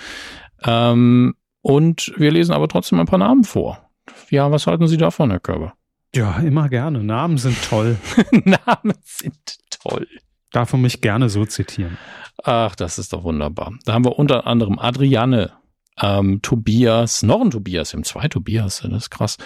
[0.65, 3.91] Ähm, und wir lesen aber trotzdem ein paar Namen vor.
[4.31, 5.75] Ja, was halten Sie davon, Herr Körber?
[6.15, 7.05] Ja, immer gerne.
[7.05, 7.99] Namen sind toll.
[8.45, 10.07] Namen sind toll.
[10.53, 11.99] Darf man mich gerne so zitieren.
[12.43, 13.73] Ach, das ist doch wunderbar.
[13.85, 15.53] Da haben wir unter anderem Adriane,
[16.01, 19.37] ähm, Tobias, noch ein Tobias, haben zwei Tobias, das ist krass.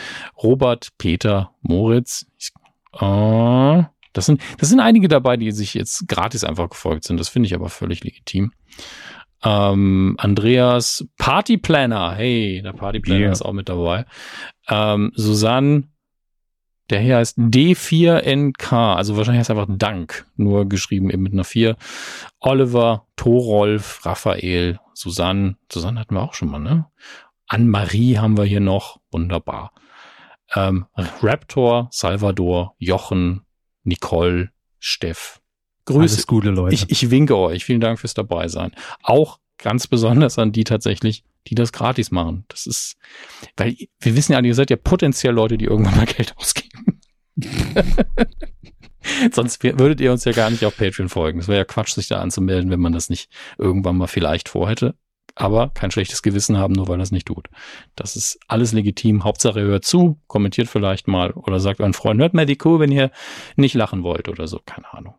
[0.43, 2.27] Robert, Peter, Moritz.
[2.39, 2.53] Ich,
[3.01, 3.83] äh,
[4.13, 7.19] das, sind, das sind einige dabei, die sich jetzt gratis einfach gefolgt sind.
[7.19, 8.53] Das finde ich aber völlig legitim.
[9.45, 13.33] Ähm, Andreas Partyplanner, hey, der Partyplanner yeah.
[13.33, 14.07] ist auch mit dabei.
[14.69, 15.85] Ähm, Susanne,
[16.91, 21.45] Der hier heißt D4NK, also wahrscheinlich heißt er einfach Dank, nur geschrieben eben mit einer
[21.45, 21.77] 4.
[22.41, 26.87] Oliver, Thorolf, Raphael, Susanne, Susanne hatten wir auch schon mal, ne?
[27.49, 29.73] Anne-Marie haben wir hier noch, wunderbar.
[30.55, 33.43] Ähm, Raptor, Salvador, Jochen,
[33.85, 35.42] Nicole, Steff.
[35.85, 36.15] Grüße.
[36.15, 36.75] Alles gute Leute.
[36.75, 37.65] Ich, ich winke euch.
[37.65, 38.73] Vielen Dank fürs dabei sein.
[39.03, 42.45] Auch ganz besonders an die tatsächlich, die das gratis machen.
[42.49, 42.97] Das ist,
[43.57, 47.01] weil wir wissen ja, ihr seid ja potenziell Leute, die irgendwann mal Geld ausgeben.
[49.33, 51.39] Sonst würdet ihr uns ja gar nicht auf Patreon folgen.
[51.39, 54.95] Das wäre ja Quatsch, sich da anzumelden, wenn man das nicht irgendwann mal vielleicht vorhätte.
[55.35, 57.49] Aber kein schlechtes Gewissen haben, nur weil es nicht tut.
[57.97, 59.25] Das ist alles legitim.
[59.25, 62.79] Hauptsache ihr hört zu, kommentiert vielleicht mal oder sagt euren Freunden, hört mal die Kuh,
[62.79, 63.11] wenn ihr
[63.57, 64.61] nicht lachen wollt oder so.
[64.65, 65.15] Keine Ahnung.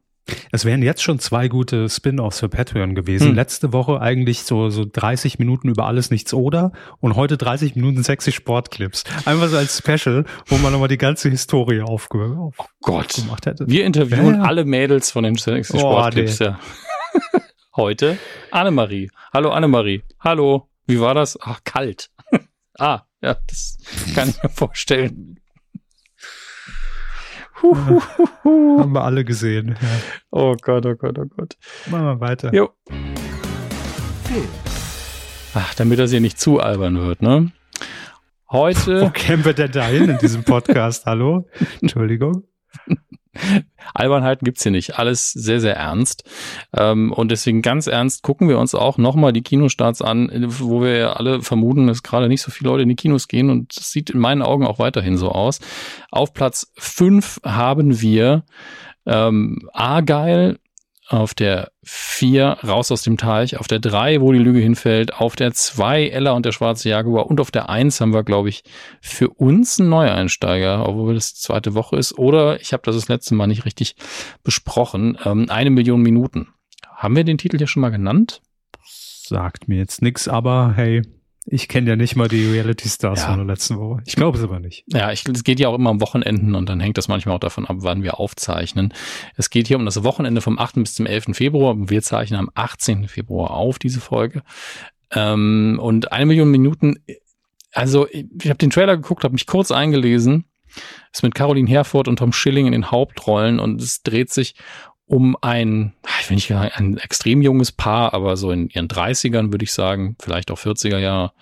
[0.51, 3.29] Es wären jetzt schon zwei gute Spin-offs für Patreon gewesen.
[3.29, 3.35] Hm.
[3.35, 6.71] Letzte Woche eigentlich so, so 30 Minuten über alles nichts oder
[7.01, 9.03] und heute 30 Minuten sexy Sportclips.
[9.25, 13.15] Einfach so als Special, wo man nochmal die ganze Historie aufge auf oh Gott.
[13.15, 13.67] gemacht hätte.
[13.67, 14.41] Wir interviewen ja.
[14.43, 16.59] alle Mädels von den sexy Sportclips, oh, ja.
[17.75, 18.17] heute
[18.51, 19.09] Annemarie.
[19.33, 20.03] Hallo Annemarie.
[20.19, 20.69] Hallo.
[20.85, 21.37] Wie war das?
[21.41, 22.09] Ach, kalt.
[22.79, 23.77] ah, ja, das
[24.15, 25.39] kann ich mir vorstellen.
[27.63, 29.75] Haben wir alle gesehen.
[29.81, 29.87] Ja.
[30.31, 31.55] Oh Gott, oh Gott, oh Gott.
[31.89, 32.53] Machen wir weiter.
[32.53, 32.69] Jo.
[35.53, 37.51] Ach, damit das hier nicht zu albern wird, ne?
[38.49, 39.01] Heute.
[39.01, 41.05] Wo kämen wir denn da hin in diesem Podcast?
[41.05, 41.47] Hallo?
[41.81, 42.43] Entschuldigung.
[43.93, 44.97] Albernheiten gibt's hier nicht.
[44.97, 46.23] Alles sehr, sehr ernst.
[46.75, 50.29] Ähm, und deswegen ganz ernst gucken wir uns auch nochmal die Kinostarts an,
[50.59, 53.49] wo wir ja alle vermuten, dass gerade nicht so viele Leute in die Kinos gehen.
[53.49, 55.59] Und das sieht in meinen Augen auch weiterhin so aus.
[56.11, 58.43] Auf Platz fünf haben wir
[59.05, 60.59] ähm, Argyle
[61.13, 65.35] auf der 4 Raus aus dem Teich, auf der 3 Wo die Lüge hinfällt, auf
[65.35, 68.63] der 2 Ella und der schwarze Jaguar und auf der 1 haben wir, glaube ich,
[68.99, 72.17] für uns einen Neueinsteiger, obwohl das die zweite Woche ist.
[72.17, 73.95] Oder ich habe das das letzte Mal nicht richtig
[74.43, 75.17] besprochen.
[75.23, 76.47] Ähm, eine Million Minuten.
[76.95, 78.41] Haben wir den Titel ja schon mal genannt?
[78.83, 81.03] Sagt mir jetzt nix, aber hey,
[81.45, 83.27] ich kenne ja nicht mal die Reality Stars ja.
[83.27, 84.01] von der letzten Woche.
[84.05, 84.85] Ich glaube es aber nicht.
[84.87, 87.39] Ja, ich, es geht ja auch immer am Wochenenden und dann hängt das manchmal auch
[87.39, 88.93] davon ab, wann wir aufzeichnen.
[89.35, 90.75] Es geht hier um das Wochenende vom 8.
[90.75, 91.35] bis zum 11.
[91.35, 91.75] Februar.
[91.77, 93.07] Wir zeichnen am 18.
[93.07, 94.43] Februar auf diese Folge.
[95.11, 97.03] Ähm, und eine Million Minuten,
[97.73, 100.45] also ich, ich habe den Trailer geguckt, habe mich kurz eingelesen.
[101.11, 104.55] Ist mit Caroline Herford und Tom Schilling in den Hauptrollen und es dreht sich
[105.13, 109.51] um ein, ich will nicht sagen, ein extrem junges Paar, aber so in ihren 30ern
[109.51, 111.33] würde ich sagen, vielleicht auch 40er Jahre,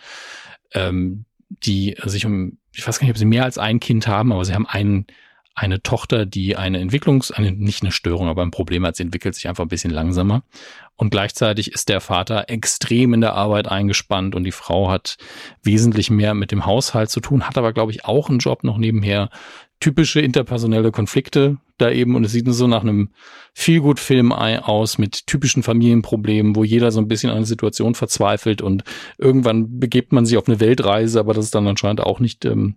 [0.73, 4.33] ähm, die sich um, ich weiß gar nicht, ob sie mehr als ein Kind haben,
[4.33, 5.07] aber sie haben einen,
[5.55, 9.35] eine Tochter, die eine Entwicklungs-, eine, nicht eine Störung, aber ein Problem hat, sie entwickelt
[9.35, 10.43] sich einfach ein bisschen langsamer.
[10.97, 15.15] Und gleichzeitig ist der Vater extrem in der Arbeit eingespannt und die Frau hat
[15.63, 18.77] wesentlich mehr mit dem Haushalt zu tun, hat aber, glaube ich, auch einen Job noch
[18.77, 19.29] nebenher.
[19.81, 23.09] Typische interpersonelle Konflikte, da eben und es sieht so nach einem
[23.53, 28.83] Feelgood-Film aus mit typischen Familienproblemen, wo jeder so ein bisschen an eine Situation verzweifelt und
[29.17, 32.75] irgendwann begebt man sich auf eine Weltreise, aber das ist dann anscheinend auch nicht ähm,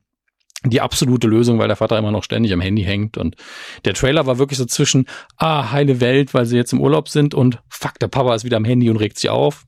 [0.65, 3.37] die absolute Lösung, weil der Vater immer noch ständig am Handy hängt und
[3.85, 7.35] der Trailer war wirklich so zwischen, ah, heile Welt, weil sie jetzt im Urlaub sind
[7.35, 9.67] und fuck, der Papa ist wieder am Handy und regt sich auf,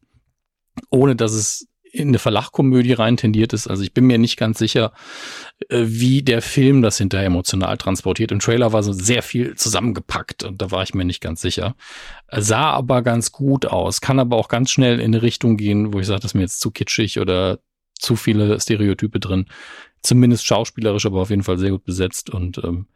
[0.90, 3.66] ohne dass es in eine Verlachkomödie rein tendiert ist.
[3.66, 4.92] Also ich bin mir nicht ganz sicher,
[5.68, 8.32] äh, wie der Film das hinterher emotional transportiert.
[8.32, 11.76] Im Trailer war so sehr viel zusammengepackt und da war ich mir nicht ganz sicher.
[12.30, 16.00] Sah aber ganz gut aus, kann aber auch ganz schnell in eine Richtung gehen, wo
[16.00, 17.58] ich sage, das ist mir jetzt zu kitschig oder
[17.98, 19.46] zu viele Stereotype drin.
[20.02, 22.86] Zumindest schauspielerisch, aber auf jeden Fall sehr gut besetzt und ähm,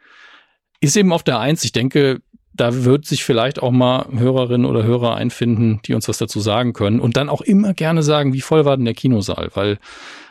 [0.81, 1.65] ist eben auf der Eins.
[1.65, 2.23] Ich denke,
[2.61, 6.75] da wird sich vielleicht auch mal Hörerinnen oder Hörer einfinden, die uns was dazu sagen
[6.75, 9.79] können und dann auch immer gerne sagen, wie voll war denn der Kinosaal, weil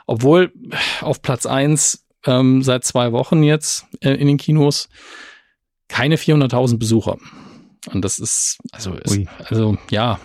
[0.05, 0.53] obwohl
[1.01, 4.89] auf Platz eins ähm, seit zwei Wochen jetzt äh, in den Kinos
[5.87, 7.17] keine 400.000 Besucher.
[7.91, 10.19] Und das ist, also, ist, also ja,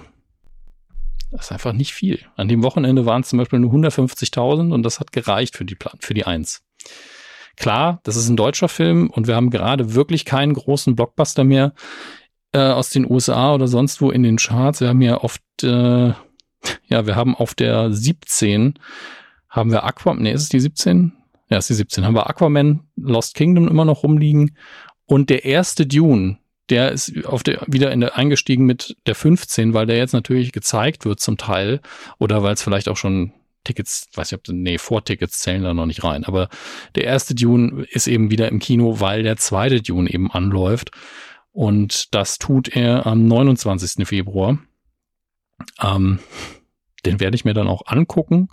[1.30, 2.20] das ist einfach nicht viel.
[2.36, 5.76] An dem Wochenende waren es zum Beispiel nur 150.000 und das hat gereicht für die,
[6.00, 6.62] für die Eins.
[7.57, 11.72] Klar, das ist ein deutscher Film und wir haben gerade wirklich keinen großen Blockbuster mehr
[12.52, 14.80] äh, aus den USA oder sonst wo in den Charts.
[14.80, 16.09] Wir haben ja oft, äh,
[16.88, 18.78] ja, wir haben auf der 17
[19.48, 21.12] haben wir Aquaman, nee, ist es die 17?
[21.48, 22.05] Ja, ist die 17.
[22.05, 24.56] Haben wir Aquaman, Lost Kingdom immer noch rumliegen
[25.06, 26.39] und der erste Dune,
[26.70, 30.52] der ist auf der, wieder in der, eingestiegen mit der 15, weil der jetzt natürlich
[30.52, 31.81] gezeigt wird zum Teil
[32.18, 33.32] oder weil es vielleicht auch schon
[33.65, 36.24] Tickets, weiß ich ob, nee, Vortickets zählen da noch nicht rein.
[36.24, 36.49] Aber
[36.95, 40.91] der erste Dune ist eben wieder im Kino, weil der zweite Dune eben anläuft.
[41.53, 44.07] Und das tut er am 29.
[44.07, 44.59] Februar.
[45.81, 46.19] Ähm,
[47.07, 48.49] den werde ich mir dann auch angucken.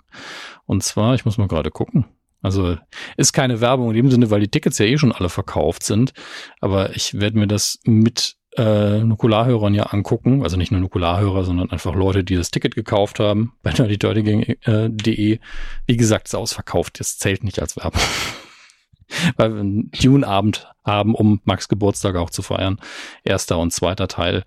[0.66, 2.06] Und zwar, ich muss mal gerade gucken.
[2.42, 2.76] Also
[3.16, 6.12] ist keine Werbung in dem Sinne, weil die Tickets ja eh schon alle verkauft sind.
[6.60, 10.42] Aber ich werde mir das mit äh, Nukularhörern ja angucken.
[10.42, 15.38] Also nicht nur Nukularhörer, sondern einfach Leute, die das Ticket gekauft haben bei nerdydirtygang.de.
[15.86, 17.00] Wie gesagt, ist ausverkauft.
[17.00, 18.02] Das zählt nicht als Werbung.
[19.36, 22.78] weil wir einen Dune-Abend haben, um Max Geburtstag auch zu feiern.
[23.24, 24.44] Erster und zweiter Teil.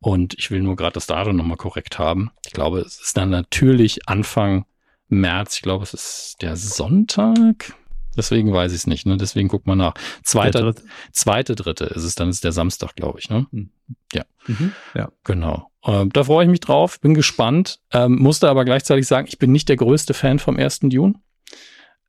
[0.00, 2.30] Und ich will nur gerade das Datum nochmal korrekt haben.
[2.44, 4.64] Ich glaube, es ist dann natürlich Anfang
[5.08, 5.56] März.
[5.56, 7.74] Ich glaube, es ist der Sonntag.
[8.16, 9.06] Deswegen weiß ich es nicht.
[9.06, 9.16] Ne?
[9.16, 9.94] Deswegen guckt man nach.
[10.22, 10.82] Zweite, dritte.
[11.12, 13.30] zweite, dritte ist es dann, ist der Samstag, glaube ich.
[13.30, 13.46] Ne?
[13.50, 13.70] Hm.
[14.12, 14.24] Ja.
[14.46, 14.72] Mhm.
[14.94, 15.10] ja.
[15.24, 15.70] Genau.
[15.84, 17.80] Ähm, da freue ich mich drauf, bin gespannt.
[17.92, 21.14] Ähm, musste aber gleichzeitig sagen, ich bin nicht der größte Fan vom ersten Dune.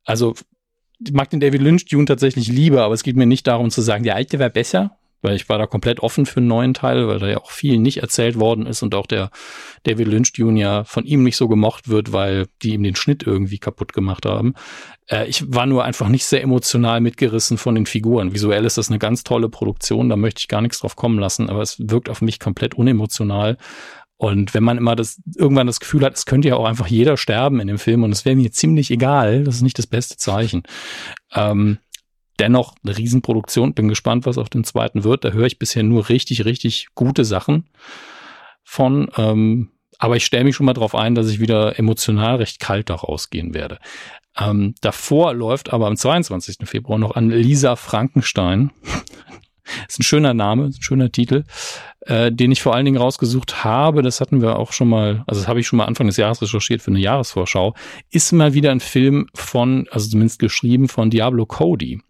[0.04, 0.34] Also
[1.04, 3.82] ich mag den David Lynch Dune tatsächlich lieber, aber es geht mir nicht darum zu
[3.82, 7.08] sagen, der alte wäre besser, weil ich war da komplett offen für einen neuen Teil,
[7.08, 9.30] weil da ja auch viel nicht erzählt worden ist und auch der
[9.84, 13.58] David Lynch ja von ihm nicht so gemocht wird, weil die ihm den Schnitt irgendwie
[13.58, 14.54] kaputt gemacht haben.
[15.08, 18.34] Äh, ich war nur einfach nicht sehr emotional mitgerissen von den Figuren.
[18.34, 21.48] Visuell ist das eine ganz tolle Produktion, da möchte ich gar nichts drauf kommen lassen,
[21.48, 23.56] aber es wirkt auf mich komplett unemotional.
[24.16, 27.16] Und wenn man immer das irgendwann das Gefühl hat, es könnte ja auch einfach jeder
[27.16, 30.16] sterben in dem Film und es wäre mir ziemlich egal, das ist nicht das beste
[30.16, 30.62] Zeichen.
[31.34, 31.78] Ähm,
[32.38, 35.24] dennoch eine Riesenproduktion, bin gespannt, was auf dem zweiten wird.
[35.24, 37.68] Da höre ich bisher nur richtig, richtig gute Sachen
[38.62, 39.08] von.
[39.16, 42.90] Ähm, aber ich stelle mich schon mal darauf ein, dass ich wieder emotional recht kalt
[42.90, 43.78] da rausgehen werde.
[44.36, 46.58] Ähm, davor läuft aber am 22.
[46.64, 48.72] Februar noch an Lisa Frankenstein.
[49.88, 51.44] ist ein schöner Name, ein schöner Titel,
[52.06, 54.02] äh, den ich vor allen Dingen rausgesucht habe.
[54.02, 56.42] Das hatten wir auch schon mal, also das habe ich schon mal Anfang des Jahres
[56.42, 57.74] recherchiert für eine Jahresvorschau.
[58.10, 62.00] Ist mal wieder ein Film von, also zumindest geschrieben von Diablo Cody,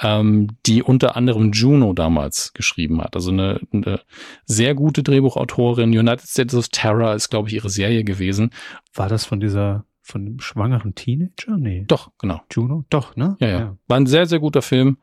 [0.00, 3.14] ähm, die unter anderem Juno damals geschrieben hat.
[3.14, 4.00] Also eine, eine
[4.46, 5.90] sehr gute Drehbuchautorin.
[5.90, 8.50] United States of Terror ist, glaube ich, ihre Serie gewesen.
[8.94, 11.56] War das von dieser von dem schwangeren Teenager?
[11.56, 11.84] Nee.
[11.88, 12.42] Doch, genau.
[12.52, 12.84] Juno?
[12.90, 13.36] Doch, ne?
[13.40, 13.58] Ja, ja.
[13.58, 13.76] ja.
[13.88, 14.98] War ein sehr, sehr guter Film.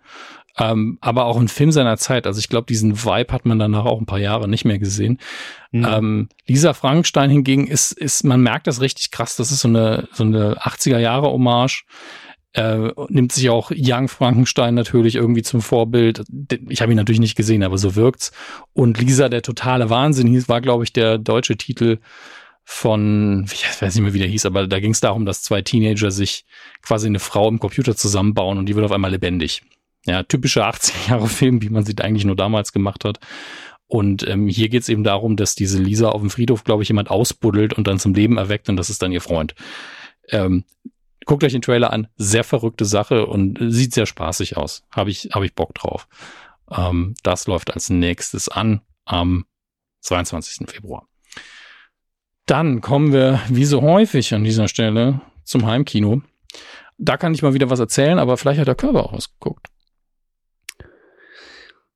[0.57, 2.28] Ähm, aber auch ein Film seiner Zeit.
[2.28, 5.18] Also ich glaube, diesen Vibe hat man danach auch ein paar Jahre nicht mehr gesehen.
[5.72, 5.88] Mhm.
[5.90, 9.36] Ähm, Lisa Frankenstein hingegen ist, ist, man merkt das richtig krass.
[9.36, 11.86] Das ist so eine, so eine 80er Jahre Hommage.
[12.53, 16.23] Äh, nimmt sich auch Young Frankenstein natürlich irgendwie zum Vorbild.
[16.68, 18.34] Ich habe ihn natürlich nicht gesehen, aber so wirkt's.
[18.73, 21.99] Und Lisa, der totale Wahnsinn, hieß, war, glaube ich, der deutsche Titel
[22.65, 25.61] von, ich weiß nicht mehr, wie der hieß, aber da ging es darum, dass zwei
[25.61, 26.45] Teenager sich
[26.82, 29.61] quasi eine Frau im Computer zusammenbauen und die wird auf einmal lebendig.
[30.06, 33.19] Ja, typischer 80er Jahre Film, wie man sie eigentlich nur damals gemacht hat.
[33.88, 36.90] Und ähm, hier geht es eben darum, dass diese Lisa auf dem Friedhof, glaube ich,
[36.90, 39.53] jemand ausbuddelt und dann zum Leben erweckt und das ist dann ihr Freund.
[40.30, 40.64] Ähm,
[41.26, 44.84] guckt euch den Trailer an, sehr verrückte Sache und sieht sehr spaßig aus.
[44.91, 46.07] Habe ich, hab ich Bock drauf.
[46.72, 49.45] Ähm, das läuft als nächstes an am
[50.02, 50.69] 22.
[50.69, 51.07] Februar.
[52.45, 56.22] Dann kommen wir, wie so häufig an dieser Stelle, zum Heimkino.
[56.98, 59.68] Da kann ich mal wieder was erzählen, aber vielleicht hat der Körper auch was geguckt.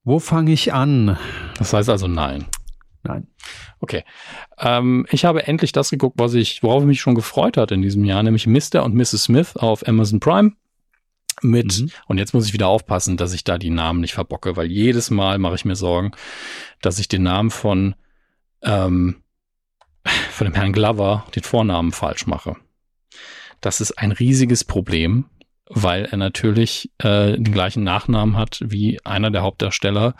[0.05, 1.17] Wo fange ich an?
[1.57, 2.45] Das heißt also nein.
[3.03, 3.27] Nein.
[3.79, 4.03] Okay.
[4.59, 7.81] Ähm, ich habe endlich das geguckt, was ich, worauf ich mich schon gefreut hatte in
[7.81, 8.83] diesem Jahr, nämlich Mr.
[8.83, 9.23] und Mrs.
[9.23, 10.53] Smith auf Amazon Prime.
[11.41, 11.91] Mit, mhm.
[12.07, 15.09] und jetzt muss ich wieder aufpassen, dass ich da die Namen nicht verbocke, weil jedes
[15.09, 16.11] Mal mache ich mir Sorgen,
[16.81, 17.95] dass ich den Namen von,
[18.61, 19.17] ähm,
[20.31, 22.55] von dem Herrn Glover, den Vornamen falsch mache.
[23.59, 25.25] Das ist ein riesiges Problem,
[25.69, 30.15] weil er natürlich äh, den gleichen Nachnamen hat wie einer der Hauptdarsteller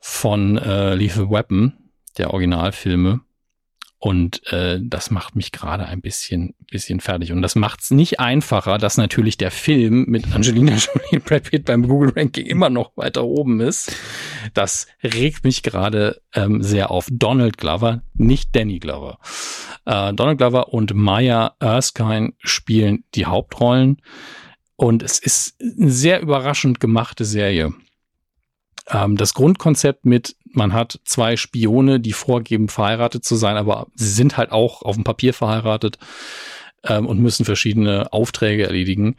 [0.00, 1.72] von äh, Lethal Weapon,
[2.18, 3.20] der Originalfilme.
[4.00, 7.32] Und äh, das macht mich gerade ein bisschen, bisschen fertig.
[7.32, 11.50] Und das macht es nicht einfacher, dass natürlich der Film mit Angelina Jolie und Brad
[11.50, 13.92] Pitt beim Google Ranking immer noch weiter oben ist.
[14.54, 17.08] Das regt mich gerade ähm, sehr auf.
[17.10, 19.18] Donald Glover, nicht Danny Glover.
[19.84, 24.00] Äh, Donald Glover und Maya Erskine spielen die Hauptrollen.
[24.80, 27.74] Und es ist eine sehr überraschend gemachte Serie.
[28.86, 34.08] Ähm, das Grundkonzept mit, man hat zwei Spione, die vorgeben, verheiratet zu sein, aber sie
[34.08, 35.98] sind halt auch auf dem Papier verheiratet
[36.84, 39.16] ähm, und müssen verschiedene Aufträge erledigen,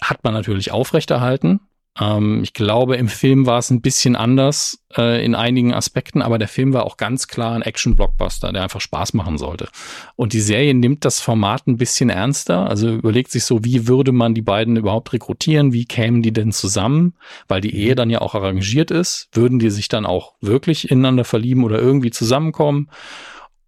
[0.00, 1.60] hat man natürlich aufrechterhalten.
[2.00, 6.38] Ähm, ich glaube, im Film war es ein bisschen anders äh, in einigen Aspekten, aber
[6.38, 9.68] der Film war auch ganz klar ein Action-Blockbuster, der einfach Spaß machen sollte.
[10.14, 14.12] Und die Serie nimmt das Format ein bisschen ernster, also überlegt sich so, wie würde
[14.12, 17.14] man die beiden überhaupt rekrutieren, wie kämen die denn zusammen,
[17.48, 21.24] weil die Ehe dann ja auch arrangiert ist, würden die sich dann auch wirklich ineinander
[21.24, 22.90] verlieben oder irgendwie zusammenkommen.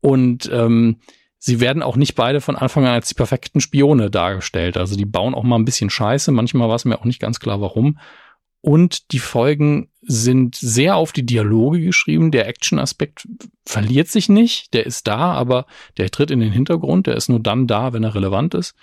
[0.00, 0.98] Und ähm,
[1.38, 4.76] sie werden auch nicht beide von Anfang an als die perfekten Spione dargestellt.
[4.76, 6.32] Also die bauen auch mal ein bisschen Scheiße.
[6.32, 7.98] Manchmal war es mir auch nicht ganz klar, warum.
[8.60, 12.30] und die Folgen sind sehr auf die Dialoge geschrieben.
[12.30, 13.28] Der Action-Aspekt
[13.64, 14.74] verliert sich nicht.
[14.74, 15.66] Der ist da, aber
[15.96, 17.06] der tritt in den Hintergrund.
[17.06, 18.74] Der ist nur dann da, wenn er relevant ist.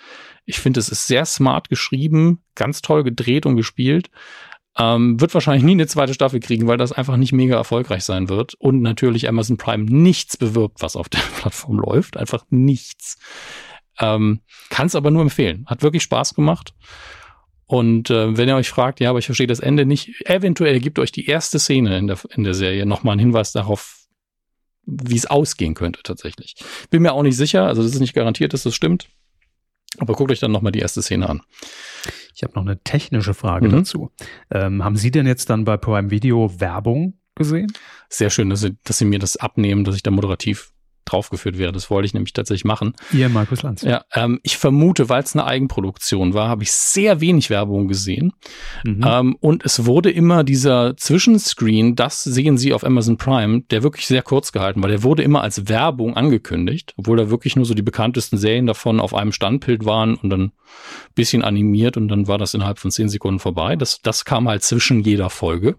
[0.46, 4.10] Ich finde, es ist sehr smart geschrieben, ganz toll gedreht und gespielt.
[4.78, 8.28] Ähm, wird wahrscheinlich nie eine zweite Staffel kriegen, weil das einfach nicht mega erfolgreich sein
[8.28, 8.54] wird.
[8.54, 12.16] Und natürlich Amazon Prime nichts bewirbt, was auf der Plattform läuft.
[12.16, 13.16] Einfach nichts.
[13.98, 15.64] Ähm, Kann es aber nur empfehlen.
[15.66, 16.74] Hat wirklich Spaß gemacht.
[17.66, 20.98] Und äh, wenn ihr euch fragt, ja, aber ich verstehe das Ende nicht, eventuell gibt
[20.98, 24.06] euch die erste Szene in der, in der Serie nochmal einen Hinweis darauf,
[24.84, 26.54] wie es ausgehen könnte tatsächlich.
[26.90, 29.08] Bin mir auch nicht sicher, also das ist nicht garantiert, dass das stimmt.
[29.98, 31.42] Aber guckt euch dann nochmal die erste Szene an.
[32.34, 33.72] Ich habe noch eine technische Frage mhm.
[33.72, 34.10] dazu.
[34.50, 37.72] Ähm, haben Sie denn jetzt dann bei Prime Video Werbung gesehen?
[38.08, 40.72] Sehr schön, dass Sie, dass Sie mir das abnehmen, dass ich da moderativ
[41.06, 41.72] draufgeführt wäre.
[41.72, 42.94] Das wollte ich nämlich tatsächlich machen.
[43.12, 43.82] Ihr, Markus Lanz.
[43.82, 48.32] Ja, ähm, ich vermute, weil es eine Eigenproduktion war, habe ich sehr wenig Werbung gesehen.
[48.84, 49.04] Mhm.
[49.06, 54.06] Ähm, und es wurde immer dieser Zwischenscreen, das sehen Sie auf Amazon Prime, der wirklich
[54.06, 54.90] sehr kurz gehalten war.
[54.90, 59.00] Der wurde immer als Werbung angekündigt, obwohl da wirklich nur so die bekanntesten Serien davon
[59.00, 60.52] auf einem Standbild waren und dann
[61.14, 63.76] bisschen animiert und dann war das innerhalb von zehn Sekunden vorbei.
[63.76, 65.76] Das, das kam halt zwischen jeder Folge.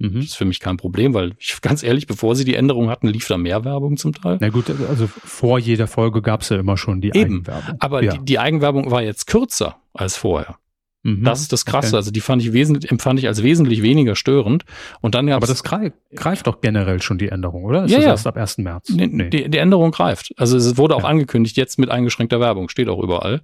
[0.00, 0.14] Mhm.
[0.14, 3.06] Das ist für mich kein Problem, weil ich ganz ehrlich, bevor sie die Änderung hatten,
[3.06, 4.38] lief da mehr Werbung zum Teil.
[4.40, 7.76] Na gut, also vor jeder Folge gab es ja immer schon die Eben, Eigenwerbung.
[7.78, 8.12] Aber ja.
[8.12, 10.56] die, die Eigenwerbung war jetzt kürzer als vorher.
[11.02, 11.24] Mhm.
[11.24, 11.88] Das ist das Krasse.
[11.88, 11.96] Okay.
[11.96, 14.64] Also die fand ich wesentlich, empfand ich als wesentlich weniger störend.
[15.00, 17.84] Und dann Aber das greift, greift doch generell schon die Änderung, oder?
[17.84, 18.10] Ist ja, das ja.
[18.10, 18.58] erst ab 1.
[18.58, 18.90] März?
[18.90, 19.30] Nee, nee.
[19.30, 20.32] Die, die, Änderung greift.
[20.36, 21.08] Also es wurde auch ja.
[21.08, 23.40] angekündigt, jetzt mit eingeschränkter Werbung, steht auch überall.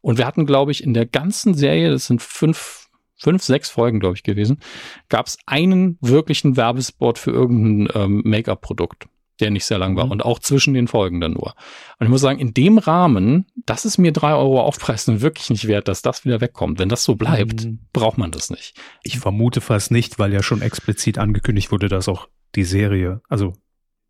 [0.00, 2.83] Und wir hatten, glaube ich, in der ganzen Serie, das sind fünf
[3.16, 4.60] fünf, sechs Folgen, glaube ich, gewesen,
[5.08, 9.06] gab es einen wirklichen Werbespot für irgendein ähm, Make-up-Produkt,
[9.40, 10.12] der nicht sehr lang war mhm.
[10.12, 11.54] und auch zwischen den Folgen dann nur.
[11.98, 15.50] Und ich muss sagen, in dem Rahmen, das ist mir drei Euro Aufpreis und wirklich
[15.50, 16.78] nicht wert, dass das wieder wegkommt.
[16.78, 17.80] Wenn das so bleibt, mhm.
[17.92, 18.76] braucht man das nicht.
[19.02, 23.54] Ich vermute fast nicht, weil ja schon explizit angekündigt wurde, dass auch die Serie, also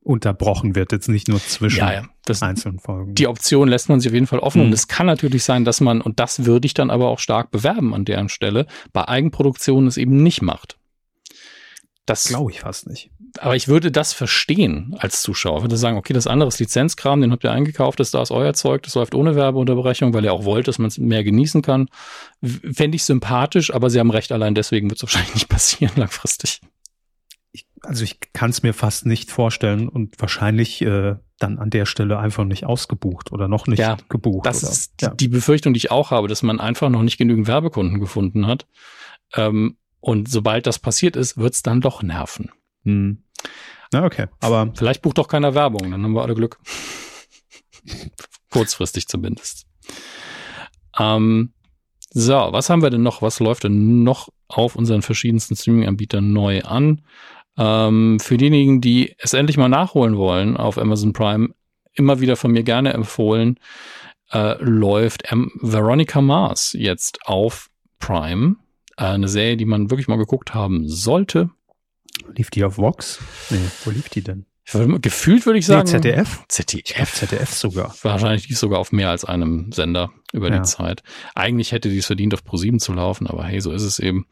[0.05, 2.02] unterbrochen wird, jetzt nicht nur zwischen ja, ja.
[2.26, 3.14] Das, einzelnen Folgen.
[3.14, 4.60] Die Option lässt man sich auf jeden Fall offen.
[4.60, 4.66] Mhm.
[4.68, 7.51] Und es kann natürlich sein, dass man, und das würde ich dann aber auch stark
[7.51, 10.76] bewerben an deren Stelle, bei Eigenproduktionen es eben nicht macht.
[12.06, 13.10] Das glaube ich fast nicht.
[13.39, 15.56] Aber ich würde das verstehen als Zuschauer.
[15.56, 18.31] Ich würde sagen, okay, das andere ist Lizenzkram, den habt ihr eingekauft, das da ist
[18.31, 21.62] euer Zeug, das läuft ohne Werbeunterbrechung, weil ihr auch wollt, dass man es mehr genießen
[21.62, 21.89] kann.
[22.43, 26.60] Fände ich sympathisch, aber sie haben recht, allein deswegen wird es wahrscheinlich nicht passieren langfristig
[27.85, 32.19] also ich kann es mir fast nicht vorstellen und wahrscheinlich äh, dann an der Stelle
[32.19, 34.47] einfach nicht ausgebucht oder noch nicht ja, gebucht.
[34.47, 35.11] Das oder, ist ja.
[35.11, 38.66] die Befürchtung, die ich auch habe, dass man einfach noch nicht genügend Werbekunden gefunden hat.
[39.35, 42.51] Ähm, und sobald das passiert ist, wird es dann doch nerven.
[42.85, 43.23] Hm.
[43.93, 44.27] Na, okay.
[44.40, 46.59] Aber vielleicht bucht doch keiner Werbung, dann haben wir alle Glück.
[48.51, 49.66] Kurzfristig zumindest.
[50.98, 51.52] Ähm,
[52.11, 53.23] so, was haben wir denn noch?
[53.23, 57.02] Was läuft denn noch auf unseren verschiedensten Streaming-Anbietern neu an?
[57.56, 61.51] Ähm, für diejenigen, die es endlich mal nachholen wollen auf Amazon Prime,
[61.94, 63.59] immer wieder von mir gerne empfohlen,
[64.32, 68.56] äh, läuft ähm, Veronica Mars jetzt auf Prime.
[68.97, 71.51] Äh, eine Serie, die man wirklich mal geguckt haben sollte.
[72.36, 73.20] Lief die auf Vox?
[73.51, 74.47] Nee, wo lief die denn?
[74.72, 75.86] Gefühlt würde ich sagen.
[75.86, 76.44] Nee, ZDF?
[76.48, 77.12] ZDF.
[77.12, 77.94] ZDF sogar.
[78.02, 80.59] Wahrscheinlich lief sogar auf mehr als einem Sender über ja.
[80.59, 81.02] die Zeit.
[81.35, 84.26] Eigentlich hätte die es verdient, auf Pro7 zu laufen, aber hey, so ist es eben.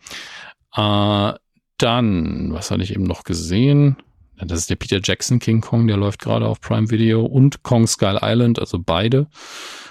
[0.75, 1.35] Äh,
[1.83, 3.97] dann, was hatte ich eben noch gesehen?
[4.37, 7.87] Das ist der Peter Jackson King Kong, der läuft gerade auf Prime Video und Kong
[7.87, 9.27] Skull Island, also beide.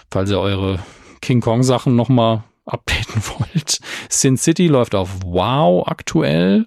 [0.09, 0.79] Falls ihr eure
[1.21, 3.79] King Kong Sachen nochmal updaten wollt.
[4.09, 6.65] Sin City läuft auf Wow aktuell.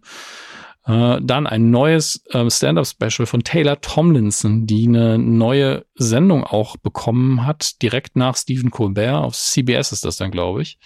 [0.87, 7.47] Äh, dann ein neues äh, Stand-up-Special von Taylor Tomlinson, die eine neue Sendung auch bekommen
[7.47, 9.15] hat, direkt nach Stephen Colbert.
[9.25, 10.79] Auf CBS ist das dann, glaube ich.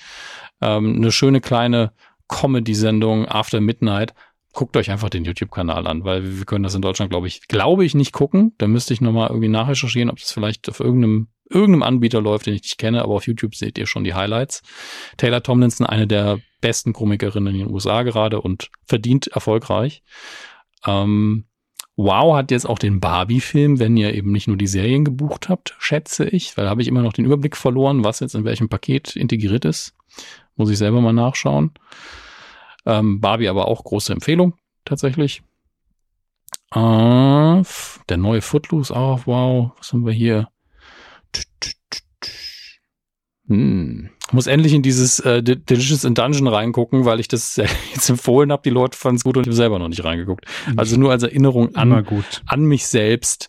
[0.60, 1.92] Ähm, eine schöne kleine
[2.28, 4.14] Comedy-Sendung After Midnight
[4.58, 7.84] guckt euch einfach den YouTube-Kanal an, weil wir können das in Deutschland, glaube ich, glaube
[7.84, 8.56] ich, nicht gucken.
[8.58, 12.54] Da müsste ich nochmal irgendwie nachrecherchieren, ob das vielleicht auf irgendeinem, irgendeinem Anbieter läuft, den
[12.54, 14.62] ich nicht kenne, aber auf YouTube seht ihr schon die Highlights.
[15.16, 20.02] Taylor Tomlinson, eine der besten Komikerinnen in den USA gerade und verdient erfolgreich.
[20.84, 21.44] Ähm,
[21.94, 25.76] Wow hat jetzt auch den Barbie-Film, wenn ihr eben nicht nur die Serien gebucht habt,
[25.78, 28.68] schätze ich, weil da habe ich immer noch den Überblick verloren, was jetzt in welchem
[28.68, 29.94] Paket integriert ist.
[30.56, 31.72] Muss ich selber mal nachschauen.
[32.86, 35.42] Ähm, Barbie aber auch große Empfehlung, tatsächlich.
[36.72, 37.62] Äh,
[38.08, 39.72] der neue Footloose auch, wow.
[39.78, 40.48] Was haben wir hier?
[43.48, 44.10] Hm.
[44.30, 47.56] Muss endlich in dieses äh, Delicious in Dungeon reingucken, weil ich das
[47.94, 48.62] jetzt empfohlen habe.
[48.62, 50.44] Die Leute fanden es gut und ich habe selber noch nicht reingeguckt.
[50.76, 52.06] Also nur als Erinnerung an,
[52.46, 53.48] an mich selbst,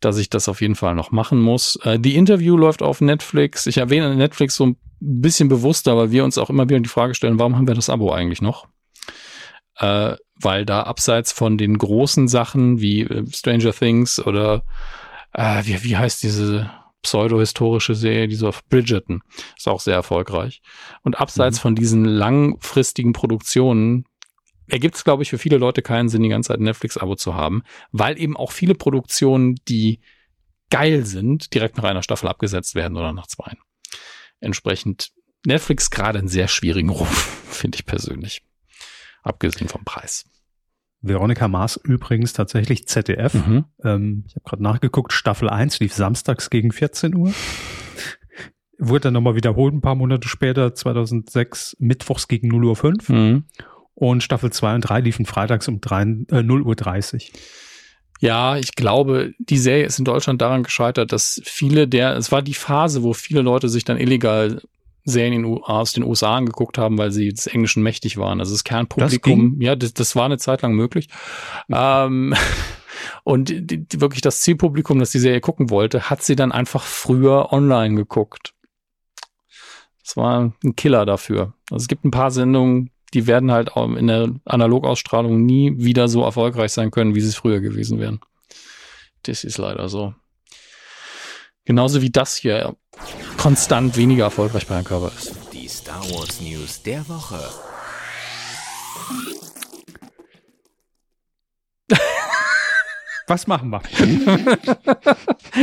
[0.00, 1.78] dass ich das auf jeden Fall noch machen muss.
[1.84, 3.66] Äh, die Interview läuft auf Netflix.
[3.66, 7.14] Ich erwähne Netflix so ein bisschen bewusster, weil wir uns auch immer wieder die Frage
[7.14, 8.66] stellen, warum haben wir das Abo eigentlich noch?
[9.78, 14.64] äh, weil da abseits von den großen Sachen wie äh, Stranger Things oder
[15.32, 16.70] äh, wie, wie heißt diese
[17.02, 19.22] pseudo-historische Serie, die so auf Bridgerton,
[19.56, 20.60] ist auch sehr erfolgreich.
[21.02, 21.62] Und abseits mhm.
[21.62, 24.04] von diesen langfristigen Produktionen
[24.66, 27.34] ergibt es, glaube ich, für viele Leute keinen Sinn, die ganze Zeit ein Netflix-Abo zu
[27.34, 27.62] haben,
[27.92, 30.00] weil eben auch viele Produktionen, die
[30.70, 33.52] geil sind, direkt nach einer Staffel abgesetzt werden oder nach zwei.
[34.40, 35.12] Entsprechend
[35.46, 37.08] Netflix gerade einen sehr schwierigen Ruf,
[37.50, 38.42] finde ich persönlich.
[39.22, 40.24] Abgesehen vom Preis.
[41.02, 43.34] Veronika Maas übrigens tatsächlich ZDF.
[43.34, 43.64] Mhm.
[43.82, 47.32] Ähm, ich habe gerade nachgeguckt, Staffel 1 lief samstags gegen 14 Uhr.
[48.78, 53.08] Wurde dann nochmal wiederholt ein paar Monate später, 2006, mittwochs gegen 0 Uhr 5.
[53.08, 53.44] Mhm.
[53.94, 57.32] Und Staffel 2 und 3 liefen freitags um 3, äh, 0 Uhr 30.
[58.20, 62.42] Ja, ich glaube, die Serie ist in Deutschland daran gescheitert, dass viele der, es war
[62.42, 64.60] die Phase, wo viele Leute sich dann illegal
[65.04, 68.40] Serien aus den USA angeguckt haben, weil sie des Englischen mächtig waren.
[68.40, 71.08] Also das Kernpublikum, das ja, das, das war eine Zeit lang möglich.
[71.70, 72.34] Ähm,
[73.24, 76.82] und die, die, wirklich das Zielpublikum, das die Serie gucken wollte, hat sie dann einfach
[76.82, 78.52] früher online geguckt.
[80.02, 81.54] Das war ein Killer dafür.
[81.70, 86.06] Also es gibt ein paar Sendungen, die werden halt auch in der Analogausstrahlung nie wieder
[86.06, 88.20] so erfolgreich sein können, wie sie es früher gewesen wären.
[89.22, 90.14] Das ist leider so.
[91.64, 92.76] Genauso wie das hier
[93.38, 95.34] konstant weniger erfolgreich bei Herrn Körper ist.
[95.50, 97.40] Die Star Wars News der Woche.
[103.26, 103.80] Was machen wir?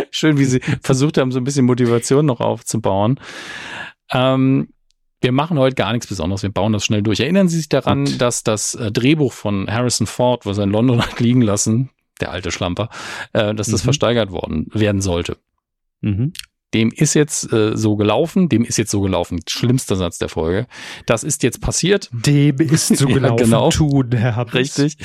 [0.10, 3.20] Schön, wie Sie versucht haben, so ein bisschen Motivation noch aufzubauen.
[4.12, 4.74] Ähm,
[5.24, 7.22] wir machen heute gar nichts Besonderes, wir bauen das schnell durch.
[7.22, 8.22] Erinnern Sie sich daran, Gut.
[8.22, 11.90] dass das äh, Drehbuch von Harrison Ford, was er in London hat liegen lassen,
[12.20, 12.90] der alte Schlamper,
[13.32, 13.86] äh, dass das mhm.
[13.86, 15.38] versteigert worden werden sollte.
[16.02, 16.34] Mhm.
[16.74, 19.40] Dem ist jetzt äh, so gelaufen, dem ist jetzt so gelaufen.
[19.48, 20.68] Schlimmster Satz der Folge.
[21.06, 22.10] Das ist jetzt passiert.
[22.12, 23.38] Dem ist so gelaufen.
[23.38, 23.70] ja, genau.
[23.70, 24.98] Tun, Herr Richtig.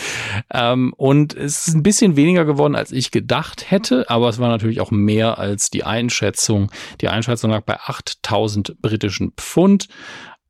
[0.52, 4.48] Ähm, und es ist ein bisschen weniger geworden, als ich gedacht hätte, aber es war
[4.48, 6.70] natürlich auch mehr als die Einschätzung.
[7.00, 9.88] Die Einschätzung lag bei 8000 britischen Pfund.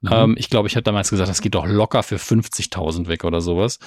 [0.00, 0.10] Mhm.
[0.12, 3.40] Ähm, ich glaube, ich hatte damals gesagt, das geht doch locker für 50.000 weg oder
[3.40, 3.78] sowas.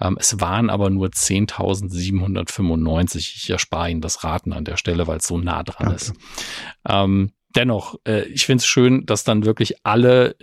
[0.00, 3.16] Ähm, es waren aber nur 10.795.
[3.16, 5.96] Ich erspare Ihnen das Raten an der Stelle, weil es so nah dran okay.
[5.96, 6.12] ist.
[6.86, 10.36] Ähm, dennoch, äh, ich finde es schön, dass dann wirklich alle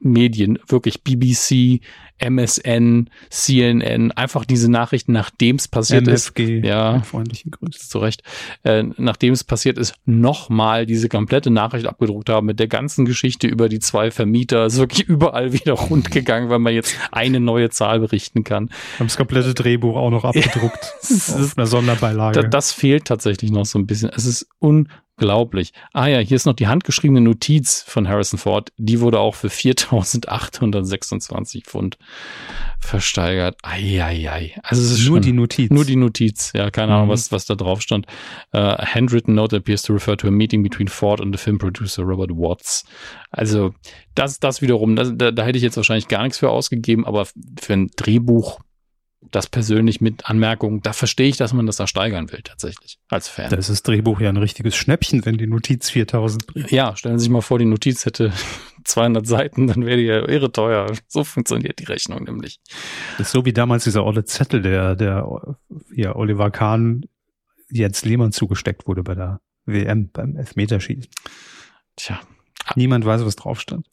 [0.00, 1.80] Medien, wirklich BBC,
[2.18, 6.64] MSN, CNN, einfach diese Nachrichten, nachdem es passiert MFG, ist.
[6.64, 7.88] Ja, freundlichen Grüße.
[7.88, 8.22] Zu Recht.
[8.62, 13.46] Äh, nachdem es passiert ist, nochmal diese komplette Nachricht abgedruckt haben mit der ganzen Geschichte
[13.46, 14.66] über die zwei Vermieter.
[14.66, 18.70] Es ist wirklich überall wieder rund gegangen, weil man jetzt eine neue Zahl berichten kann.
[18.98, 20.94] Haben das komplette Drehbuch auch noch abgedruckt.
[21.02, 22.40] auf einer Sonderbeilage.
[22.40, 24.10] Das, das fehlt tatsächlich noch so ein bisschen.
[24.10, 24.88] Es ist un
[25.18, 25.72] Unglaublich.
[25.94, 28.70] Ah ja, hier ist noch die handgeschriebene Notiz von Harrison Ford.
[28.76, 31.96] Die wurde auch für 4.826 Pfund
[32.78, 33.56] versteigert.
[33.62, 34.54] Eieiei.
[34.62, 35.70] Also es ist nur schon, die Notiz.
[35.70, 36.52] Nur die Notiz.
[36.54, 37.12] Ja, keine Ahnung, mhm.
[37.12, 38.06] was, was da drauf stand.
[38.54, 42.02] Uh, handwritten note appears to refer to a meeting between Ford and the film producer
[42.02, 42.84] Robert Watts.
[43.30, 43.74] Also
[44.14, 47.26] das, das wiederum, das, da, da hätte ich jetzt wahrscheinlich gar nichts für ausgegeben, aber
[47.26, 48.60] für ein Drehbuch
[49.30, 53.28] das persönlich mit Anmerkungen, da verstehe ich, dass man das da steigern will, tatsächlich, als
[53.28, 53.50] Fan.
[53.50, 56.70] Da ist das Drehbuch ja ein richtiges Schnäppchen, wenn die Notiz 4000 bringt.
[56.70, 58.32] Ja, stellen Sie sich mal vor, die Notiz hätte
[58.86, 60.86] 200 Seiten, dann wäre die ja irre teuer.
[61.08, 62.60] So funktioniert die Rechnung nämlich.
[63.18, 65.56] Das ist so wie damals dieser olle Zettel, der, der,
[65.94, 67.02] ja, Oliver Kahn
[67.70, 71.10] Jens Lehmann zugesteckt wurde bei der WM, beim Elfmeterschießen.
[71.96, 72.20] Tja.
[72.74, 73.86] Niemand weiß, was drauf stand.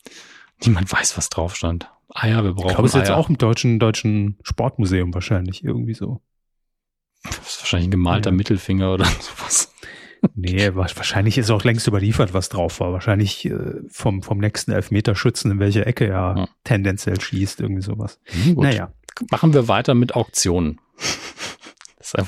[0.63, 1.89] Niemand weiß, was drauf stand.
[2.09, 2.67] Ah ja, wir brauchen.
[2.67, 6.21] Ich glaube, es ist jetzt auch im deutschen, deutschen Sportmuseum wahrscheinlich irgendwie so.
[7.23, 8.35] Das ist wahrscheinlich ein gemalter ja.
[8.35, 9.72] Mittelfinger oder sowas.
[10.35, 12.93] Nee, wahrscheinlich ist auch längst überliefert, was drauf war.
[12.93, 16.47] Wahrscheinlich äh, vom, vom nächsten Elfmeterschützen, in welche Ecke er ja.
[16.63, 18.19] tendenziell schießt, irgendwie sowas.
[18.45, 18.91] Mhm, naja.
[19.29, 20.79] Machen wir weiter mit Auktionen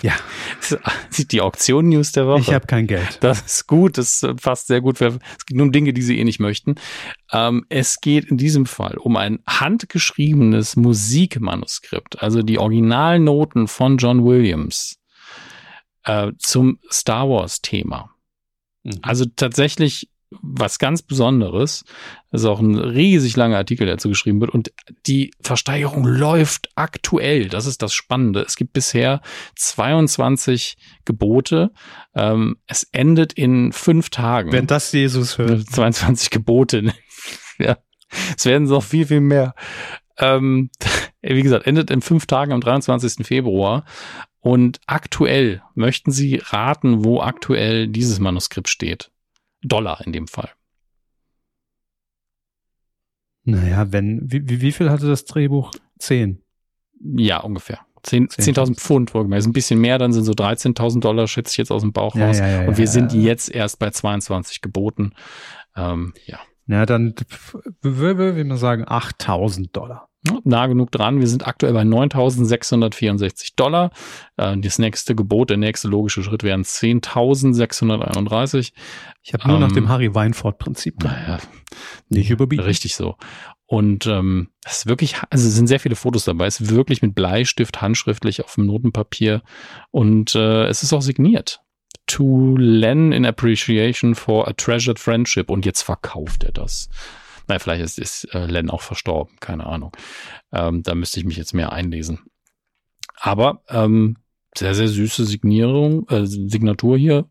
[0.01, 0.13] ja.
[1.31, 2.41] die Auktion-News der Woche.
[2.41, 3.19] Ich habe kein Geld.
[3.21, 4.99] Das ist gut, das passt sehr gut.
[5.01, 6.75] Es geht nur um Dinge, die Sie eh nicht möchten.
[7.31, 14.25] Ähm, es geht in diesem Fall um ein handgeschriebenes Musikmanuskript, also die Originalnoten von John
[14.25, 14.97] Williams
[16.05, 18.09] äh, zum Star Wars-Thema.
[18.83, 18.99] Mhm.
[19.01, 20.09] Also tatsächlich
[20.41, 21.85] was ganz Besonderes.
[22.31, 24.51] Das ist auch ein riesig langer Artikel, der dazu geschrieben wird.
[24.51, 24.71] Und
[25.07, 27.47] die Versteigerung läuft aktuell.
[27.47, 28.41] Das ist das Spannende.
[28.41, 29.21] Es gibt bisher
[29.55, 31.71] 22 Gebote.
[32.15, 34.51] Ähm, es endet in fünf Tagen.
[34.51, 35.67] Wenn das Jesus hört.
[35.67, 36.93] 22 Gebote.
[37.59, 37.77] ja.
[38.37, 39.53] Es werden noch viel, viel mehr.
[40.17, 40.69] Ähm,
[41.21, 43.25] wie gesagt, endet in fünf Tagen am 23.
[43.25, 43.85] Februar.
[44.45, 49.09] Und aktuell möchten Sie raten, wo aktuell dieses Manuskript steht.
[49.63, 50.51] Dollar in dem Fall.
[53.43, 55.71] Naja, wenn, wie, wie viel hatte das Drehbuch?
[55.97, 56.43] Zehn.
[57.01, 57.79] Ja, ungefähr.
[58.05, 59.39] 10.000 10 Pfund, wohlgemerkt.
[59.39, 62.15] Ist ein bisschen mehr, dann sind so 13.000 Dollar, schätze ich jetzt aus dem Bauch
[62.15, 62.37] raus.
[62.37, 65.13] Ja, ja, ja, und wir sind jetzt erst bei 22 geboten.
[65.75, 66.37] Ähm, ja.
[66.67, 67.15] Ja, dann
[67.81, 70.07] würde man sagen 8.000 Dollar.
[70.43, 71.19] Nah genug dran.
[71.19, 73.91] Wir sind aktuell bei 9.664 Dollar.
[74.37, 78.73] Äh, das nächste Gebot, der nächste logische Schritt wären 10.631.
[79.21, 81.03] Ich habe nur ähm, nach dem Harry Weinfurt-Prinzip.
[81.03, 81.39] Naja,
[82.09, 82.65] nicht überbieten.
[82.65, 83.15] Richtig so.
[83.67, 86.45] Und ähm, es ist wirklich, also es sind sehr viele Fotos dabei.
[86.45, 89.41] Es ist wirklich mit Bleistift handschriftlich auf dem Notenpapier
[89.91, 91.61] und äh, es ist auch signiert.
[92.07, 95.49] To Len in Appreciation for a Treasured Friendship.
[95.49, 96.89] Und jetzt verkauft er das.
[97.47, 99.91] Nein, vielleicht ist, ist äh, Len auch verstorben, keine Ahnung.
[100.51, 102.19] Ähm, da müsste ich mich jetzt mehr einlesen.
[103.15, 104.17] Aber ähm,
[104.57, 107.25] sehr, sehr süße Signierung, äh, Signatur hier.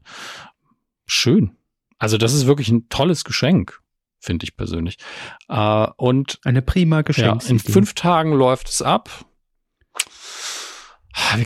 [1.07, 1.57] Schön.
[1.99, 3.81] Also das ist wirklich ein tolles Geschenk
[4.25, 4.97] finde ich persönlich.
[5.49, 7.43] Äh, und eine prima Geschenk.
[7.43, 9.11] Ja, in fünf Tagen läuft es ab.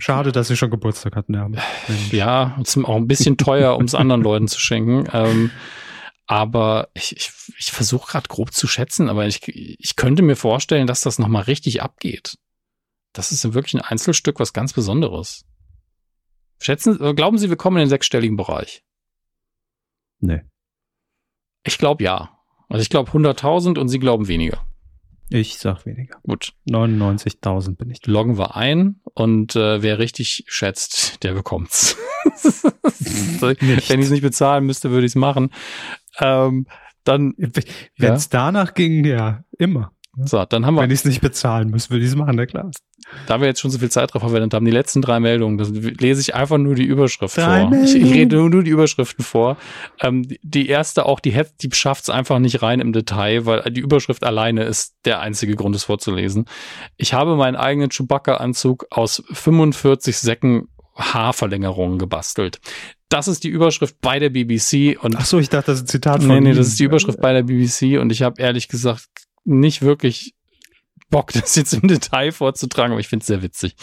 [0.00, 1.34] Schade, dass sie schon Geburtstag hatten.
[1.34, 1.48] Ja,
[2.10, 5.04] ja ist auch ein bisschen teuer, um es anderen Leuten zu schenken.
[5.12, 5.50] Ähm,
[6.28, 10.86] aber ich, ich, ich versuche gerade grob zu schätzen, aber ich, ich könnte mir vorstellen,
[10.86, 12.38] dass das nochmal richtig abgeht.
[13.14, 15.46] Das ist wirklich ein Einzelstück, was ganz Besonderes.
[16.60, 18.84] Schätzen, glauben Sie, wir kommen in den sechsstelligen Bereich?
[20.20, 20.42] Nee.
[21.64, 22.38] Ich glaube ja.
[22.68, 24.66] Also ich glaube 100.000 und Sie glauben weniger.
[25.30, 26.18] Ich sag weniger.
[26.22, 26.54] Gut.
[26.68, 28.06] 99.000 bin ich.
[28.06, 31.96] Loggen wir ein und äh, wer richtig schätzt, der bekommt's.
[33.40, 35.50] Wenn ich es nicht bezahlen müsste, würde ich es machen.
[36.20, 36.66] Ähm,
[37.04, 38.28] dann, wenn es ja.
[38.30, 39.92] danach ging, ja, immer.
[40.24, 40.82] So, dann haben wir.
[40.82, 42.70] Wenn ich es nicht bezahlen muss, würde ich es machen, na klar.
[43.26, 45.70] Da wir jetzt schon so viel Zeit drauf verwendet haben, die letzten drei Meldungen, das
[45.70, 47.72] lese ich einfach nur die Überschrift drei vor.
[47.84, 49.56] Ich, ich, rede nur, nur die Überschriften vor.
[50.00, 53.80] Ähm, die erste auch, die, die schafft es einfach nicht rein im Detail, weil die
[53.80, 56.46] Überschrift alleine ist der einzige Grund, es vorzulesen.
[56.96, 62.60] Ich habe meinen eigenen Chewbacca-Anzug aus 45 Säcken Haarverlängerungen gebastelt.
[63.08, 65.02] Das ist die Überschrift bei der BBC.
[65.02, 66.84] Und Ach so, ich dachte, das ist ein Zitat von Nee, nee, das ist die
[66.84, 69.08] Überschrift bei der BBC und ich habe ehrlich gesagt
[69.44, 70.34] nicht wirklich
[71.10, 73.76] Bock, das jetzt im Detail vorzutragen, aber ich finde es sehr witzig.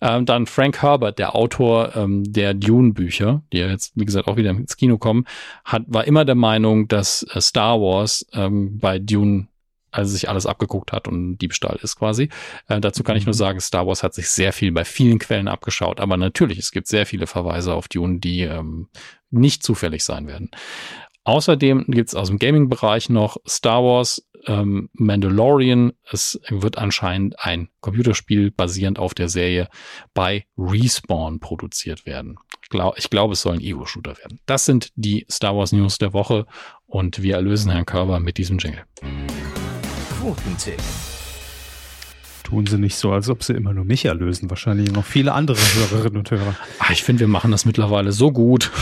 [0.00, 4.36] Ähm, dann Frank Herbert, der Autor ähm, der Dune-Bücher, die ja jetzt, wie gesagt, auch
[4.36, 5.26] wieder ins Kino kommen,
[5.64, 9.48] hat, war immer der Meinung, dass äh, Star Wars ähm, bei Dune
[9.92, 12.28] also sich alles abgeguckt hat und Diebstahl ist quasi.
[12.68, 13.38] Äh, dazu kann ich nur mhm.
[13.38, 16.88] sagen, Star Wars hat sich sehr viel bei vielen Quellen abgeschaut, aber natürlich, es gibt
[16.88, 18.88] sehr viele Verweise auf Dune, die ähm,
[19.30, 20.50] nicht zufällig sein werden.
[21.24, 25.92] Außerdem gibt es aus dem Gaming-Bereich noch Star Wars ähm, Mandalorian.
[26.10, 29.68] Es wird anscheinend ein Computerspiel basierend auf der Serie
[30.14, 32.36] bei Respawn produziert werden.
[32.62, 34.40] Ich, glaub, ich glaube, es soll ein Ego-Shooter werden.
[34.46, 36.46] Das sind die Star Wars News der Woche
[36.86, 38.84] und wir erlösen Herrn Körber mit diesem Jingle.
[40.22, 40.78] Quotentipp.
[42.44, 44.48] Tun sie nicht so, als ob sie immer nur mich erlösen.
[44.50, 46.54] Wahrscheinlich noch viele andere Hörerinnen und Hörer.
[46.78, 48.70] Ach, ich finde, wir machen das mittlerweile so gut.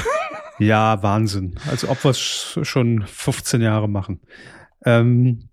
[0.59, 1.55] Ja, Wahnsinn.
[1.71, 4.21] Als ob wir es schon 15 Jahre machen.
[4.85, 5.49] Ähm,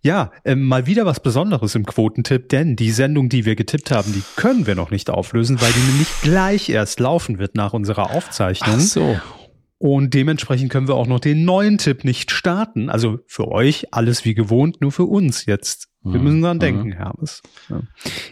[0.00, 4.12] ja, ähm, mal wieder was Besonderes im Quotentipp, denn die Sendung, die wir getippt haben,
[4.12, 8.12] die können wir noch nicht auflösen, weil die nämlich gleich erst laufen wird nach unserer
[8.12, 8.76] Aufzeichnung.
[8.76, 9.16] Ach so.
[9.84, 12.88] Und dementsprechend können wir auch noch den neuen Tipp nicht starten.
[12.88, 15.90] Also für euch alles wie gewohnt, nur für uns jetzt.
[16.00, 16.24] Wir mhm.
[16.24, 16.92] müssen dran denken, mhm.
[16.92, 17.42] Hermes.
[17.68, 17.82] Ja.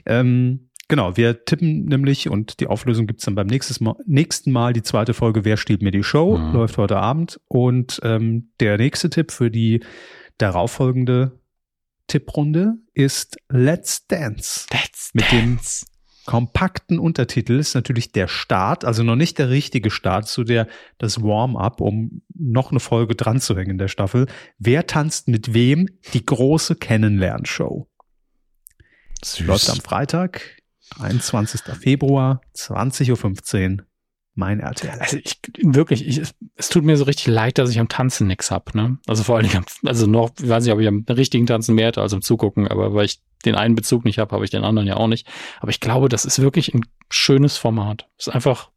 [0.06, 4.74] Ähm, Genau, wir tippen nämlich und die Auflösung gibt's dann beim nächsten Mal, nächsten Mal.
[4.74, 6.52] Die zweite Folge, Wer stiehlt mir die Show, mhm.
[6.52, 7.40] läuft heute Abend.
[7.48, 9.82] Und ähm, der nächste Tipp für die
[10.36, 11.38] darauffolgende
[12.08, 14.66] Tipprunde ist Let's Dance.
[14.70, 15.86] Let's Mit Dance.
[15.86, 15.91] dem
[16.24, 20.68] kompakten Untertitel ist natürlich der Start, also noch nicht der richtige Start, zu der
[20.98, 24.26] das Warm-up, um noch eine Folge dran zu hängen in der Staffel.
[24.58, 25.88] Wer tanzt mit wem?
[26.12, 27.88] Die große Kennenlernshow.
[29.24, 29.46] Süß.
[29.46, 30.62] Läuft am Freitag
[30.98, 31.62] 21.
[31.80, 33.86] Februar, 20.15 Uhr.
[34.34, 34.98] Mein RTL.
[34.98, 36.22] Also ich wirklich, ich,
[36.56, 38.96] es tut mir so richtig leid, dass ich am Tanzen nix hab, ne?
[39.06, 41.88] Also vor allen Dingen, also noch, ich weiß nicht, ob ich am richtigen Tanzen mehr
[41.88, 44.64] hätte als am Zugucken, aber weil ich den einen Bezug nicht habe, habe ich den
[44.64, 45.26] anderen ja auch nicht.
[45.60, 48.08] Aber ich glaube, das ist wirklich ein schönes Format.
[48.16, 48.70] Es ist einfach,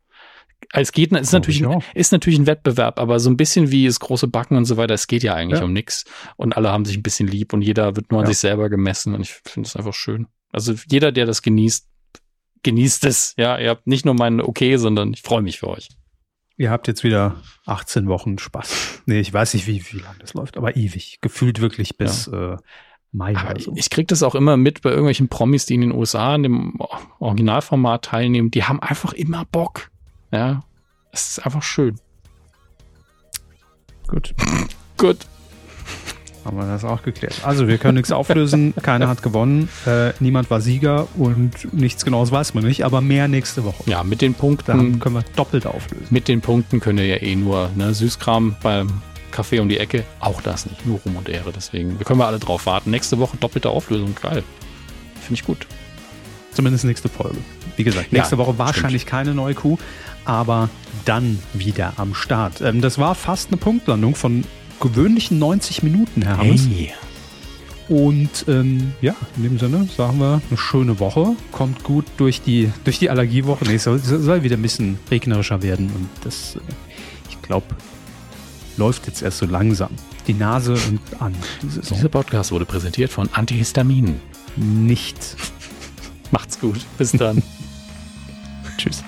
[0.73, 3.99] es geht, ist natürlich, ein, ist natürlich ein Wettbewerb, aber so ein bisschen wie das
[4.02, 5.65] große Backen und so weiter, es geht ja eigentlich ja.
[5.65, 6.03] um nix.
[6.36, 8.32] Und alle haben sich ein bisschen lieb und jeder wird nur an ja.
[8.32, 10.27] sich selber gemessen und ich finde es einfach schön.
[10.52, 11.88] Also jeder, der das genießt,
[12.66, 13.36] genießt es.
[13.38, 15.90] Ja, ihr habt nicht nur meinen Okay, sondern ich freue mich für euch.
[16.58, 17.36] Ihr habt jetzt wieder
[17.66, 19.04] 18 Wochen Spaß.
[19.06, 21.20] Nee, ich weiß nicht, wie, wie lange das läuft, aber ewig.
[21.22, 22.54] Gefühlt wirklich bis ja.
[22.54, 22.58] äh,
[23.12, 23.74] Mai oder so.
[23.76, 26.80] Ich krieg das auch immer mit bei irgendwelchen Promis, die in den USA in dem
[27.20, 28.52] Originalformat teilnehmen.
[28.52, 29.92] Die haben einfach immer Bock.
[30.32, 30.64] Ja,
[31.12, 32.00] es ist einfach schön.
[34.08, 34.34] Gut.
[34.98, 35.18] Gut.
[36.46, 37.42] Haben wir das auch geklärt.
[37.44, 42.32] Also wir können nichts auflösen, keiner hat gewonnen, äh, niemand war Sieger und nichts genaues
[42.32, 43.84] weiß man nicht, aber mehr nächste Woche.
[43.88, 46.08] Ja, mit den Punkten Dann können wir doppelt auflösen.
[46.12, 49.02] Mit den Punkten könnt ihr ja eh nur ne, Süßkram beim
[49.32, 50.04] Kaffee um die Ecke.
[50.20, 51.52] Auch das nicht, nur Rum und Ehre.
[51.54, 52.92] Deswegen können wir alle drauf warten.
[52.92, 54.16] Nächste Woche doppelte Auflösung.
[54.22, 54.44] Geil.
[55.20, 55.68] Finde ich gut.
[56.52, 57.38] Zumindest nächste Folge.
[57.76, 59.12] Wie gesagt, nächste ja, Woche wahrscheinlich stimmt.
[59.12, 59.78] keine neue Kuh,
[60.24, 60.70] aber
[61.04, 62.62] dann wieder am Start.
[62.62, 64.46] Ähm, das war fast eine Punktlandung von
[64.80, 66.68] gewöhnlichen 90 Minuten, Herr Hammes.
[66.68, 66.94] Hey.
[67.88, 71.36] Und ähm, ja, in dem Sinne sagen wir eine schöne Woche.
[71.52, 73.66] Kommt gut durch die, durch die Allergiewoche.
[73.66, 75.92] Nee, es soll, soll wieder ein bisschen regnerischer werden.
[75.96, 76.60] Und das, äh,
[77.30, 77.68] ich glaube,
[78.78, 79.92] läuft jetzt erst so langsam.
[80.28, 81.36] Die Nase und an.
[81.62, 84.20] Dieser Podcast wurde präsentiert von Antihistamin.
[84.56, 85.36] Nicht.
[86.32, 86.84] Macht's gut.
[86.98, 87.44] Bis dann.
[88.78, 89.04] Tschüss.